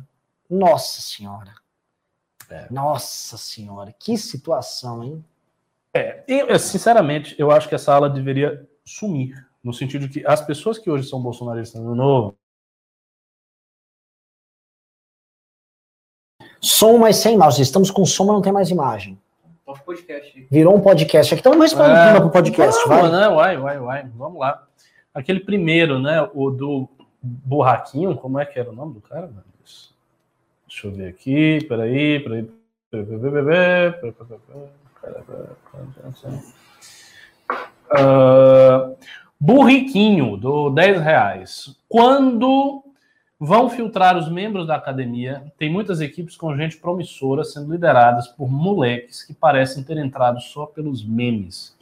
[0.51, 1.53] Nossa Senhora.
[2.51, 2.67] É.
[2.71, 5.25] Nossa senhora, que situação, hein?
[5.93, 10.41] É, eu, sinceramente, eu acho que essa ala deveria sumir, no sentido de que as
[10.41, 12.37] pessoas que hoje são bolsonaristas no novo.
[16.61, 17.63] Som, mas sem imagem.
[17.63, 19.19] Estamos com som, mas não tem mais imagem.
[19.85, 20.47] Podcast.
[20.51, 21.35] Virou um podcast.
[21.35, 22.89] Aqui estamos respondendo é, para o podcast.
[22.89, 23.21] Vamos, vai.
[23.21, 23.29] Né?
[23.29, 24.11] Vai, vai, vai.
[24.17, 24.63] Vamos lá.
[25.13, 26.29] Aquele primeiro, né?
[26.35, 26.89] O do
[27.23, 29.27] Burraquinho, como é que era o nome do cara?
[29.27, 29.45] Mano?
[30.67, 32.49] Deixa eu ver aqui, peraí, peraí.
[37.91, 38.97] Uh,
[39.41, 41.77] burriquinho, do 10 reais.
[41.89, 42.85] Quando
[43.39, 48.51] vão filtrar os membros da academia, tem muitas equipes com gente promissora sendo lideradas por
[48.51, 51.77] moleques que parecem ter entrado só pelos memes.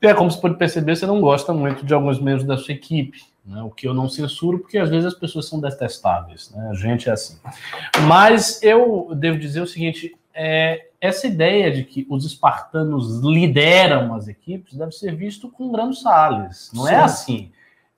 [0.00, 3.22] É como você pode perceber, você não gosta muito de alguns membros da sua equipe.
[3.44, 3.62] Né?
[3.62, 6.68] O que eu não censuro, porque às vezes as pessoas são detestáveis, né?
[6.70, 7.38] a gente é assim.
[8.06, 14.28] Mas eu devo dizer o seguinte: é, essa ideia de que os espartanos lideram as
[14.28, 16.70] equipes deve ser visto com Grano Salles.
[16.72, 16.96] Não é Sim.
[16.96, 17.52] é assim.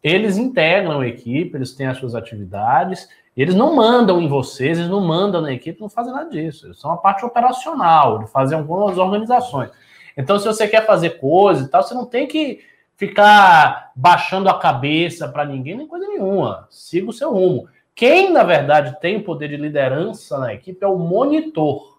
[0.04, 4.90] Eles integram a equipe, eles têm as suas atividades, eles não mandam em vocês, eles
[4.90, 6.66] não mandam na equipe, não fazem nada disso.
[6.66, 9.70] Eles são a parte operacional, de fazer algumas organizações.
[10.14, 12.60] Então, se você quer fazer coisa e tal, você não tem que
[12.96, 16.68] ficar baixando a cabeça para ninguém, nem coisa nenhuma.
[16.70, 17.66] Siga o seu rumo.
[17.94, 21.98] Quem, na verdade, tem o poder de liderança na equipe é o monitor.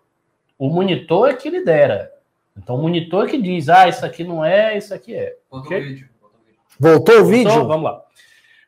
[0.59, 2.11] O monitor é que lidera.
[2.55, 5.35] Então, o monitor é que diz: ah, isso aqui não é, isso aqui é.
[5.49, 5.79] Okay?
[5.81, 6.14] vídeo.
[6.79, 7.49] Voltou o vídeo?
[7.49, 7.67] Voltou?
[7.67, 8.01] Vamos lá.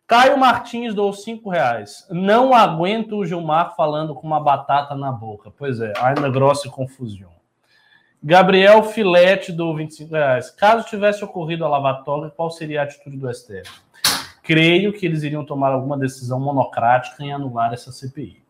[0.06, 2.08] Caio Martins dou cinco reais.
[2.10, 5.52] Não aguento o Gilmar falando com uma batata na boca.
[5.58, 7.36] Pois é, ainda grossa e confusão.
[8.24, 10.50] Gabriel Filete do 25 reais.
[10.50, 13.88] Caso tivesse ocorrido a lavatória, qual seria a atitude do STF?
[14.48, 18.42] creio que eles iriam tomar alguma decisão monocrática em anular essa CPI.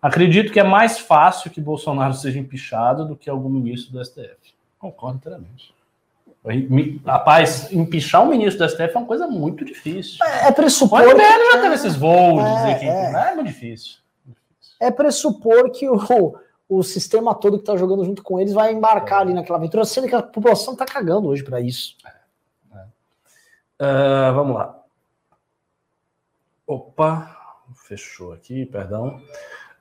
[0.00, 4.54] Acredito que é mais fácil que Bolsonaro seja empichado do que algum ministro do STF.
[4.78, 5.74] Concordo inteiramente.
[7.04, 10.24] Rapaz, empichar um ministro do STF é uma coisa muito difícil.
[10.24, 11.00] É, é pressupor.
[11.02, 13.12] O MBL já teve esses voos, é, que, é.
[13.12, 13.98] é muito difícil.
[14.80, 15.98] É pressupor que o,
[16.66, 20.08] o sistema todo que está jogando junto com eles vai embarcar ali naquela aventura, sendo
[20.08, 21.96] que a população está cagando hoje para isso.
[23.78, 24.78] Uh, vamos lá.
[26.66, 27.36] Opa,
[27.74, 29.20] fechou aqui, perdão.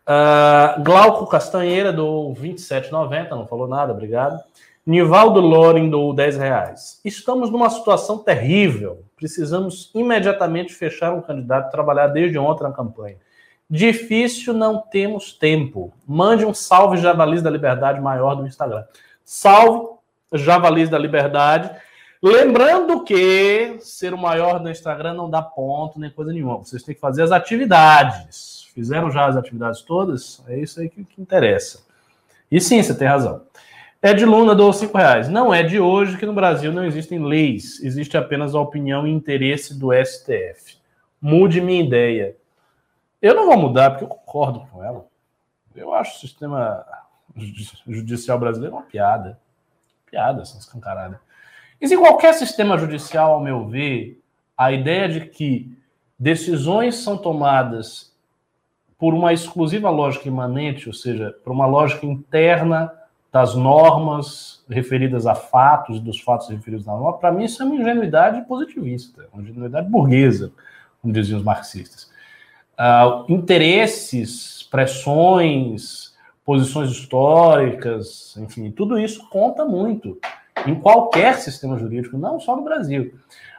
[0.07, 4.43] Uh, Glauco Castanheira do 27,90, não falou nada, obrigado.
[4.89, 6.99] Nivaldo Loren do 10 reais.
[7.05, 9.05] Estamos numa situação terrível.
[9.15, 13.17] Precisamos imediatamente fechar um candidato trabalhar desde ontem na campanha.
[13.69, 15.93] Difícil, não temos tempo.
[16.07, 18.83] Mande um salve Javalis da Liberdade maior do Instagram.
[19.23, 19.89] Salve
[20.33, 21.69] Javalis da Liberdade.
[22.19, 26.57] Lembrando que ser o maior do Instagram não dá ponto nem coisa nenhuma.
[26.57, 28.67] Vocês têm que fazer as atividades.
[28.73, 30.43] Fizeram já as atividades todas?
[30.47, 31.83] É isso aí que, que interessa.
[32.51, 33.43] E sim, você tem razão.
[34.01, 35.27] Ed Luna do cinco reais.
[35.27, 37.83] Não é de hoje que no Brasil não existem leis.
[37.83, 40.77] Existe apenas a opinião e interesse do STF.
[41.21, 42.37] Mude minha ideia.
[43.21, 45.05] Eu não vou mudar, porque eu concordo com ela.
[45.75, 46.85] Eu acho o sistema
[47.85, 49.37] judicial brasileiro uma piada.
[50.09, 51.19] Piada, essa escancarada.
[51.81, 54.21] E se qualquer sistema judicial, ao meu ver,
[54.57, 55.77] a ideia de que
[56.17, 58.15] decisões são tomadas
[58.97, 62.91] por uma exclusiva lógica imanente, ou seja, por uma lógica interna
[63.31, 67.75] das normas referidas a fatos, dos fatos referidos na norma, para mim isso é uma
[67.75, 70.51] ingenuidade positivista, uma ingenuidade burguesa,
[71.01, 72.09] como diziam os marxistas
[72.79, 76.13] uh, interesses, pressões,
[76.45, 80.17] posições históricas, enfim, tudo isso conta muito
[80.65, 83.13] em qualquer sistema jurídico, não só no Brasil.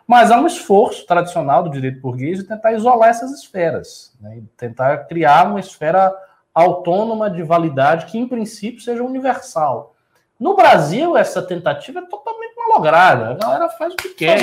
[0.06, 4.42] Mas há um esforço tradicional do direito burguês de tentar isolar essas esferas, né?
[4.56, 6.12] tentar criar uma esfera
[6.54, 9.94] autônoma de validade que, em princípio, seja universal.
[10.38, 13.30] No Brasil, essa tentativa é totalmente malograda.
[13.30, 14.40] A galera faz o que quer.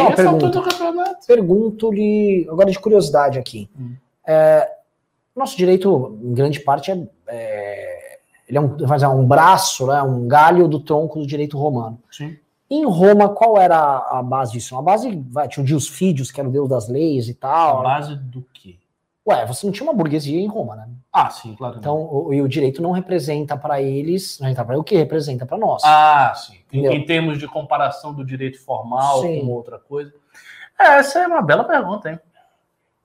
[1.25, 3.69] Pergunto-lhe, agora de curiosidade aqui.
[3.77, 3.95] Hum.
[4.25, 4.69] É,
[5.35, 8.07] nosso direito, em grande parte, é, é
[8.47, 11.99] ele é um, um braço, né, um galho do tronco do direito romano.
[12.09, 12.37] Sim.
[12.69, 14.77] Em Roma, qual era a base disso?
[14.77, 17.79] A base, vai, tinha o Dios Fidius, que era o deus das leis e tal.
[17.79, 18.77] A base do quê?
[19.27, 20.87] Ué, você não tinha uma burguesia em Roma, né?
[21.11, 21.77] Ah, sim, claro.
[21.77, 25.45] Então, o, e o direito não representa para eles, não representa para o que representa
[25.45, 25.83] para nós.
[25.83, 26.57] Ah, sim.
[26.71, 29.41] Em, em, termos de comparação do direito formal sim.
[29.41, 30.13] com outra coisa.
[30.79, 32.19] É, essa é uma bela pergunta, hein?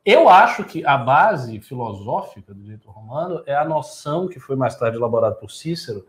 [0.04, 4.76] Eu acho que a base filosófica do direito romano é a noção que foi mais
[4.76, 6.06] tarde elaborada por Cícero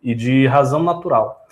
[0.00, 1.44] e de razão natural.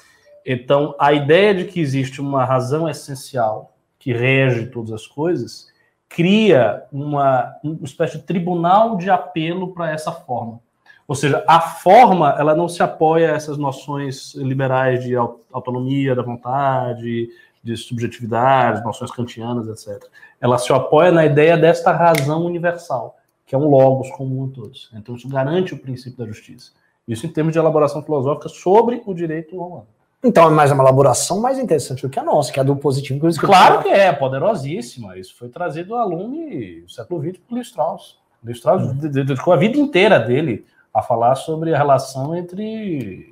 [0.46, 5.72] Então, a ideia de que existe uma razão essencial que rege todas as coisas
[6.14, 10.60] cria uma, uma espécie de tribunal de apelo para essa forma.
[11.06, 15.14] Ou seja, a forma ela não se apoia a essas noções liberais de
[15.52, 17.28] autonomia da vontade,
[17.62, 20.08] de subjetividade, noções kantianas, etc.
[20.40, 24.90] Ela se apoia na ideia desta razão universal, que é um logos comum a todos.
[24.94, 26.72] Então, isso garante o princípio da justiça.
[27.06, 29.88] Isso em termos de elaboração filosófica sobre o direito romano.
[30.24, 32.74] Então, é mais uma elaboração mais interessante do que a nossa, que é a do
[32.74, 33.28] positivo.
[33.30, 35.18] Que claro que é, poderosíssima.
[35.18, 36.34] Isso foi trazido ao aluno
[36.82, 38.16] do século XX por Strauss.
[38.42, 38.94] Leo Strauss hum.
[38.94, 40.64] dedicou a vida inteira dele
[40.94, 43.30] a falar sobre a relação entre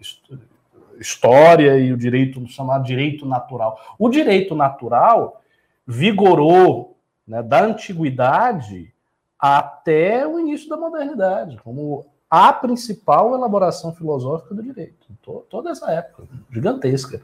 [1.00, 3.80] história e o direito chamado direito natural.
[3.98, 5.40] O direito natural
[5.86, 8.92] vigorou né, da antiguidade
[9.38, 15.06] até o início da modernidade, como a principal elaboração filosófica do direito.
[15.50, 17.20] Toda essa época, gigantesca.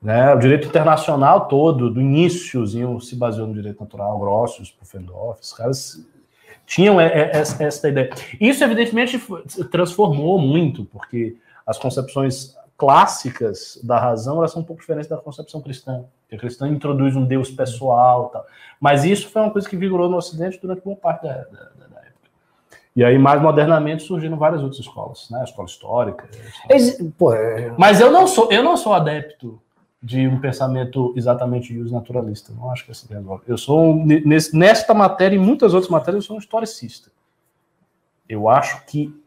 [0.00, 5.52] Né, o direito internacional todo, do iníciozinho, se baseou no direito natural, Grossius, Pufendorf, os
[5.52, 6.02] caras
[6.64, 8.08] tinham essa ideia.
[8.40, 9.22] Isso, evidentemente,
[9.70, 11.36] transformou muito, porque
[11.66, 16.02] as concepções clássicas da razão elas são um pouco diferentes da concepção cristã.
[16.32, 18.46] A cristã introduz um Deus pessoal, tal.
[18.80, 21.84] mas isso foi uma coisa que vigorou no Ocidente durante boa parte da, da.
[22.96, 25.40] E aí, mais modernamente, surgiram várias outras escolas, né?
[25.40, 26.28] A escola histórica.
[26.70, 27.10] A escola...
[27.18, 27.74] Pô, é...
[27.76, 29.60] Mas eu não sou, eu não sou adepto
[30.00, 32.52] de um pensamento exatamente uso naturalista.
[32.52, 33.42] Não acho que esse resolve.
[33.48, 37.10] Eu sou nesse, nesta matéria e muitas outras matérias eu sou um historicista.
[38.28, 39.18] Eu acho que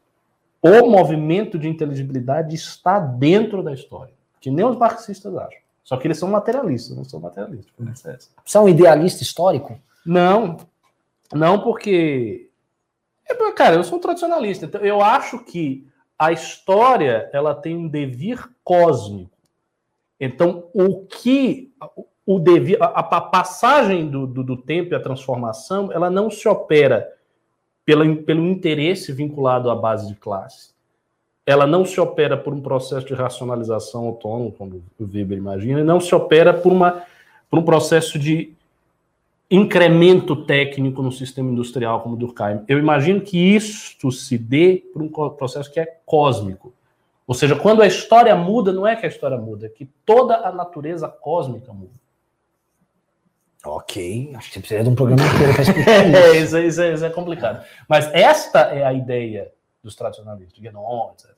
[0.61, 5.59] o movimento de inteligibilidade está dentro da história, que nem os marxistas acham.
[5.83, 7.73] Só que eles são materialistas, não são materialistas.
[8.43, 9.79] Você é um idealista histórico?
[10.05, 10.57] Não,
[11.33, 12.46] não porque,
[13.29, 14.65] é, cara, eu sou um tradicionalista.
[14.65, 15.87] Então eu acho que
[16.17, 19.31] a história ela tem um devir cósmico.
[20.19, 21.71] Então o que
[22.25, 26.47] o devido, a, a passagem do, do, do, tempo e a transformação, ela não se
[26.47, 27.09] opera
[27.85, 30.71] pela, pelo interesse vinculado à base de classe.
[31.45, 35.83] Ela não se opera por um processo de racionalização autônomo, como o Weber imagina, e
[35.85, 37.03] não se opera por, uma,
[37.49, 38.56] por um processo de
[39.49, 42.63] incremento técnico no sistema industrial como o Durkheim.
[42.67, 46.73] Eu imagino que isto se dê por um processo que é cósmico.
[47.25, 50.35] Ou seja, quando a história muda, não é que a história muda, é que toda
[50.47, 51.91] a natureza cósmica muda.
[53.65, 56.57] Ok, acho que você precisa de um programa inteiro para explicar é, isso.
[56.57, 57.65] isso, isso, é complicado.
[57.87, 59.51] Mas esta é a ideia
[59.83, 61.36] dos tradicionalistas, Guénon, etc, etc.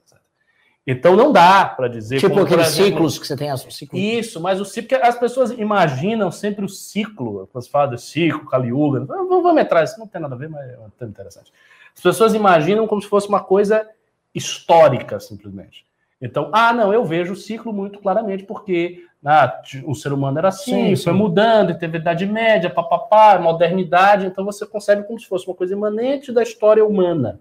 [0.85, 2.19] Então não dá para dizer.
[2.19, 3.49] Tipo como, aqueles exemplo, ciclos que você tem.
[3.49, 4.01] As, ciclos.
[4.01, 4.97] Isso, mas o ciclo.
[5.01, 9.01] As pessoas imaginam sempre o ciclo, quando se fala de ciclo, Kaliuga.
[9.01, 11.51] Não vamos entrar, isso não tem nada a ver, mas é muito interessante.
[11.95, 13.87] As pessoas imaginam como se fosse uma coisa
[14.33, 15.85] histórica, simplesmente.
[16.21, 20.49] Então, ah, não, eu vejo o ciclo muito claramente, porque ah, o ser humano era
[20.49, 21.19] assim, sim, foi sim.
[21.19, 25.73] mudando, teve a Idade Média, papapá, modernidade, então você concebe como se fosse uma coisa
[25.73, 27.39] imanente da história humana.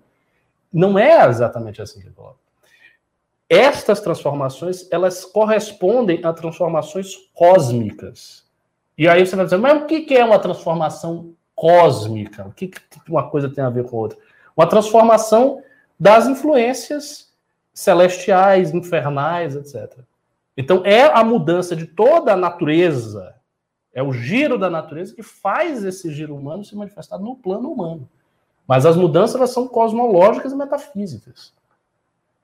[0.73, 2.48] Não é exatamente assim que coloca.
[3.49, 8.45] Estas transformações, elas correspondem a transformações cósmicas.
[8.97, 12.47] E aí você vai dizer, mas o que é uma transformação cósmica?
[12.47, 12.71] O que
[13.09, 14.19] uma coisa tem a ver com a outra?
[14.57, 15.63] Uma transformação
[15.99, 17.33] das influências
[17.73, 19.99] celestiais, infernais, etc.
[20.57, 23.37] Então é a mudança de toda a natureza,
[23.95, 28.09] é o giro da natureza que faz esse giro humano se manifestar no plano humano.
[28.67, 31.55] Mas as mudanças elas são cosmológicas e metafísicas.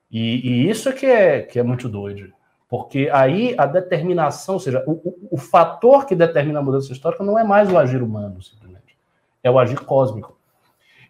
[0.09, 2.33] E, e isso é que, é que é muito doido.
[2.67, 7.23] Porque aí a determinação, ou seja, o, o, o fator que determina a mudança histórica
[7.23, 8.97] não é mais o agir humano, simplesmente.
[9.43, 10.37] É o agir cósmico.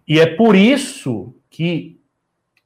[0.08, 2.00] E é por isso que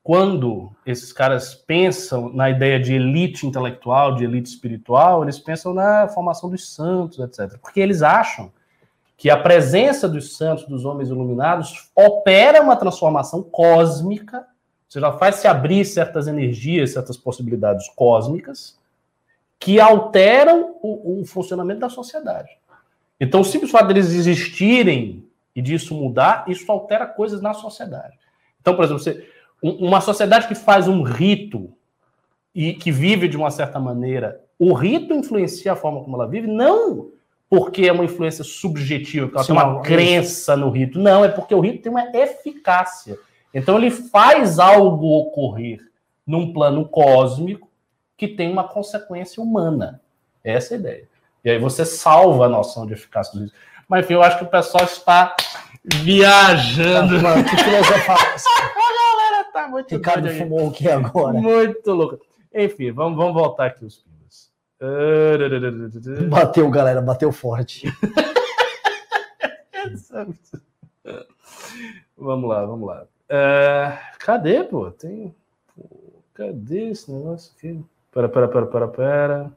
[0.02, 6.08] quando esses caras pensam na ideia de elite intelectual, de elite espiritual, eles pensam na
[6.08, 7.60] formação dos santos, etc.
[7.60, 8.52] Porque eles acham
[9.16, 14.48] que a presença dos santos, dos homens iluminados, opera uma transformação cósmica,
[14.90, 18.76] ou seja, faz se abrir certas energias, certas possibilidades cósmicas,
[19.60, 22.58] que alteram o, o funcionamento da sociedade.
[23.20, 25.24] Então, o simples fato deles existirem
[25.56, 28.18] e disso mudar, isso altera coisas na sociedade.
[28.60, 29.28] Então, por exemplo, você
[29.62, 31.70] uma sociedade que faz um rito
[32.56, 36.48] e que vive de uma certa maneira, o rito influencia a forma como ela vive,
[36.48, 37.12] não
[37.50, 41.00] porque é uma influência subjetiva, porque ela Sim, tem uma crença no rito.
[41.00, 43.18] Não, é porque o rito tem uma eficácia.
[43.54, 45.80] Então ele faz algo ocorrer
[46.26, 47.70] num plano cósmico
[48.16, 50.02] que tem uma consequência humana.
[50.44, 51.10] Essa é a ideia.
[51.44, 53.56] E aí você salva a noção de eficácia do rito.
[53.88, 55.36] Mas enfim, eu acho que o pessoal está
[55.84, 57.16] viajando.
[57.16, 58.16] Tá, mano, que filosofia
[59.52, 61.34] tá muito Ricardo fumou o que agora?
[61.40, 62.20] Muito louco.
[62.54, 64.52] Enfim, vamos, vamos voltar aqui os pilas.
[66.30, 67.92] Bateu, galera, bateu forte.
[72.18, 73.06] vamos lá, vamos lá.
[73.30, 74.90] Uh, cadê, pô?
[74.92, 75.36] Tem.
[76.34, 77.84] Cadê esse negócio aqui?
[78.12, 79.52] Pera, pera, pera, pera, pera.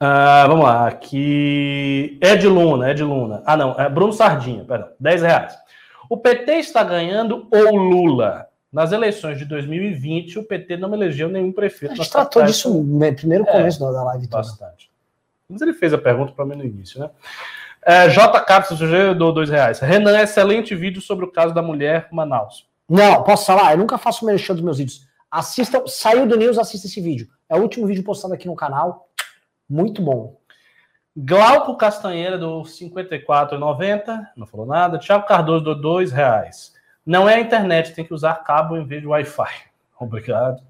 [0.00, 2.18] Uh, vamos lá, aqui.
[2.20, 3.42] Ed Luna, Ed Luna.
[3.46, 5.58] Ah, não, é Bruno Sardinha, perdão, 10 reais.
[6.08, 8.48] O PT está ganhando ou Lula?
[8.72, 11.92] Nas eleições de 2020, o PT não elegeu nenhum prefeito.
[11.92, 14.26] A gente tratou disso no primeiro começo é, da live.
[14.26, 14.42] Toda.
[14.42, 14.90] Bastante.
[15.48, 17.10] Mas ele fez a pergunta para mim no início, né?
[17.84, 18.40] É, J.
[18.42, 19.80] Capsos, eu dou dois reais.
[19.80, 22.68] Renan, excelente vídeo sobre o caso da mulher Manaus.
[22.88, 23.72] Não, posso falar?
[23.72, 25.06] Eu nunca faço merchan dos meus vídeos.
[25.30, 27.26] Assistam, saiu do News, assista esse vídeo.
[27.48, 29.08] É o último vídeo postado aqui no canal.
[29.68, 30.36] Muito bom.
[31.16, 34.98] Glauco Castanheira do 54,90, não falou nada.
[34.98, 36.72] Thiago Cardoso do dois reais.
[37.04, 39.52] Não é a internet, tem que usar cabo em vez de Wi-Fi.
[39.98, 40.62] Obrigado.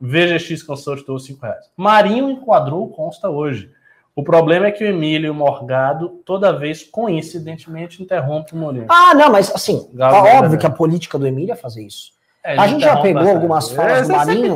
[0.00, 1.70] VGX Consult do 5 reais.
[1.76, 3.70] Marinho enquadrou consta hoje.
[4.16, 8.86] O problema é que o Emílio Morgado, toda vez, coincidentemente, interrompe o Moreira.
[8.88, 12.12] Ah, não, mas assim, é óbvio que a política do Emílio é fazer isso.
[12.42, 13.36] É, a gente já pegou bastante.
[13.36, 14.54] algumas falas é, do Marinho,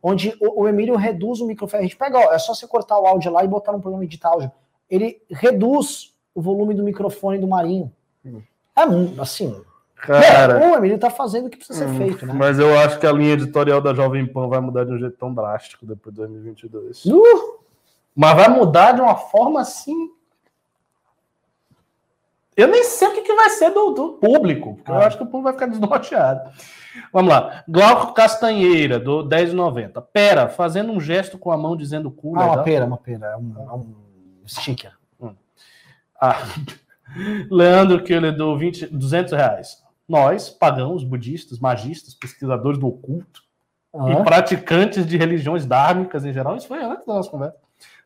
[0.00, 1.80] onde o, o, Emílio reduz o microfone.
[1.80, 4.06] A gente pega, ó, é só você cortar o áudio lá e botar no programa
[4.06, 4.52] de áudio.
[4.88, 7.90] Ele reduz o volume do microfone do Marinho.
[8.24, 8.40] Hum.
[8.76, 9.60] É assim.
[9.96, 12.34] Cara, o Emílio tá fazendo o que precisa hum, ser feito, né?
[12.34, 15.16] Mas eu acho que a linha editorial da Jovem Pan vai mudar de um jeito
[15.16, 17.06] tão drástico depois de 2022.
[17.06, 17.51] Uh!
[18.14, 20.10] Mas vai mudar de uma forma assim
[22.56, 24.96] eu nem sei o que, que vai ser do, do público, porque ah.
[24.96, 26.50] eu acho que o público vai ficar desnorteado.
[27.10, 27.64] Vamos lá.
[27.66, 30.02] Glauco Castanheira, do 10,90.
[30.12, 32.38] Pera, fazendo um gesto com a mão dizendo cu.
[32.38, 33.26] Ah, uma pera, uma pera.
[33.28, 33.94] É um, é um
[34.46, 34.92] sticker.
[35.18, 35.34] Hum.
[36.20, 36.36] Ah.
[37.50, 39.82] Leandro Keller, do 20, 200 reais.
[40.06, 43.42] Nós, pagãos, budistas, magistas, pesquisadores do oculto
[43.94, 44.10] ah.
[44.10, 47.56] e praticantes de religiões dármicas em geral, isso foi antes da nossa conversa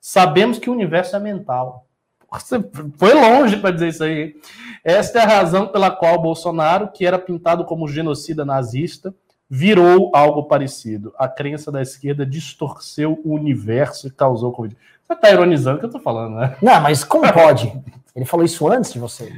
[0.00, 1.86] Sabemos que o universo é mental.
[2.32, 2.62] Você
[2.96, 4.36] foi longe para dizer isso aí.
[4.84, 9.14] Esta é a razão pela qual Bolsonaro, que era pintado como genocida nazista,
[9.48, 11.14] virou algo parecido.
[11.18, 14.76] A crença da esquerda distorceu o universo e causou Covid.
[15.06, 16.56] Você está ironizando o que eu estou falando, né?
[16.60, 17.72] Não, mas como pode?
[18.14, 19.32] Ele falou isso antes de você?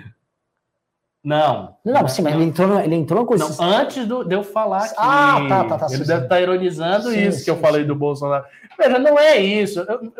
[1.23, 1.77] Não.
[1.85, 3.63] Não, sim, mas ele entrou, ele entrou com isso.
[3.63, 4.95] Antes do, de eu falar aqui.
[4.97, 5.87] Ah, tá, tá, tá.
[5.87, 8.45] Ele sim, deve estar tá ironizando sim, isso sim, que eu falei do Bolsonaro.
[8.79, 9.81] Veja, não é isso.
[9.81, 10.13] Eu,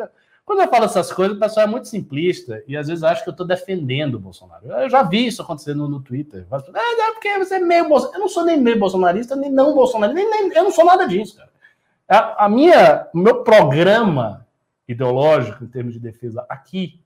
[0.49, 3.29] quando eu falo essas coisas, o pessoal é muito simplista e às vezes acha que
[3.29, 4.65] eu estou defendendo o Bolsonaro.
[4.65, 6.43] Eu já vi isso acontecendo no, Twitter.
[6.51, 8.17] Ah, é porque você é meio Bolsonaro.
[8.17, 11.07] Eu não sou nem meio bolsonarista, nem não bolsonarista, nem, nem, eu não sou nada
[11.07, 11.51] disso, cara.
[12.07, 14.47] A, a minha, o meu programa
[14.87, 16.99] ideológico em termos de defesa aqui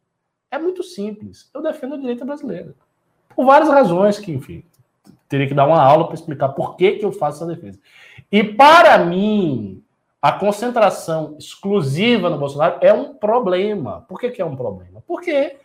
[0.49, 1.49] é muito simples.
[1.53, 2.73] Eu defendo a direita brasileira.
[3.35, 4.63] Por várias razões que, enfim,
[5.27, 7.77] teria que dar uma aula para explicar por que, que eu faço essa defesa.
[8.31, 9.83] E para mim,
[10.23, 14.05] a concentração exclusiva no Bolsonaro é um problema.
[14.07, 15.03] Por que, que é um problema?
[15.05, 15.57] Porque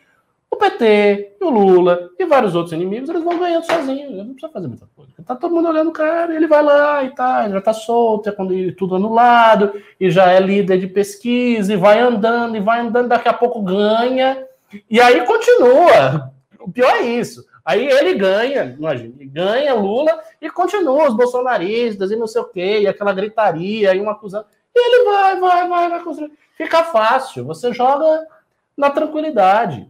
[0.50, 4.16] o PT, o Lula e vários outros inimigos, eles vão ganhando sozinhos.
[4.16, 5.12] Não precisa fazer muita coisa.
[5.24, 8.32] Tá todo mundo olhando o cara, ele vai lá e tá, já tá solto, é
[8.32, 13.10] quando tudo anulado, e já é líder de pesquisa, e vai andando, e vai andando,
[13.10, 14.44] daqui a pouco ganha,
[14.90, 16.32] e aí continua.
[16.58, 17.46] O pior é isso.
[17.68, 22.80] Aí ele ganha, imagina, ganha Lula e continua os bolsonaristas e não sei o quê,
[22.80, 24.46] e aquela gritaria e uma acusando.
[24.74, 26.32] E ele vai, vai, vai, vai construir.
[26.56, 28.26] Fica fácil, você joga
[28.74, 29.86] na tranquilidade.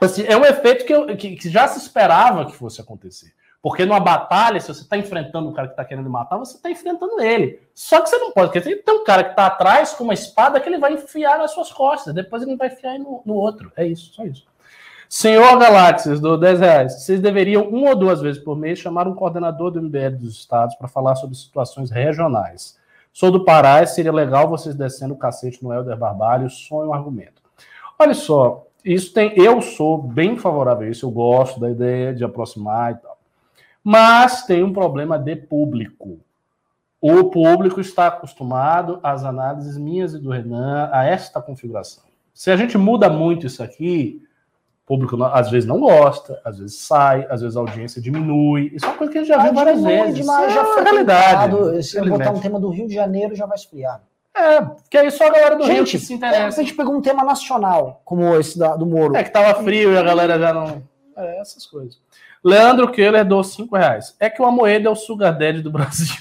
[0.00, 3.32] Assim, é um efeito que, eu, que, que, já se esperava que fosse acontecer.
[3.62, 6.68] Porque numa batalha, se você está enfrentando o cara que está querendo matar, você está
[6.68, 7.60] enfrentando ele.
[7.72, 10.58] Só que você não pode, porque tem um cara que está atrás com uma espada
[10.58, 13.70] que ele vai enfiar nas suas costas, depois ele vai enfiar no, no outro.
[13.76, 14.52] É isso, só isso.
[15.08, 19.14] Senhor Galáxias, do 10 reais, vocês deveriam, uma ou duas vezes por mês, chamar um
[19.14, 22.78] coordenador do MBL dos estados para falar sobre situações regionais.
[23.12, 26.94] Sou do Pará e seria legal vocês descendo o cacete no Helder Barbalho, sonho um
[26.94, 27.42] argumento.
[27.98, 29.32] Olha só, isso tem.
[29.38, 33.16] Eu sou bem favorável a isso, eu gosto da ideia de aproximar e tal.
[33.82, 36.18] Mas tem um problema de público.
[37.00, 42.02] O público está acostumado às análises minhas e do Renan, a esta configuração.
[42.32, 44.22] Se a gente muda muito isso aqui,
[44.84, 48.70] o público às vezes não gosta, às vezes sai, às vezes a audiência diminui.
[48.74, 50.14] Isso é uma coisa que a gente já viu várias vezes.
[50.14, 51.82] Demais, já foi realidade.
[51.82, 54.02] Se eu botar um tema do Rio de Janeiro, já vai esfriar.
[54.36, 56.60] É, porque aí só a galera do gente, Rio que se interessa.
[56.60, 59.16] a gente pegou um tema nacional, como esse da, do Moro.
[59.16, 60.82] É que tava frio e a galera já não.
[61.16, 61.98] É, essas coisas.
[62.42, 64.14] Leandro Keller deu 5 reais.
[64.20, 66.14] É que o Amoedo é o sugar daddy do Brasil.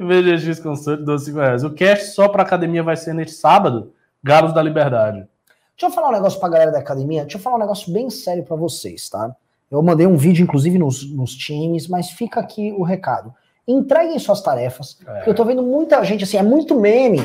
[0.00, 1.62] VGX Consult deu 5 reais.
[1.62, 3.92] O cast só para academia vai ser neste sábado?
[4.22, 5.28] Galos da Liberdade.
[5.76, 7.22] Deixa eu falar um negócio pra galera da academia.
[7.22, 9.34] Deixa eu falar um negócio bem sério para vocês, tá?
[9.70, 13.34] Eu mandei um vídeo, inclusive, nos, nos times, mas fica aqui o recado.
[13.66, 14.98] Entreguem suas tarefas.
[15.06, 15.28] É.
[15.28, 17.18] Eu tô vendo muita gente assim, é muito meme.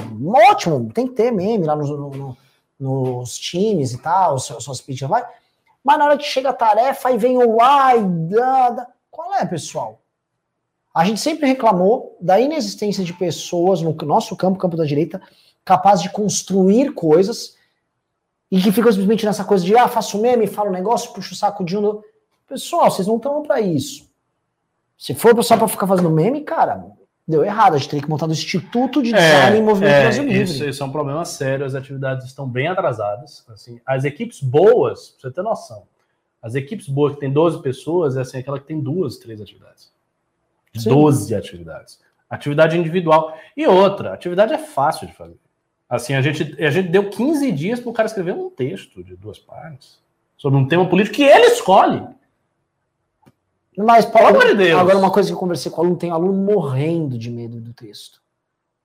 [0.50, 2.38] Ótimo, tem que ter meme lá nos, no,
[2.80, 5.24] nos times e tal, suas, suas pitches, vai.
[5.84, 8.88] Mas na hora que chega a tarefa, aí vem o ai, da, da.
[9.12, 10.00] qual é, pessoal?
[10.96, 15.22] A gente sempre reclamou da inexistência de pessoas no nosso campo, campo da direita,
[15.64, 17.59] capazes de construir coisas
[18.52, 21.64] e que ficam simplesmente nessa coisa de, ah, faço meme, falo negócio, puxo o saco
[21.64, 22.02] de um.
[22.48, 24.10] Pessoal, vocês não estão para isso.
[24.98, 26.84] Se for só para ficar fazendo meme, cara,
[27.28, 27.76] deu errado.
[27.76, 30.44] A gente teria que montar um instituto de design é, em movimento é, Brasil Livre.
[30.44, 31.66] Isso, isso é um problema sério.
[31.66, 33.46] As atividades estão bem atrasadas.
[33.50, 35.84] Assim, as equipes boas, pra você ter noção,
[36.42, 39.92] as equipes boas que tem 12 pessoas é assim, aquela que tem duas, três atividades.
[40.76, 40.90] Sim.
[40.90, 42.00] 12 atividades.
[42.30, 43.34] Atividade individual.
[43.56, 45.38] E outra, atividade é fácil de fazer.
[45.90, 49.16] Assim, a gente, a gente deu 15 dias para o cara escrever um texto de
[49.16, 50.00] duas páginas
[50.38, 52.08] sobre um tema político que ele escolhe.
[53.76, 54.80] Mas, Paulo, Pelo amor de Deus.
[54.80, 57.74] agora uma coisa que eu conversei com o aluno, tem aluno morrendo de medo do
[57.74, 58.22] texto.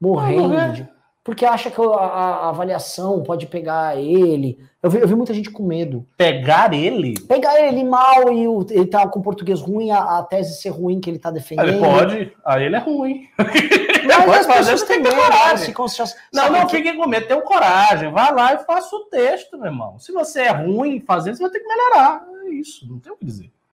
[0.01, 0.89] Morrendo de...
[1.25, 4.59] Porque acha que a, a, avaliação pode pegar ele.
[4.83, 6.07] Eu vi, eu vi, muita gente com medo.
[6.19, 7.15] Pegar ele?
[7.27, 11.01] Pegar ele mal e o, ele tá com português ruim, a, a, tese ser ruim
[11.01, 11.69] que ele tá defendendo.
[11.69, 13.27] Ele pode, aí ele é ruim.
[14.07, 15.17] Mas as pessoas têm medo.
[15.17, 15.75] Coragem.
[16.31, 16.77] Não, não que...
[16.77, 18.13] fiquem com medo, tenham coragem.
[18.13, 19.99] Vá lá e faça o texto, meu irmão.
[19.99, 22.23] Se você é ruim fazendo, você vai ter que melhorar.
[22.45, 23.54] É isso, não tem o que dizer.